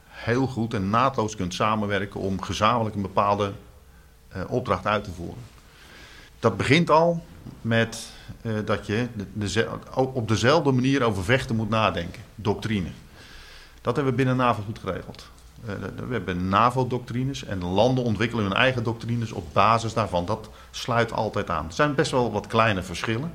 heel 0.06 0.46
goed 0.46 0.74
en 0.74 0.90
naadloos 0.90 1.36
kunt 1.36 1.54
samenwerken 1.54 2.20
om 2.20 2.42
gezamenlijk 2.42 2.96
een 2.96 3.02
bepaalde 3.02 3.52
uh, 4.36 4.42
opdracht 4.48 4.86
uit 4.86 5.04
te 5.04 5.12
voeren. 5.12 5.42
Dat 6.38 6.56
begint 6.56 6.90
al 6.90 7.24
met 7.60 8.10
dat 8.64 8.86
je 8.86 9.08
op 9.94 10.28
dezelfde 10.28 10.72
manier 10.72 11.02
over 11.02 11.24
vechten 11.24 11.56
moet 11.56 11.68
nadenken. 11.68 12.22
Doctrine. 12.34 12.88
Dat 13.80 13.94
hebben 13.94 14.12
we 14.12 14.18
binnen 14.18 14.36
NAVO 14.36 14.62
goed 14.62 14.78
geregeld. 14.78 15.30
Uh, 15.64 15.72
we 16.08 16.12
hebben 16.12 16.48
NAVO-doctrines 16.48 17.44
en 17.44 17.64
landen 17.64 18.04
ontwikkelen 18.04 18.44
hun 18.44 18.54
eigen 18.54 18.82
doctrines 18.82 19.32
op 19.32 19.44
basis 19.52 19.94
daarvan. 19.94 20.26
Dat 20.26 20.48
sluit 20.70 21.12
altijd 21.12 21.50
aan. 21.50 21.66
Er 21.66 21.72
zijn 21.72 21.94
best 21.94 22.10
wel 22.10 22.32
wat 22.32 22.46
kleine 22.46 22.82
verschillen. 22.82 23.32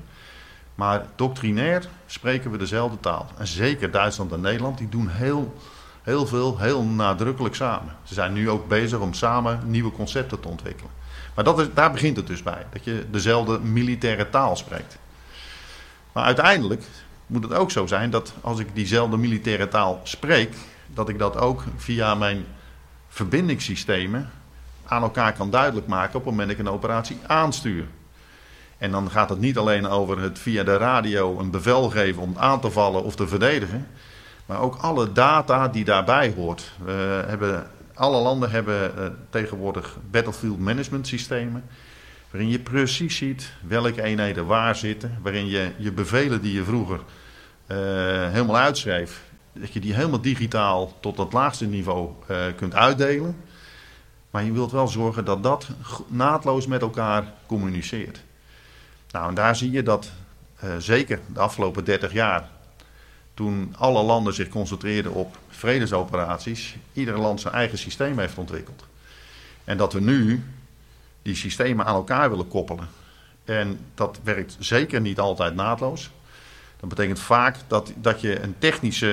Maar 0.75 1.05
doctrinair 1.15 1.87
spreken 2.05 2.51
we 2.51 2.57
dezelfde 2.57 2.99
taal. 2.99 3.27
En 3.37 3.47
zeker 3.47 3.91
Duitsland 3.91 4.31
en 4.31 4.41
Nederland, 4.41 4.77
die 4.77 4.89
doen 4.89 5.07
heel, 5.09 5.53
heel 6.01 6.27
veel, 6.27 6.59
heel 6.59 6.83
nadrukkelijk 6.83 7.55
samen. 7.55 7.95
Ze 8.03 8.13
zijn 8.13 8.33
nu 8.33 8.49
ook 8.49 8.67
bezig 8.67 8.99
om 8.99 9.13
samen 9.13 9.59
nieuwe 9.65 9.91
concepten 9.91 10.39
te 10.39 10.47
ontwikkelen. 10.47 10.91
Maar 11.35 11.43
dat 11.43 11.59
is, 11.59 11.67
daar 11.73 11.91
begint 11.91 12.17
het 12.17 12.27
dus 12.27 12.43
bij. 12.43 12.65
Dat 12.69 12.83
je 12.83 13.05
dezelfde 13.11 13.59
militaire 13.59 14.29
taal 14.29 14.55
spreekt. 14.55 14.97
Maar 16.11 16.23
uiteindelijk 16.23 16.83
moet 17.27 17.43
het 17.43 17.53
ook 17.53 17.71
zo 17.71 17.87
zijn 17.87 18.09
dat 18.09 18.33
als 18.41 18.59
ik 18.59 18.67
diezelfde 18.73 19.17
militaire 19.17 19.67
taal 19.67 19.99
spreek, 20.03 20.55
dat 20.93 21.09
ik 21.09 21.19
dat 21.19 21.37
ook 21.37 21.63
via 21.75 22.15
mijn 22.15 22.45
verbindingssystemen 23.07 24.29
aan 24.85 25.01
elkaar 25.01 25.33
kan 25.33 25.49
duidelijk 25.49 25.87
maken 25.87 26.15
op 26.15 26.25
het 26.25 26.29
moment 26.29 26.49
dat 26.49 26.59
ik 26.59 26.65
een 26.65 26.73
operatie 26.73 27.17
aanstuur. 27.27 27.85
En 28.77 28.91
dan 28.91 29.11
gaat 29.11 29.29
het 29.29 29.39
niet 29.39 29.57
alleen 29.57 29.87
over 29.87 30.19
het 30.19 30.39
via 30.39 30.63
de 30.63 30.77
radio 30.77 31.39
een 31.39 31.51
bevel 31.51 31.89
geven 31.89 32.21
om 32.21 32.33
aan 32.37 32.59
te 32.59 32.71
vallen 32.71 33.03
of 33.03 33.15
te 33.15 33.27
verdedigen. 33.27 33.87
Maar 34.45 34.59
ook 34.59 34.75
alle 34.75 35.11
data 35.11 35.67
die 35.67 35.83
daarbij 35.83 36.33
hoort. 36.35 36.71
We 36.83 37.23
hebben 37.27 37.67
alle 37.93 38.21
landen 38.21 38.51
hebben 38.51 38.91
uh, 38.97 39.05
tegenwoordig 39.29 39.97
battlefield 40.11 40.59
management 40.59 41.07
systemen. 41.07 41.63
Waarin 42.31 42.49
je 42.49 42.59
precies 42.59 43.17
ziet 43.17 43.51
welke 43.67 44.01
eenheden 44.01 44.45
waar 44.45 44.75
zitten. 44.75 45.19
Waarin 45.21 45.47
je 45.47 45.71
je 45.77 45.91
bevelen 45.91 46.41
die 46.41 46.53
je 46.53 46.63
vroeger 46.63 46.99
uh, 47.67 47.77
helemaal 48.29 48.57
uitschreef. 48.57 49.21
Dat 49.53 49.73
je 49.73 49.79
die 49.79 49.93
helemaal 49.93 50.21
digitaal 50.21 50.93
tot 50.99 51.17
het 51.17 51.33
laagste 51.33 51.65
niveau 51.65 52.09
uh, 52.31 52.45
kunt 52.55 52.75
uitdelen. 52.75 53.35
Maar 54.29 54.43
je 54.43 54.51
wilt 54.51 54.71
wel 54.71 54.87
zorgen 54.87 55.25
dat 55.25 55.43
dat 55.43 55.69
naadloos 56.07 56.67
met 56.67 56.81
elkaar 56.81 57.33
communiceert. 57.45 58.23
Nou, 59.11 59.29
en 59.29 59.35
daar 59.35 59.55
zie 59.55 59.71
je 59.71 59.83
dat 59.83 60.11
zeker 60.77 61.19
de 61.33 61.39
afgelopen 61.39 61.83
30 61.83 62.13
jaar 62.13 62.49
toen 63.33 63.75
alle 63.77 64.03
landen 64.03 64.33
zich 64.33 64.49
concentreerden 64.49 65.13
op 65.13 65.37
vredesoperaties, 65.49 66.75
ieder 66.93 67.19
land 67.19 67.41
zijn 67.41 67.53
eigen 67.53 67.77
systeem 67.77 68.19
heeft 68.19 68.37
ontwikkeld. 68.37 68.85
En 69.63 69.77
dat 69.77 69.93
we 69.93 70.01
nu 70.01 70.43
die 71.21 71.35
systemen 71.35 71.85
aan 71.85 71.95
elkaar 71.95 72.29
willen 72.29 72.47
koppelen. 72.47 72.87
En 73.43 73.79
dat 73.95 74.19
werkt 74.23 74.55
zeker 74.59 75.01
niet 75.01 75.19
altijd 75.19 75.55
naadloos. 75.55 76.09
Dat 76.83 76.95
betekent 76.95 77.19
vaak 77.19 77.55
dat, 77.67 77.91
dat 77.95 78.21
je 78.21 78.41
een 78.41 78.55
technische 78.57 79.07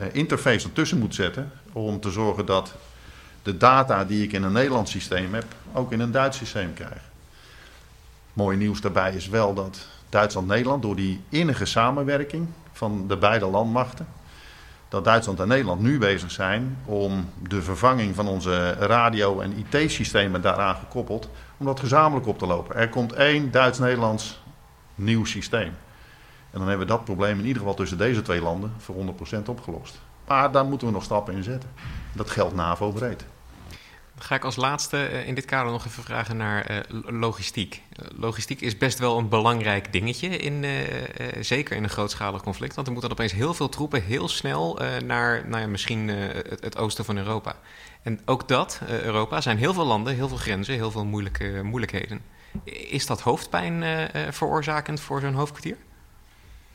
eh, 0.00 0.06
interface 0.12 0.66
ertussen 0.66 0.98
moet 0.98 1.14
zetten 1.14 1.52
om 1.72 2.00
te 2.00 2.10
zorgen 2.10 2.46
dat 2.46 2.72
de 3.42 3.56
data 3.56 4.04
die 4.04 4.22
ik 4.22 4.32
in 4.32 4.42
een 4.42 4.52
Nederlands 4.52 4.90
systeem 4.90 5.34
heb, 5.34 5.44
ook 5.72 5.92
in 5.92 6.00
een 6.00 6.12
Duits 6.12 6.38
systeem 6.38 6.74
krijg. 6.74 7.00
Mooi 8.32 8.56
nieuws 8.56 8.80
daarbij 8.80 9.14
is 9.14 9.28
wel 9.28 9.54
dat 9.54 9.86
Duitsland-Nederland 10.08 10.82
door 10.82 10.96
die 10.96 11.20
innige 11.28 11.64
samenwerking 11.64 12.48
van 12.72 13.08
de 13.08 13.16
beide 13.16 13.46
landmachten. 13.46 14.06
Dat 14.88 15.04
Duitsland 15.04 15.40
en 15.40 15.48
Nederland 15.48 15.80
nu 15.80 15.98
bezig 15.98 16.30
zijn 16.30 16.78
om 16.84 17.30
de 17.48 17.62
vervanging 17.62 18.14
van 18.14 18.28
onze 18.28 18.72
radio- 18.72 19.40
en 19.40 19.66
IT-systemen 19.70 20.40
daaraan 20.40 20.76
gekoppeld, 20.76 21.28
om 21.56 21.66
dat 21.66 21.80
gezamenlijk 21.80 22.26
op 22.26 22.38
te 22.38 22.46
lopen. 22.46 22.76
Er 22.76 22.88
komt 22.88 23.12
één 23.12 23.50
Duits-Nederlands 23.50 24.40
nieuw 24.94 25.24
systeem. 25.24 25.72
En 26.54 26.60
dan 26.60 26.68
hebben 26.68 26.86
we 26.86 26.92
dat 26.92 27.04
probleem 27.04 27.38
in 27.38 27.44
ieder 27.44 27.58
geval 27.58 27.74
tussen 27.74 27.98
deze 27.98 28.22
twee 28.22 28.40
landen 28.40 28.72
voor 28.78 28.94
100% 28.94 29.44
opgelost. 29.46 30.00
Maar 30.26 30.52
daar 30.52 30.64
moeten 30.64 30.86
we 30.86 30.92
nog 30.92 31.02
stappen 31.02 31.34
in 31.34 31.42
zetten. 31.42 31.70
Dat 32.12 32.30
geldt 32.30 32.54
NAVO 32.54 32.90
breed. 32.90 33.24
Dan 34.14 34.24
ga 34.24 34.34
ik 34.34 34.44
als 34.44 34.56
laatste 34.56 34.96
eh, 34.96 35.26
in 35.26 35.34
dit 35.34 35.44
kader 35.44 35.72
nog 35.72 35.86
even 35.86 36.02
vragen 36.02 36.36
naar 36.36 36.70
uh, 36.70 36.78
logistiek. 37.20 37.82
logistiek 38.16 38.60
is 38.60 38.78
best 38.78 38.98
wel 38.98 39.18
een 39.18 39.28
belangrijk 39.28 39.92
dingetje, 39.92 40.28
in, 40.28 40.64
zeker 41.40 41.76
in 41.76 41.82
een 41.82 41.90
grootschalig 41.90 42.42
conflict. 42.42 42.74
Want 42.74 42.86
er 42.86 42.92
moeten 42.92 43.10
opeens 43.10 43.32
heel 43.32 43.54
veel 43.54 43.68
troepen 43.68 44.02
heel 44.02 44.28
snel 44.28 44.78
naar 45.04 45.48
nou 45.48 45.62
ja, 45.62 45.68
misschien 45.68 46.08
het, 46.08 46.60
het, 46.60 46.78
oosten 46.78 47.04
van 47.04 47.16
Europa. 47.16 47.56
En 48.02 48.20
ook 48.24 48.48
dat, 48.48 48.80
Europa, 48.88 49.40
zijn 49.40 49.58
heel 49.58 49.74
veel 49.74 49.86
landen, 49.86 50.14
heel 50.14 50.28
veel 50.28 50.36
grenzen, 50.36 50.74
heel 50.74 50.90
veel 50.90 51.04
moeilijke, 51.04 51.60
moeilijkheden. 51.62 52.20
Is 52.64 53.06
dat 53.06 53.20
hoofdpijn 53.20 53.84
veroorzakend 54.32 55.00
voor 55.00 55.20
zo'n 55.20 55.34
hoofdkwartier? 55.34 55.76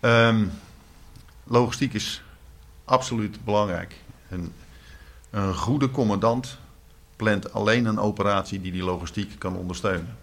Um, 0.02 0.52
logistiek 1.44 1.94
is 1.94 2.22
absoluut 2.86 3.44
belangrijk. 3.44 3.96
Een, 4.30 4.54
een 5.30 5.54
goede 5.54 5.92
commandant 5.92 6.58
plant 7.16 7.54
alleen 7.54 7.86
een 7.86 8.00
operatie 8.00 8.62
die 8.62 8.72
die 8.72 8.84
logistiek 8.84 9.40
kan 9.40 9.56
ondersteunen. 9.56 10.18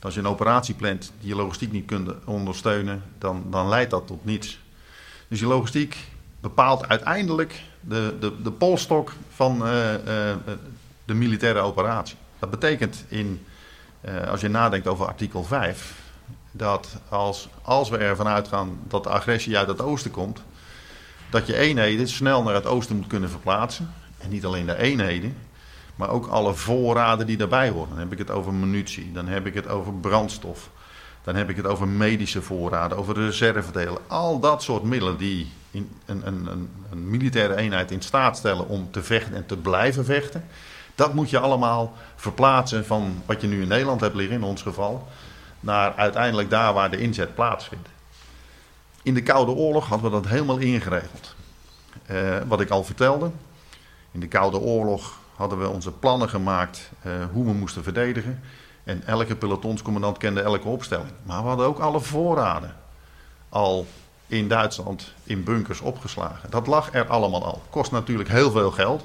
Als 0.00 0.14
je 0.14 0.20
een 0.20 0.26
operatie 0.26 0.74
plant 0.74 1.12
die 1.20 1.28
je 1.28 1.36
logistiek 1.36 1.72
niet 1.72 1.86
kunt 1.86 2.24
ondersteunen, 2.24 3.02
dan, 3.18 3.44
dan 3.50 3.68
leidt 3.68 3.90
dat 3.90 4.06
tot 4.06 4.24
niets. 4.24 4.58
Dus 5.28 5.40
je 5.40 5.46
logistiek 5.46 5.96
bepaalt 6.40 6.88
uiteindelijk 6.88 7.62
de, 7.80 8.16
de, 8.20 8.42
de 8.42 8.50
polstok 8.50 9.12
van 9.30 9.66
uh, 9.66 9.92
uh, 9.92 9.98
de 11.04 11.14
militaire 11.14 11.60
operatie. 11.60 12.16
Dat 12.38 12.50
betekent, 12.50 13.04
in, 13.08 13.46
als 14.28 14.40
je 14.40 14.48
nadenkt 14.48 14.86
over 14.86 15.06
artikel 15.06 15.44
5, 15.44 16.05
dat 16.56 16.96
als, 17.08 17.48
als 17.62 17.88
we 17.88 17.96
ervan 17.96 18.26
uitgaan 18.26 18.78
dat 18.88 19.02
de 19.02 19.08
agressie 19.08 19.58
uit 19.58 19.68
het 19.68 19.80
oosten 19.80 20.10
komt, 20.10 20.42
dat 21.30 21.46
je 21.46 21.56
eenheden 21.56 22.08
snel 22.08 22.42
naar 22.42 22.54
het 22.54 22.66
oosten 22.66 22.96
moet 22.96 23.06
kunnen 23.06 23.30
verplaatsen. 23.30 23.92
En 24.18 24.30
niet 24.30 24.44
alleen 24.44 24.66
de 24.66 24.76
eenheden, 24.76 25.36
maar 25.96 26.10
ook 26.10 26.26
alle 26.26 26.54
voorraden 26.54 27.26
die 27.26 27.36
daarbij 27.36 27.68
horen. 27.68 27.88
Dan 27.88 27.98
heb 27.98 28.12
ik 28.12 28.18
het 28.18 28.30
over 28.30 28.54
munitie, 28.54 29.12
dan 29.12 29.26
heb 29.26 29.46
ik 29.46 29.54
het 29.54 29.68
over 29.68 29.92
brandstof, 29.92 30.70
dan 31.22 31.34
heb 31.34 31.50
ik 31.50 31.56
het 31.56 31.66
over 31.66 31.88
medische 31.88 32.42
voorraden, 32.42 32.98
over 32.98 33.14
reservedelen. 33.14 33.98
Al 34.06 34.40
dat 34.40 34.62
soort 34.62 34.82
middelen 34.82 35.16
die 35.16 35.52
een, 35.72 35.90
een, 36.06 36.26
een, 36.26 36.70
een 36.90 37.10
militaire 37.10 37.56
eenheid 37.56 37.90
in 37.90 38.02
staat 38.02 38.36
stellen 38.36 38.68
om 38.68 38.90
te 38.90 39.02
vechten 39.02 39.34
en 39.34 39.46
te 39.46 39.56
blijven 39.56 40.04
vechten. 40.04 40.44
Dat 40.94 41.14
moet 41.14 41.30
je 41.30 41.38
allemaal 41.38 41.92
verplaatsen 42.16 42.86
van 42.86 43.22
wat 43.26 43.40
je 43.40 43.46
nu 43.46 43.62
in 43.62 43.68
Nederland 43.68 44.00
hebt 44.00 44.14
liggen, 44.14 44.36
in 44.36 44.42
ons 44.42 44.62
geval, 44.62 45.08
naar 45.66 45.94
uiteindelijk 45.94 46.50
daar 46.50 46.72
waar 46.72 46.90
de 46.90 47.00
inzet 47.00 47.34
plaatsvindt. 47.34 47.88
In 49.02 49.14
de 49.14 49.22
Koude 49.22 49.52
Oorlog 49.52 49.86
hadden 49.86 50.10
we 50.10 50.20
dat 50.20 50.30
helemaal 50.30 50.58
ingeregeld. 50.58 51.34
Uh, 52.10 52.36
wat 52.46 52.60
ik 52.60 52.70
al 52.70 52.84
vertelde, 52.84 53.30
in 54.10 54.20
de 54.20 54.28
Koude 54.28 54.58
Oorlog 54.58 55.18
hadden 55.34 55.58
we 55.58 55.68
onze 55.68 55.92
plannen 55.92 56.28
gemaakt 56.28 56.90
uh, 57.06 57.12
hoe 57.32 57.44
we 57.44 57.52
moesten 57.52 57.82
verdedigen. 57.82 58.40
En 58.84 59.02
elke 59.06 59.36
pelotonscommandant 59.36 60.18
kende 60.18 60.40
elke 60.40 60.68
opstelling. 60.68 61.10
Maar 61.22 61.42
we 61.42 61.48
hadden 61.48 61.66
ook 61.66 61.78
alle 61.78 62.00
voorraden 62.00 62.76
al 63.48 63.86
in 64.26 64.48
Duitsland 64.48 65.12
in 65.22 65.44
bunkers 65.44 65.80
opgeslagen. 65.80 66.50
Dat 66.50 66.66
lag 66.66 66.94
er 66.94 67.06
allemaal 67.06 67.44
al. 67.44 67.62
Kost 67.70 67.90
natuurlijk 67.90 68.28
heel 68.28 68.50
veel 68.50 68.70
geld. 68.70 69.04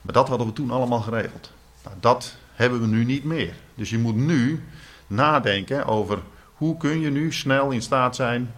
Maar 0.00 0.14
dat 0.14 0.28
hadden 0.28 0.46
we 0.46 0.52
toen 0.52 0.70
allemaal 0.70 1.00
geregeld. 1.00 1.50
Nou, 1.84 1.96
dat 2.00 2.36
hebben 2.54 2.80
we 2.80 2.86
nu 2.86 3.04
niet 3.04 3.24
meer. 3.24 3.54
Dus 3.74 3.90
je 3.90 3.98
moet 3.98 4.16
nu 4.16 4.64
nadenken 5.06 5.86
over 5.86 6.18
hoe 6.54 6.76
kun 6.76 7.00
je 7.00 7.10
nu 7.10 7.32
snel 7.32 7.70
in 7.70 7.82
staat 7.82 8.16
zijn 8.16 8.52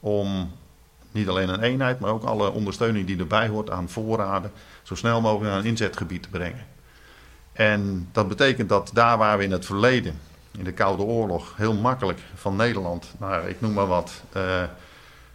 om 0.00 0.52
niet 1.12 1.28
alleen 1.28 1.48
een 1.48 1.62
eenheid, 1.62 2.00
maar 2.00 2.10
ook 2.10 2.24
alle 2.24 2.52
ondersteuning 2.52 3.06
die 3.06 3.18
erbij 3.18 3.48
hoort 3.48 3.70
aan 3.70 3.88
voorraden, 3.88 4.52
zo 4.82 4.94
snel 4.94 5.20
mogelijk 5.20 5.50
naar 5.50 5.58
een 5.58 5.66
inzetgebied 5.66 6.22
te 6.22 6.28
brengen. 6.28 6.66
En 7.52 8.08
dat 8.12 8.28
betekent 8.28 8.68
dat 8.68 8.90
daar 8.94 9.18
waar 9.18 9.38
we 9.38 9.44
in 9.44 9.52
het 9.52 9.66
verleden, 9.66 10.20
in 10.58 10.64
de 10.64 10.72
Koude 10.72 11.02
Oorlog, 11.02 11.54
heel 11.56 11.74
makkelijk 11.74 12.20
van 12.34 12.56
Nederland 12.56 13.14
naar, 13.18 13.48
ik 13.48 13.60
noem 13.60 13.72
maar 13.72 13.86
wat, 13.86 14.22
uh, 14.36 14.62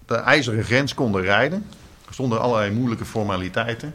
de 0.05 0.15
ijzeren 0.15 0.63
grens 0.63 0.93
konden 0.93 1.21
rijden, 1.21 1.65
zonder 2.09 2.39
allerlei 2.39 2.71
moeilijke 2.71 3.05
formaliteiten, 3.05 3.93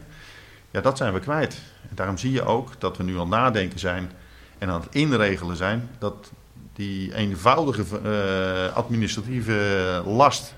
ja, 0.71 0.81
dat 0.81 0.97
zijn 0.97 1.13
we 1.13 1.19
kwijt. 1.19 1.61
En 1.89 1.95
daarom 1.95 2.17
zie 2.17 2.31
je 2.31 2.43
ook 2.43 2.69
dat 2.79 2.97
we 2.97 3.03
nu 3.03 3.19
aan 3.19 3.29
nadenken 3.29 3.79
zijn 3.79 4.11
en 4.57 4.69
aan 4.69 4.81
het 4.81 4.95
inregelen 4.95 5.57
zijn 5.57 5.89
dat 5.97 6.31
die 6.75 7.15
eenvoudige 7.15 7.83
uh, 8.05 8.75
administratieve 8.75 10.01
last 10.05 10.53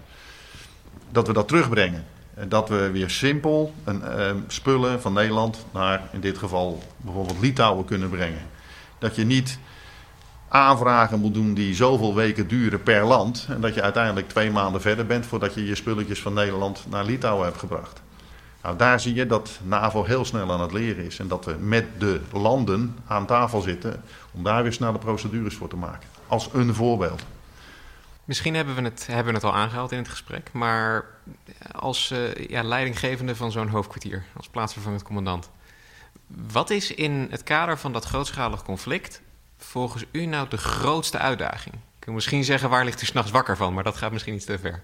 dat 1.09 1.27
we 1.27 1.33
dat 1.33 1.47
terugbrengen. 1.47 2.05
En 2.33 2.49
dat 2.49 2.69
we 2.69 2.91
weer 2.91 3.09
simpel 3.09 3.73
een, 3.83 4.01
uh, 4.01 4.31
spullen 4.47 5.01
van 5.01 5.13
Nederland 5.13 5.65
naar 5.73 6.01
in 6.11 6.19
dit 6.19 6.37
geval 6.37 6.83
bijvoorbeeld 6.97 7.39
Litouwen 7.39 7.85
kunnen 7.85 8.09
brengen. 8.09 8.41
Dat 8.99 9.15
je 9.15 9.23
niet 9.25 9.59
aanvragen 10.47 11.19
moet 11.19 11.33
doen 11.33 11.53
die 11.53 11.75
zoveel 11.75 12.15
weken 12.15 12.47
duren 12.47 12.83
per 12.83 13.05
land. 13.05 13.45
En 13.49 13.61
dat 13.61 13.73
je 13.73 13.81
uiteindelijk 13.81 14.29
twee 14.29 14.51
maanden 14.51 14.81
verder 14.81 15.05
bent 15.05 15.25
voordat 15.25 15.53
je 15.53 15.65
je 15.65 15.75
spulletjes 15.75 16.21
van 16.21 16.33
Nederland 16.33 16.85
naar 16.89 17.05
Litouwen 17.05 17.45
hebt 17.45 17.59
gebracht. 17.59 18.01
Nou, 18.61 18.77
daar 18.77 18.99
zie 18.99 19.13
je 19.13 19.25
dat 19.25 19.59
NAVO 19.63 20.03
heel 20.03 20.25
snel 20.25 20.51
aan 20.51 20.61
het 20.61 20.71
leren 20.71 21.05
is. 21.05 21.19
En 21.19 21.27
dat 21.27 21.45
we 21.45 21.55
met 21.59 21.85
de 21.97 22.19
landen 22.31 22.95
aan 23.07 23.25
tafel 23.25 23.61
zitten 23.61 24.03
om 24.37 24.43
daar 24.43 24.63
weer 24.63 24.73
snelle 24.73 24.97
procedures 24.97 25.55
voor 25.55 25.69
te 25.69 25.75
maken. 25.75 26.09
Als 26.27 26.49
een 26.53 26.73
voorbeeld. 26.73 27.25
Misschien 28.25 28.55
hebben 28.55 28.75
we 28.75 28.81
het, 28.81 29.07
hebben 29.07 29.33
we 29.33 29.33
het 29.33 29.43
al 29.43 29.55
aangehaald 29.55 29.91
in 29.91 29.97
het 29.97 30.07
gesprek, 30.07 30.49
maar 30.51 31.05
als 31.71 32.11
uh, 32.11 32.35
ja, 32.35 32.63
leidinggevende 32.63 33.35
van 33.35 33.51
zo'n 33.51 33.67
hoofdkwartier, 33.67 34.23
als 34.35 34.47
plaatsvervangend 34.47 35.03
commandant, 35.03 35.49
wat 36.51 36.69
is 36.69 36.93
in 36.93 37.27
het 37.29 37.43
kader 37.43 37.77
van 37.77 37.93
dat 37.93 38.05
grootschalig 38.05 38.63
conflict 38.63 39.21
volgens 39.57 40.05
u 40.11 40.25
nou 40.25 40.49
de 40.49 40.57
grootste 40.57 41.17
uitdaging? 41.17 41.75
Ik 41.75 41.99
kan 41.99 42.13
misschien 42.13 42.43
zeggen 42.43 42.69
waar 42.69 42.85
ligt 42.85 43.01
u 43.01 43.05
s'nachts 43.05 43.31
wakker 43.31 43.57
van, 43.57 43.73
maar 43.73 43.83
dat 43.83 43.97
gaat 43.97 44.11
misschien 44.11 44.33
iets 44.33 44.45
te 44.45 44.59
ver. 44.59 44.81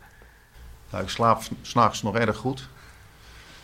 Nou, 0.90 1.04
ik 1.04 1.10
slaap 1.10 1.42
s'nachts 1.62 2.02
nog 2.02 2.16
erg 2.16 2.38
goed. 2.38 2.68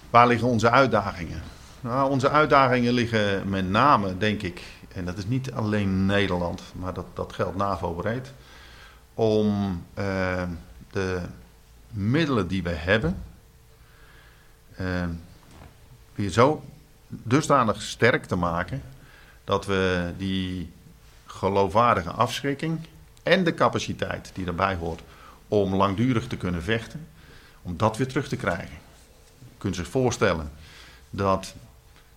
Waar 0.09 0.27
liggen 0.27 0.47
onze 0.47 0.69
uitdagingen? 0.69 1.43
Nou, 1.81 2.09
onze 2.09 2.29
uitdagingen 2.29 2.93
liggen 2.93 3.49
met 3.49 3.69
name, 3.69 4.17
denk 4.17 4.41
ik, 4.41 4.61
en 4.93 5.05
dat 5.05 5.17
is 5.17 5.25
niet 5.25 5.51
alleen 5.51 6.05
Nederland, 6.05 6.61
maar 6.75 6.93
dat, 6.93 7.05
dat 7.13 7.33
geldt 7.33 7.57
NAVO 7.57 7.93
breed 7.93 8.33
om 9.13 9.47
uh, 9.99 10.43
de 10.91 11.21
middelen 11.89 12.47
die 12.47 12.63
we 12.63 12.69
hebben 12.69 13.23
uh, 14.79 15.05
weer 16.15 16.29
zo 16.29 16.63
dusdanig 17.07 17.81
sterk 17.81 18.25
te 18.25 18.35
maken 18.35 18.81
dat 19.43 19.65
we 19.65 20.13
die 20.17 20.71
geloofwaardige 21.25 22.11
afschrikking 22.11 22.79
en 23.23 23.43
de 23.43 23.53
capaciteit 23.53 24.31
die 24.33 24.45
daarbij 24.45 24.75
hoort 24.75 25.01
om 25.47 25.75
langdurig 25.75 26.27
te 26.27 26.37
kunnen 26.37 26.63
vechten, 26.63 27.07
om 27.61 27.77
dat 27.77 27.97
weer 27.97 28.07
terug 28.07 28.27
te 28.27 28.35
krijgen. 28.35 28.77
Je 29.39 29.55
kunt 29.57 29.75
zich 29.75 29.87
voorstellen 29.87 30.51
dat 31.09 31.55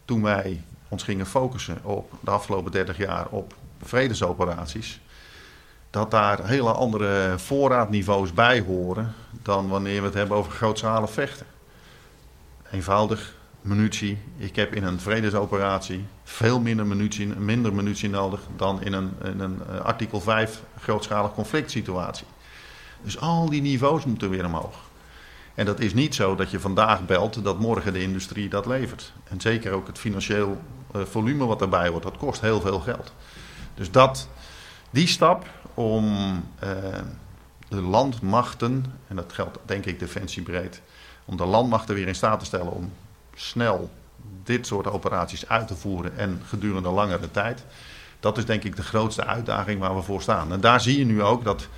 toen 0.04 0.22
wij 0.22 0.62
ons 0.92 1.02
gingen 1.02 1.26
focussen 1.26 1.78
op 1.82 2.12
de 2.20 2.30
afgelopen 2.30 2.72
30 2.72 2.96
jaar 2.96 3.26
op 3.30 3.54
vredesoperaties, 3.82 5.00
dat 5.90 6.10
daar 6.10 6.46
hele 6.46 6.72
andere 6.72 7.34
voorraadniveaus 7.38 8.32
bij 8.32 8.60
horen 8.60 9.14
dan 9.42 9.68
wanneer 9.68 10.00
we 10.00 10.06
het 10.06 10.14
hebben 10.14 10.36
over 10.36 10.52
grootschalig 10.52 11.10
vechten. 11.10 11.46
Eenvoudig, 12.70 13.34
munitie. 13.60 14.18
Ik 14.36 14.56
heb 14.56 14.74
in 14.74 14.84
een 14.84 15.00
vredesoperatie 15.00 16.04
veel 16.24 16.60
minder 16.60 16.86
munitie, 16.86 17.26
minder 17.26 17.74
munitie 17.74 18.08
nodig 18.08 18.40
dan 18.56 18.82
in 18.82 18.92
een, 18.92 19.12
in 19.24 19.40
een 19.40 19.62
eh, 19.68 19.80
artikel 19.80 20.20
5 20.20 20.62
grootschalig 20.80 21.34
conflict 21.34 21.70
situatie. 21.70 22.26
Dus 23.02 23.18
al 23.18 23.50
die 23.50 23.62
niveaus 23.62 24.04
moeten 24.04 24.30
weer 24.30 24.46
omhoog. 24.46 24.76
En 25.54 25.66
dat 25.66 25.80
is 25.80 25.94
niet 25.94 26.14
zo 26.14 26.34
dat 26.34 26.50
je 26.50 26.60
vandaag 26.60 27.06
belt 27.06 27.44
dat 27.44 27.58
morgen 27.58 27.92
de 27.92 28.02
industrie 28.02 28.48
dat 28.48 28.66
levert. 28.66 29.12
En 29.24 29.40
zeker 29.40 29.72
ook 29.72 29.86
het 29.86 29.98
financieel 29.98 30.60
volume 30.92 31.46
wat 31.46 31.58
daarbij 31.58 31.90
wordt, 31.90 32.06
dat 32.06 32.16
kost 32.16 32.40
heel 32.40 32.60
veel 32.60 32.80
geld. 32.80 33.12
Dus 33.74 33.90
dat, 33.90 34.28
die 34.90 35.06
stap 35.06 35.46
om 35.74 36.04
uh, 36.64 36.70
de 37.68 37.80
landmachten, 37.80 38.84
en 39.08 39.16
dat 39.16 39.32
geldt 39.32 39.58
denk 39.64 39.84
ik 39.84 39.98
defensiebreed, 39.98 40.82
om 41.24 41.36
de 41.36 41.46
landmachten 41.46 41.94
weer 41.94 42.08
in 42.08 42.14
staat 42.14 42.38
te 42.38 42.44
stellen 42.44 42.72
om 42.72 42.92
snel 43.34 43.90
dit 44.44 44.66
soort 44.66 44.86
operaties 44.86 45.48
uit 45.48 45.66
te 45.66 45.76
voeren 45.76 46.18
en 46.18 46.40
gedurende 46.46 46.88
langere 46.88 47.30
tijd. 47.30 47.64
Dat 48.20 48.38
is 48.38 48.44
denk 48.44 48.64
ik 48.64 48.76
de 48.76 48.82
grootste 48.82 49.24
uitdaging 49.24 49.80
waar 49.80 49.96
we 49.96 50.02
voor 50.02 50.22
staan. 50.22 50.52
En 50.52 50.60
daar 50.60 50.80
zie 50.80 50.98
je 50.98 51.04
nu 51.04 51.22
ook 51.22 51.44
dat 51.44 51.68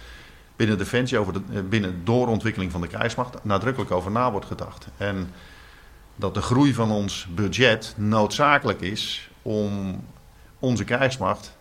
binnen 0.57 0.79
Defensie, 0.79 1.19
over 1.19 1.33
de, 1.33 1.41
eh, 1.53 1.61
binnen 1.69 2.05
doorontwikkeling 2.05 2.73
van 2.73 2.81
de 2.81 2.87
krijgsmacht, 2.87 3.45
nadrukkelijk 3.45 3.91
over 3.91 4.11
na 4.11 4.31
wordt 4.31 4.47
gedacht. 4.47 4.87
En 4.97 5.31
dat 6.17 6.35
de 6.35 6.43
groei 6.43 6.75
van 6.75 6.91
ons 6.91 7.27
budget 7.35 7.95
noodzakelijk 7.97 8.81
is 8.81 9.31
om 9.43 10.01
onze 10.59 10.85
krijgsmacht 10.85 11.57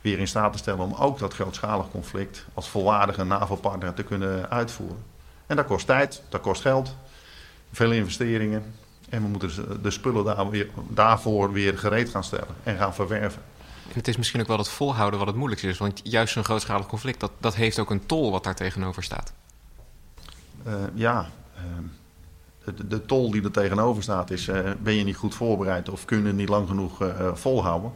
weer 0.00 0.18
in 0.18 0.28
staat 0.28 0.52
te 0.52 0.58
stellen 0.58 0.84
om 0.84 0.94
ook 0.94 1.18
dat 1.18 1.34
grootschalig 1.34 1.90
conflict 1.90 2.46
als 2.54 2.68
volwaardige 2.68 3.24
NAVO-partner 3.24 3.94
te 3.94 4.02
kunnen 4.02 4.50
uitvoeren. 4.50 5.04
En 5.46 5.56
dat 5.56 5.66
kost 5.66 5.86
tijd, 5.86 6.22
dat 6.28 6.40
kost 6.40 6.60
geld, 6.60 6.96
veel 7.72 7.92
investeringen. 7.92 8.74
En 9.08 9.22
we 9.22 9.28
moeten 9.28 9.82
de 9.82 9.90
spullen 9.90 10.24
daar 10.24 10.50
weer, 10.50 10.68
daarvoor 10.88 11.52
weer 11.52 11.78
gereed 11.78 12.08
gaan 12.08 12.24
stellen 12.24 12.54
en 12.62 12.76
gaan 12.76 12.94
verwerven. 12.94 13.42
En 13.88 13.98
het 13.98 14.08
is 14.08 14.16
misschien 14.16 14.40
ook 14.40 14.46
wel 14.46 14.58
het 14.58 14.68
volhouden 14.68 15.18
wat 15.18 15.28
het 15.28 15.36
moeilijkste 15.36 15.68
is. 15.68 15.78
Want 15.78 16.00
juist 16.04 16.32
zo'n 16.32 16.44
grootschalig 16.44 16.86
conflict, 16.86 17.20
dat, 17.20 17.32
dat 17.38 17.54
heeft 17.54 17.78
ook 17.78 17.90
een 17.90 18.06
tol 18.06 18.30
wat 18.30 18.44
daar 18.44 18.54
tegenover 18.54 19.02
staat. 19.02 19.32
Uh, 20.66 20.74
ja, 20.94 21.30
uh, 21.56 21.62
de, 22.86 23.06
tol 23.06 23.30
die 23.30 23.44
er 23.44 23.50
tegenover 23.50 24.02
staat 24.02 24.30
is... 24.30 24.48
Uh, 24.48 24.70
ben 24.82 24.94
je 24.94 25.04
niet 25.04 25.16
goed 25.16 25.34
voorbereid 25.34 25.88
of 25.88 26.04
kun 26.04 26.26
je 26.26 26.32
niet 26.32 26.48
lang 26.48 26.68
genoeg 26.68 27.04
volhouden... 27.34 27.92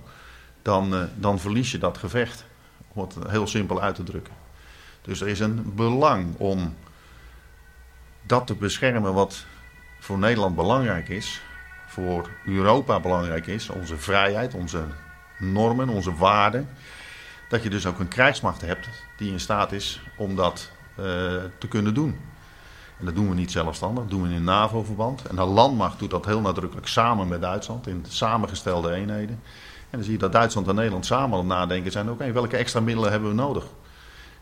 Dan, 0.62 1.08
dan 1.14 1.38
verlies 1.38 1.70
je 1.70 1.78
dat 1.78 1.98
gevecht. 1.98 2.44
Om 2.92 3.02
het 3.02 3.16
heel 3.28 3.46
simpel 3.46 3.82
uit 3.82 3.94
te 3.94 4.02
drukken. 4.02 4.34
Dus 5.02 5.20
er 5.20 5.28
is 5.28 5.40
een 5.40 5.72
belang 5.74 6.36
om 6.36 6.74
dat 8.22 8.46
te 8.46 8.54
beschermen 8.54 9.14
wat 9.14 9.44
voor 10.00 10.18
Nederland 10.18 10.56
belangrijk 10.56 11.08
is, 11.08 11.42
voor 11.86 12.30
Europa 12.44 13.00
belangrijk 13.00 13.46
is, 13.46 13.68
onze 13.68 13.96
vrijheid, 13.96 14.54
onze 14.54 14.84
normen, 15.38 15.88
onze 15.88 16.14
waarden. 16.14 16.68
Dat 17.48 17.62
je 17.62 17.70
dus 17.70 17.86
ook 17.86 17.98
een 17.98 18.08
krijgsmacht 18.08 18.60
hebt 18.60 18.88
die 19.16 19.32
in 19.32 19.40
staat 19.40 19.72
is 19.72 20.00
om 20.16 20.36
dat 20.36 20.70
te 21.58 21.68
kunnen 21.68 21.94
doen. 21.94 22.18
En 22.98 23.04
dat 23.04 23.14
doen 23.14 23.28
we 23.28 23.34
niet 23.34 23.50
zelfstandig, 23.50 24.02
dat 24.02 24.10
doen 24.10 24.28
we 24.28 24.34
in 24.34 24.44
NAVO-verband. 24.44 25.22
En 25.22 25.36
de 25.36 25.44
landmacht 25.44 25.98
doet 25.98 26.10
dat 26.10 26.24
heel 26.24 26.40
nadrukkelijk 26.40 26.86
samen 26.86 27.28
met 27.28 27.40
Duitsland 27.40 27.86
in 27.86 28.04
samengestelde 28.08 28.92
eenheden. 28.92 29.40
En 29.90 29.98
dan 29.98 30.02
zie 30.02 30.12
je 30.12 30.18
dat 30.18 30.32
Duitsland 30.32 30.68
en 30.68 30.74
Nederland 30.74 31.06
samen 31.06 31.32
aan 31.32 31.38
het 31.38 31.58
nadenken 31.58 31.92
zijn: 31.92 32.10
oké, 32.10 32.32
welke 32.32 32.56
extra 32.56 32.80
middelen 32.80 33.10
hebben 33.10 33.28
we 33.28 33.34
nodig? 33.34 33.64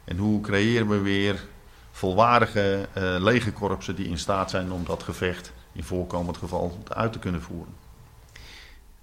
En 0.05 0.17
hoe 0.17 0.41
creëren 0.41 0.89
we 0.89 0.99
weer 0.99 1.45
volwaardige 1.91 2.89
uh, 2.99 3.03
legerkorpsen 3.19 3.97
die 3.97 4.09
in 4.09 4.19
staat 4.19 4.51
zijn 4.51 4.73
om 4.73 4.85
dat 4.85 5.03
gevecht 5.03 5.53
in 5.73 5.85
voorkomend 5.85 6.37
geval 6.37 6.79
uit 6.89 7.13
te 7.13 7.19
kunnen 7.19 7.43
voeren. 7.43 7.75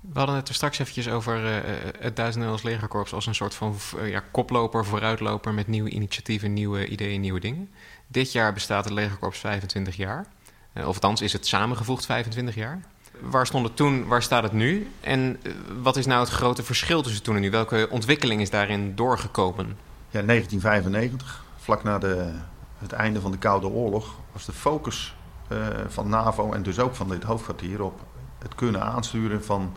We 0.01 0.17
hadden 0.17 0.35
het 0.35 0.47
er 0.47 0.53
straks 0.53 0.79
eventjes 0.79 1.09
over 1.09 1.45
uh, 1.45 1.71
het 1.99 2.15
Duits 2.15 2.35
Nederlands 2.35 2.63
legerkorps 2.63 3.13
als 3.13 3.25
een 3.25 3.35
soort 3.35 3.53
van 3.53 3.75
ja, 4.03 4.23
koploper, 4.31 4.85
vooruitloper 4.85 5.53
met 5.53 5.67
nieuwe 5.67 5.89
initiatieven, 5.89 6.53
nieuwe 6.53 6.87
ideeën, 6.87 7.21
nieuwe 7.21 7.39
dingen. 7.39 7.69
Dit 8.11 8.31
jaar 8.31 8.53
bestaat 8.53 8.83
het 8.83 8.93
legerkorps 8.93 9.39
25 9.39 9.95
jaar. 9.95 10.25
Uh, 10.73 10.87
of 10.87 10.93
althans 10.93 11.21
is 11.21 11.33
het 11.33 11.47
samengevoegd 11.47 12.05
25 12.05 12.55
jaar. 12.55 12.81
Waar 13.19 13.47
stond 13.47 13.67
het 13.67 13.75
toen, 13.75 14.07
waar 14.07 14.23
staat 14.23 14.43
het 14.43 14.51
nu? 14.51 14.91
En 14.99 15.39
wat 15.81 15.97
is 15.97 16.05
nou 16.05 16.19
het 16.19 16.29
grote 16.29 16.63
verschil 16.63 17.01
tussen 17.01 17.23
toen 17.23 17.35
en 17.35 17.41
nu? 17.41 17.51
Welke 17.51 17.87
ontwikkeling 17.89 18.41
is 18.41 18.49
daarin 18.49 18.95
doorgekomen? 18.95 19.65
Ja, 20.09 20.21
1995, 20.21 21.45
vlak 21.57 21.83
na 21.83 21.97
de 21.97 22.33
het 22.77 22.91
einde 22.91 23.21
van 23.21 23.31
de 23.31 23.37
Koude 23.37 23.67
Oorlog 23.67 24.15
was 24.31 24.45
de 24.45 24.53
focus 24.53 25.15
uh, 25.51 25.67
van 25.87 26.09
NAVO 26.09 26.53
en 26.53 26.63
dus 26.63 26.79
ook 26.79 26.95
van 26.95 27.09
dit 27.09 27.23
hoofdkwartier 27.23 27.83
op 27.83 27.99
het 28.39 28.55
kunnen 28.55 28.83
aansturen 28.83 29.43
van 29.43 29.75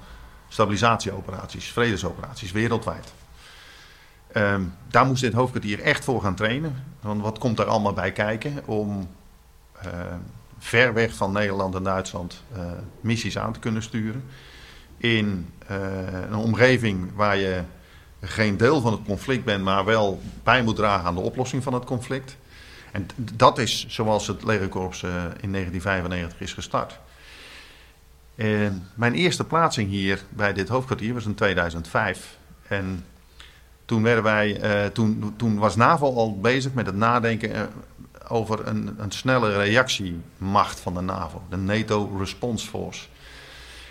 stabilisatieoperaties, 0.48 1.72
vredesoperaties 1.72 2.52
wereldwijd. 2.52 3.12
Um, 4.36 4.74
daar 4.88 5.06
moest 5.06 5.20
dit 5.20 5.32
hoofdkwartier 5.32 5.80
echt 5.80 6.04
voor 6.04 6.22
gaan 6.22 6.34
trainen. 6.34 6.84
Want 7.00 7.22
wat 7.22 7.38
komt 7.38 7.58
er 7.58 7.64
allemaal 7.64 7.92
bij 7.92 8.12
kijken 8.12 8.66
om 8.66 9.08
uh, 9.86 9.90
ver 10.58 10.94
weg 10.94 11.14
van 11.14 11.32
Nederland 11.32 11.74
en 11.74 11.82
Duitsland 11.82 12.42
uh, 12.56 12.62
missies 13.00 13.38
aan 13.38 13.52
te 13.52 13.58
kunnen 13.58 13.82
sturen. 13.82 14.24
In 14.96 15.52
een 16.30 16.34
omgeving 16.34 17.14
waar 17.14 17.36
je 17.36 17.62
geen 18.20 18.56
deel 18.56 18.80
van 18.80 18.92
het 18.92 19.02
conflict 19.06 19.44
bent, 19.44 19.64
maar 19.64 19.84
wel 19.84 20.20
bij 20.42 20.62
moet 20.62 20.76
dragen 20.76 21.06
aan 21.06 21.14
de 21.14 21.20
oplossing 21.20 21.62
van 21.62 21.74
het 21.74 21.84
conflict. 21.84 22.36
En 22.92 23.08
dat 23.16 23.58
is 23.58 23.86
zoals 23.88 24.26
het 24.26 24.44
legerkorps 24.44 25.02
uh, 25.02 25.10
in 25.40 25.52
1995 25.52 26.40
is 26.40 26.52
gestart. 26.52 26.98
En 28.34 28.88
mijn 28.94 29.14
eerste 29.14 29.44
plaatsing 29.44 29.88
hier 29.90 30.22
bij 30.28 30.52
dit 30.52 30.68
hoofdkwartier 30.68 31.14
was 31.14 31.24
in 31.24 31.34
2005. 31.34 32.38
En 32.68 33.04
toen, 33.84 34.02
werden 34.02 34.24
wij, 34.24 34.62
uh, 34.62 34.90
toen, 34.90 35.34
toen 35.36 35.58
was 35.58 35.76
NAVO 35.76 36.14
al 36.14 36.40
bezig 36.40 36.72
met 36.72 36.86
het 36.86 36.96
nadenken 36.96 37.50
uh, 37.50 37.60
over 38.28 38.66
een, 38.66 38.94
een 38.98 39.10
snelle 39.10 39.56
reactiemacht 39.56 40.80
van 40.80 40.94
de 40.94 41.00
NAVO, 41.00 41.42
de 41.48 41.56
NATO 41.56 42.16
Response 42.18 42.68
Force. 42.68 43.06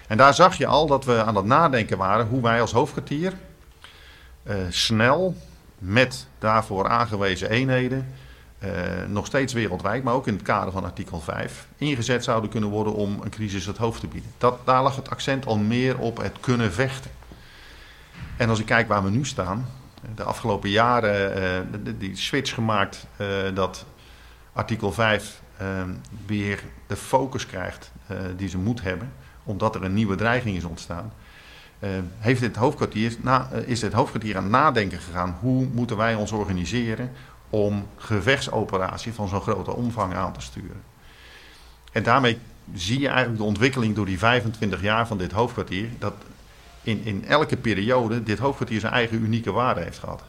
En 0.08 0.18
daar 0.18 0.34
zag 0.34 0.58
je 0.58 0.68
al 0.68 0.88
dat 0.88 1.06
we 1.06 1.24
aan 1.24 1.36
het 1.36 1.46
nadenken 1.46 1.98
waren 1.98 2.28
hoe 2.28 2.41
wij 2.41 2.62
als 2.62 2.72
hoofdkwartier 2.72 3.34
snel 4.70 5.36
met 5.78 6.28
daarvoor 6.39 6.89
aangewezen 6.89 7.50
eenheden 7.50 8.08
nog 9.08 9.26
steeds 9.26 9.54
wereldwijd, 9.54 10.04
maar 10.04 10.14
ook 10.14 10.28
in 10.28 10.34
het 10.34 10.41
kader 10.41 10.72
van 10.72 10.84
artikel 10.84 11.20
5, 11.20 11.68
ingezet 11.78 12.24
zouden 12.24 12.50
kunnen 12.50 12.70
worden 12.70 12.94
om 12.94 13.20
een 13.22 13.30
crisis 13.30 13.66
het 13.66 13.78
hoofd 13.78 14.00
te 14.00 14.08
bieden. 14.08 14.32
Dat, 14.38 14.60
daar 14.64 14.84
lag 14.84 14.96
het 14.96 15.10
accent 15.10 15.46
al 15.46 15.58
meer 15.58 15.98
op 15.98 16.18
het 16.18 16.39
kunnen 16.39 16.74
vechten. 16.74 17.12
En 18.38 18.50
als 18.50 18.60
ik 18.60 18.66
kijk 18.66 18.88
waar 18.88 19.04
we 19.04 19.10
nu 19.10 19.26
staan, 19.26 19.68
de 20.16 20.24
afgelopen 20.24 20.70
jaren 20.70 21.38
uh, 21.86 21.93
die 21.97 22.16
switch 22.16 22.54
gemaakt 22.54 23.08
uh, 23.18 23.28
dat 23.54 23.86
artikel 24.54 24.91
5 24.91 25.41
weer 26.26 26.64
de 26.88 26.95
focus 26.95 27.45
krijgt 27.45 27.91
die 28.36 28.49
ze 28.49 28.58
moet 28.58 28.82
hebben, 28.82 29.12
omdat 29.43 29.76
er 29.76 29.84
een 29.84 29.93
nieuwe 29.93 30.16
dreiging 30.16 30.58
is 30.58 30.64
ontstaan. 30.64 31.14
heeft 32.18 32.39
dit 32.39 32.56
hoofdkwartier, 32.56 33.18
is 33.66 33.80
dit 33.80 33.93
hoofdkwartier 33.93 34.38
aan 34.38 34.43
het 34.43 34.51
nadenken 34.51 34.99
gegaan 34.99 35.38
hoe 35.39 35.66
moeten 35.66 35.97
wij 35.97 36.16
ons 36.16 36.32
organiseren 36.32 37.12
om 37.49 37.88
gevechtsoperatie 37.97 39.14
van 39.14 39.28
zo'n 39.28 39.41
grote 39.41 39.72
omvang 39.72 40.14
aan 40.14 40.34
te 40.34 40.41
sturen. 40.41 40.82
En 41.91 42.04
daarmee 42.04 42.38
zie 42.74 42.99
je 42.99 43.08
eigenlijk 43.08 43.38
de 43.38 43.43
ontwikkeling 43.43 43.95
door 43.95 44.06
die 44.06 44.18
25 44.18 44.82
jaar 44.82 45.08
van 45.08 45.18
dit 45.18 45.32
hoofdkwartier, 45.32 45.89
dat 45.99 46.14
in, 46.84 47.01
in 47.03 47.25
elke 47.25 47.57
periode 47.57 48.23
dit 48.23 48.39
hoofdkwartier 48.39 48.79
zijn 48.79 48.93
eigen 48.93 49.23
unieke 49.23 49.51
waarde 49.51 49.81
heeft 49.81 49.99
gehad. 49.99 50.23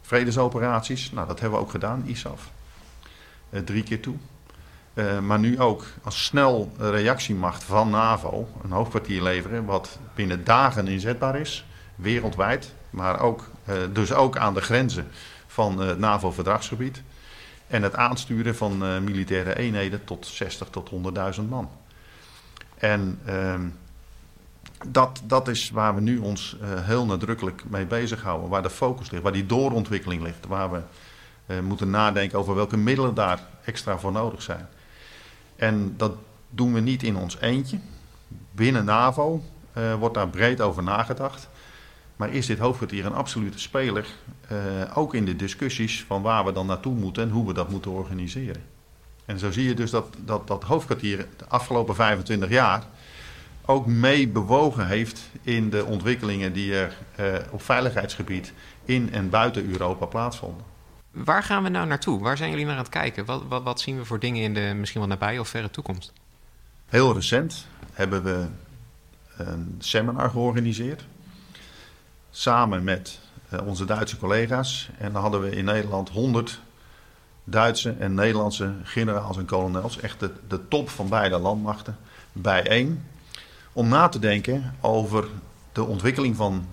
Vredesoperaties, 0.00 1.10
nou 1.12 1.26
dat 1.26 1.40
hebben 1.40 1.58
we 1.58 1.64
ook 1.64 1.70
gedaan, 1.70 2.04
ISAF. 2.06 2.50
Uh, 3.50 3.60
drie 3.60 3.82
keer 3.82 4.00
toe. 4.00 4.14
Uh, 4.94 5.18
maar 5.18 5.38
nu 5.38 5.60
ook 5.60 5.84
als 6.02 6.24
snel 6.24 6.72
reactiemacht 6.78 7.64
van 7.64 7.90
NAVO 7.90 8.48
een 8.62 8.70
hoofdkwartier 8.70 9.22
leveren, 9.22 9.64
wat 9.64 9.98
binnen 10.14 10.44
dagen 10.44 10.86
inzetbaar 10.88 11.40
is, 11.40 11.66
wereldwijd, 11.94 12.74
maar 12.90 13.20
ook, 13.20 13.50
uh, 13.68 13.74
dus 13.92 14.12
ook 14.12 14.36
aan 14.36 14.54
de 14.54 14.60
grenzen 14.60 15.08
van 15.46 15.80
het 15.80 15.98
NAVO-verdragsgebied. 15.98 17.02
En 17.66 17.82
het 17.82 17.96
aansturen 17.96 18.56
van 18.56 19.04
militaire 19.04 19.56
eenheden 19.56 20.04
tot 20.04 20.26
60 20.26 20.68
tot 20.68 20.90
100.000 21.36 21.42
man. 21.48 21.70
En 22.78 23.20
uh, 23.26 23.54
dat, 24.86 25.20
dat 25.24 25.48
is 25.48 25.70
waar 25.70 25.94
we 25.94 26.00
nu 26.00 26.18
ons 26.18 26.56
uh, 26.62 26.68
heel 26.86 27.06
nadrukkelijk 27.06 27.62
mee 27.68 27.86
bezighouden. 27.86 28.48
Waar 28.48 28.62
de 28.62 28.70
focus 28.70 29.10
ligt, 29.10 29.22
waar 29.22 29.32
die 29.32 29.46
doorontwikkeling 29.46 30.22
ligt. 30.22 30.46
Waar 30.46 30.70
we 30.70 30.80
uh, 31.46 31.60
moeten 31.60 31.90
nadenken 31.90 32.38
over 32.38 32.54
welke 32.54 32.76
middelen 32.76 33.14
daar 33.14 33.40
extra 33.64 33.98
voor 33.98 34.12
nodig 34.12 34.42
zijn. 34.42 34.68
En 35.56 35.94
dat 35.96 36.12
doen 36.50 36.72
we 36.72 36.80
niet 36.80 37.02
in 37.02 37.16
ons 37.16 37.40
eentje. 37.40 37.78
Binnen 38.50 38.84
NAVO 38.84 39.42
wordt 39.98 40.14
daar 40.14 40.28
breed 40.28 40.60
over 40.60 40.82
nagedacht. 40.82 41.48
Maar 42.16 42.30
is 42.30 42.46
dit 42.46 42.58
hoofdkwartier 42.58 43.06
een 43.06 43.14
absolute 43.14 43.58
speler, 43.58 44.06
ook 44.94 45.14
in 45.14 45.24
de 45.24 45.36
discussies 45.36 46.04
van 46.06 46.22
waar 46.22 46.44
we 46.44 46.52
dan 46.52 46.66
naartoe 46.66 46.94
moeten 46.94 47.22
en 47.22 47.30
hoe 47.30 47.46
we 47.46 47.52
dat 47.52 47.70
moeten 47.70 47.90
organiseren. 47.90 48.62
En 49.24 49.38
zo 49.38 49.50
zie 49.50 49.64
je 49.64 49.74
dus 49.74 49.90
dat 49.90 50.16
dat, 50.24 50.46
dat 50.46 50.62
hoofdkwartier 50.62 51.26
de 51.36 51.44
afgelopen 51.48 51.94
25 51.94 52.48
jaar 52.48 52.82
ook 53.70 53.86
mee 53.86 54.28
bewogen 54.28 54.86
heeft 54.86 55.30
in 55.42 55.70
de 55.70 55.84
ontwikkelingen 55.84 56.52
die 56.52 56.74
er 56.74 56.96
uh, 57.20 57.34
op 57.50 57.62
veiligheidsgebied 57.62 58.52
in 58.84 59.12
en 59.12 59.30
buiten 59.30 59.70
Europa 59.70 60.06
plaatsvonden. 60.06 60.64
Waar 61.10 61.42
gaan 61.42 61.62
we 61.62 61.68
nou 61.68 61.86
naartoe? 61.86 62.20
Waar 62.20 62.36
zijn 62.36 62.50
jullie 62.50 62.64
naar 62.64 62.74
aan 62.74 62.80
het 62.80 62.88
kijken? 62.88 63.24
Wat, 63.24 63.42
wat, 63.48 63.62
wat 63.62 63.80
zien 63.80 63.98
we 63.98 64.04
voor 64.04 64.18
dingen 64.18 64.42
in 64.42 64.54
de 64.54 64.74
misschien 64.76 65.00
wel 65.00 65.08
nabije 65.08 65.40
of 65.40 65.48
verre 65.48 65.70
toekomst? 65.70 66.12
Heel 66.86 67.14
recent 67.14 67.66
hebben 67.92 68.22
we 68.22 68.46
een 69.36 69.74
seminar 69.78 70.30
georganiseerd 70.30 71.04
samen 72.30 72.84
met 72.84 73.20
uh, 73.52 73.66
onze 73.66 73.84
Duitse 73.84 74.18
collega's. 74.18 74.90
En 74.98 75.12
dan 75.12 75.22
hadden 75.22 75.40
we 75.40 75.50
in 75.50 75.64
Nederland 75.64 76.08
100 76.08 76.60
Duitse 77.44 77.90
en 77.98 78.14
Nederlandse 78.14 78.72
generaals 78.82 79.36
en 79.36 79.46
kolonels, 79.46 80.00
echt 80.00 80.20
de, 80.20 80.30
de 80.48 80.68
top 80.68 80.88
van 80.88 81.08
beide 81.08 81.38
landmachten, 81.38 81.96
bijeen. 82.32 83.02
Om 83.78 83.88
na 83.88 84.08
te 84.08 84.18
denken 84.18 84.74
over 84.80 85.28
de 85.72 85.84
ontwikkeling 85.84 86.36
van 86.36 86.66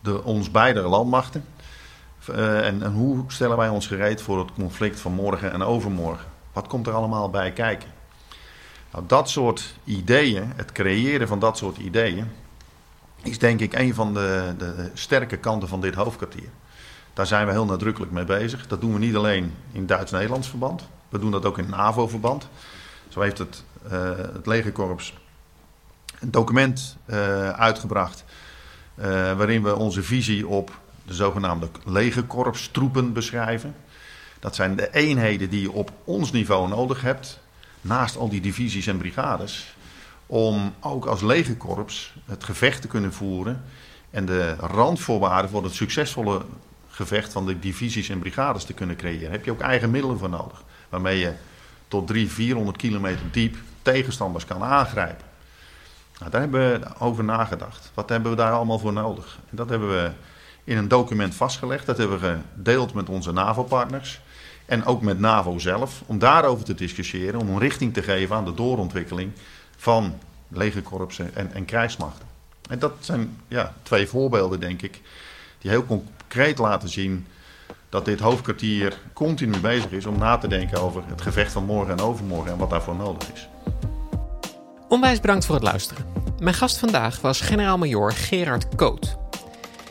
de, 0.00 0.24
ons 0.24 0.50
beide 0.50 0.80
landmachten. 0.80 1.44
Uh, 2.30 2.66
en, 2.66 2.82
en, 2.82 2.92
hoe 2.92 3.24
stellen 3.26 3.56
wij 3.56 3.68
ons 3.68 3.86
gereed 3.86 4.22
voor 4.22 4.38
het 4.38 4.52
conflict 4.52 5.00
van 5.00 5.12
morgen 5.12 5.52
en 5.52 5.62
overmorgen? 5.62 6.26
Wat 6.52 6.66
komt 6.66 6.86
er 6.86 6.92
allemaal 6.92 7.30
bij 7.30 7.52
kijken? 7.52 7.88
Nou, 8.92 9.04
dat 9.06 9.30
soort 9.30 9.74
ideeën, 9.84 10.52
het 10.56 10.72
creëren 10.72 11.28
van 11.28 11.38
dat 11.38 11.58
soort 11.58 11.76
ideeën, 11.76 12.30
is 13.22 13.38
denk 13.38 13.60
ik 13.60 13.74
een 13.74 13.94
van 13.94 14.14
de, 14.14 14.54
de 14.58 14.90
sterke 14.92 15.36
kanten 15.36 15.68
van 15.68 15.80
dit 15.80 15.94
hoofdkwartier. 15.94 16.48
Daar 17.14 17.26
zijn 17.26 17.46
we 17.46 17.52
heel 17.52 17.64
nadrukkelijk 17.64 18.12
mee 18.12 18.24
bezig. 18.24 18.66
Dat 18.66 18.80
doen 18.80 18.92
we 18.92 18.98
niet 18.98 19.16
alleen 19.16 19.54
in 19.72 19.86
Duits-Nederlands 19.86 20.48
verband. 20.48 20.88
We 21.08 21.18
doen 21.18 21.30
dat 21.30 21.44
ook 21.44 21.58
in 21.58 21.70
NAVO-verband. 21.70 22.48
Zo 23.08 23.20
heeft 23.20 23.38
het, 23.38 23.64
uh, 23.92 24.10
het 24.16 24.46
legerkorps 24.46 25.14
een 26.24 26.30
document 26.30 26.96
uitgebracht 27.56 28.24
waarin 29.36 29.62
we 29.62 29.76
onze 29.76 30.02
visie 30.02 30.48
op 30.48 30.78
de 31.04 31.14
zogenaamde 31.14 31.68
legerkorpstroepen 31.84 33.12
beschrijven. 33.12 33.74
Dat 34.40 34.54
zijn 34.54 34.76
de 34.76 34.92
eenheden 34.92 35.50
die 35.50 35.60
je 35.60 35.72
op 35.72 35.92
ons 36.04 36.32
niveau 36.32 36.68
nodig 36.68 37.00
hebt, 37.00 37.40
naast 37.80 38.16
al 38.16 38.28
die 38.28 38.40
divisies 38.40 38.86
en 38.86 38.98
brigades, 38.98 39.76
om 40.26 40.74
ook 40.80 41.06
als 41.06 41.22
legerkorps 41.22 42.14
het 42.24 42.44
gevecht 42.44 42.80
te 42.80 42.88
kunnen 42.88 43.12
voeren 43.12 43.62
en 44.10 44.26
de 44.26 44.54
randvoorwaarden 44.54 45.50
voor 45.50 45.64
het 45.64 45.74
succesvolle 45.74 46.42
gevecht 46.88 47.32
van 47.32 47.46
de 47.46 47.58
divisies 47.58 48.08
en 48.08 48.18
brigades 48.18 48.64
te 48.64 48.72
kunnen 48.72 48.96
creëren. 48.96 49.30
Heb 49.30 49.44
je 49.44 49.50
ook 49.50 49.60
eigen 49.60 49.90
middelen 49.90 50.18
voor 50.18 50.28
nodig, 50.28 50.62
waarmee 50.88 51.18
je 51.18 51.32
tot 51.88 52.06
300, 52.06 52.36
400 52.36 52.76
kilometer 52.76 53.24
diep 53.30 53.56
tegenstanders 53.82 54.44
kan 54.44 54.62
aangrijpen. 54.62 55.32
Nou, 56.18 56.30
daar 56.30 56.40
hebben 56.40 56.80
we 56.80 56.86
over 56.98 57.24
nagedacht. 57.24 57.90
Wat 57.94 58.08
hebben 58.08 58.30
we 58.30 58.36
daar 58.36 58.52
allemaal 58.52 58.78
voor 58.78 58.92
nodig? 58.92 59.38
En 59.50 59.56
dat 59.56 59.68
hebben 59.68 59.88
we 59.88 60.10
in 60.64 60.76
een 60.76 60.88
document 60.88 61.34
vastgelegd. 61.34 61.86
Dat 61.86 61.98
hebben 61.98 62.20
we 62.20 62.36
gedeeld 62.56 62.94
met 62.94 63.08
onze 63.08 63.32
NAVO-partners. 63.32 64.20
En 64.66 64.84
ook 64.84 65.02
met 65.02 65.18
NAVO 65.18 65.58
zelf. 65.58 66.02
Om 66.06 66.18
daarover 66.18 66.64
te 66.64 66.74
discussiëren. 66.74 67.40
Om 67.40 67.48
een 67.48 67.58
richting 67.58 67.94
te 67.94 68.02
geven 68.02 68.36
aan 68.36 68.44
de 68.44 68.54
doorontwikkeling 68.54 69.32
van 69.76 70.18
legerkorpsen 70.48 71.34
en, 71.34 71.52
en 71.52 71.64
krijgsmachten. 71.64 72.26
En 72.68 72.78
dat 72.78 72.92
zijn 73.00 73.36
ja, 73.48 73.74
twee 73.82 74.06
voorbeelden, 74.06 74.60
denk 74.60 74.82
ik. 74.82 75.00
Die 75.58 75.70
heel 75.70 75.86
concreet 75.86 76.58
laten 76.58 76.88
zien 76.88 77.26
dat 77.88 78.04
dit 78.04 78.20
hoofdkwartier 78.20 78.98
continu 79.12 79.58
bezig 79.58 79.90
is 79.90 80.06
om 80.06 80.18
na 80.18 80.38
te 80.38 80.48
denken 80.48 80.80
over 80.80 81.02
het 81.06 81.22
gevecht 81.22 81.52
van 81.52 81.64
morgen 81.64 81.92
en 81.92 82.04
overmorgen 82.04 82.52
en 82.52 82.58
wat 82.58 82.70
daarvoor 82.70 82.96
nodig 82.96 83.32
is. 83.32 83.48
Onwijs 84.88 85.20
bedankt 85.20 85.44
voor 85.44 85.54
het 85.54 85.64
luisteren. 85.64 86.04
Mijn 86.38 86.54
gast 86.54 86.78
vandaag 86.78 87.20
was 87.20 87.40
generaal-majoor 87.40 88.12
Gerard 88.12 88.74
Koot. 88.74 89.16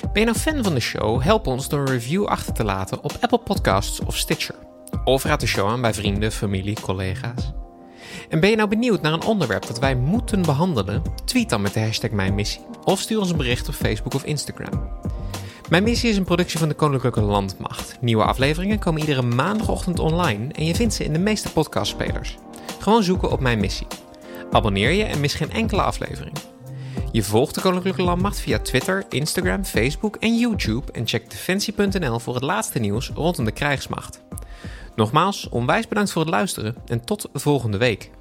Ben 0.01 0.21
je 0.21 0.25
nou 0.25 0.37
fan 0.37 0.63
van 0.63 0.73
de 0.73 0.79
show? 0.79 1.21
Help 1.21 1.47
ons 1.47 1.69
door 1.69 1.79
een 1.79 1.85
review 1.85 2.25
achter 2.25 2.53
te 2.53 2.63
laten 2.63 3.03
op 3.03 3.17
Apple 3.19 3.37
Podcasts 3.37 3.99
of 3.99 4.17
Stitcher. 4.17 4.55
Of 5.03 5.23
raad 5.23 5.39
de 5.39 5.47
show 5.47 5.69
aan 5.69 5.81
bij 5.81 5.93
vrienden, 5.93 6.31
familie, 6.31 6.77
collega's. 6.81 7.51
En 8.29 8.39
ben 8.39 8.49
je 8.49 8.55
nou 8.55 8.69
benieuwd 8.69 9.01
naar 9.01 9.13
een 9.13 9.23
onderwerp 9.23 9.67
dat 9.67 9.79
wij 9.79 9.95
moeten 9.95 10.41
behandelen? 10.41 11.01
Tweet 11.25 11.49
dan 11.49 11.61
met 11.61 11.73
de 11.73 11.79
hashtag 11.79 12.11
Mijn 12.11 12.35
Missie 12.35 12.61
of 12.83 12.99
stuur 12.99 13.19
ons 13.19 13.29
een 13.29 13.37
bericht 13.37 13.67
op 13.67 13.73
Facebook 13.73 14.13
of 14.13 14.23
Instagram. 14.23 14.89
Mijn 15.69 15.83
Missie 15.83 16.09
is 16.09 16.17
een 16.17 16.23
productie 16.23 16.59
van 16.59 16.67
de 16.67 16.75
Koninklijke 16.75 17.21
Landmacht. 17.21 17.97
Nieuwe 18.01 18.23
afleveringen 18.23 18.79
komen 18.79 19.01
iedere 19.01 19.21
maandagochtend 19.21 19.99
online 19.99 20.53
en 20.53 20.65
je 20.65 20.75
vindt 20.75 20.93
ze 20.93 21.03
in 21.03 21.13
de 21.13 21.19
meeste 21.19 21.51
podcastspelers. 21.51 22.37
Gewoon 22.79 23.03
zoeken 23.03 23.31
op 23.31 23.39
Mijn 23.39 23.59
Missie. 23.59 23.87
Abonneer 24.53 24.91
je 24.91 25.03
en 25.03 25.19
mis 25.19 25.33
geen 25.33 25.51
enkele 25.51 25.81
aflevering. 25.81 26.37
Je 27.11 27.23
volgt 27.23 27.55
de 27.55 27.61
Koninklijke 27.61 28.01
Landmacht 28.01 28.39
via 28.39 28.59
Twitter, 28.59 29.05
Instagram, 29.09 29.65
Facebook 29.65 30.15
en 30.15 30.37
YouTube 30.37 30.91
en 30.91 31.07
check 31.07 31.29
defensie.nl 31.29 32.19
voor 32.19 32.33
het 32.33 32.43
laatste 32.43 32.79
nieuws 32.79 33.09
rondom 33.09 33.45
de 33.45 33.51
krijgsmacht. 33.51 34.21
Nogmaals, 34.95 35.49
onwijs 35.49 35.87
bedankt 35.87 36.11
voor 36.11 36.21
het 36.21 36.31
luisteren 36.31 36.75
en 36.85 37.05
tot 37.05 37.29
volgende 37.33 37.77
week. 37.77 38.11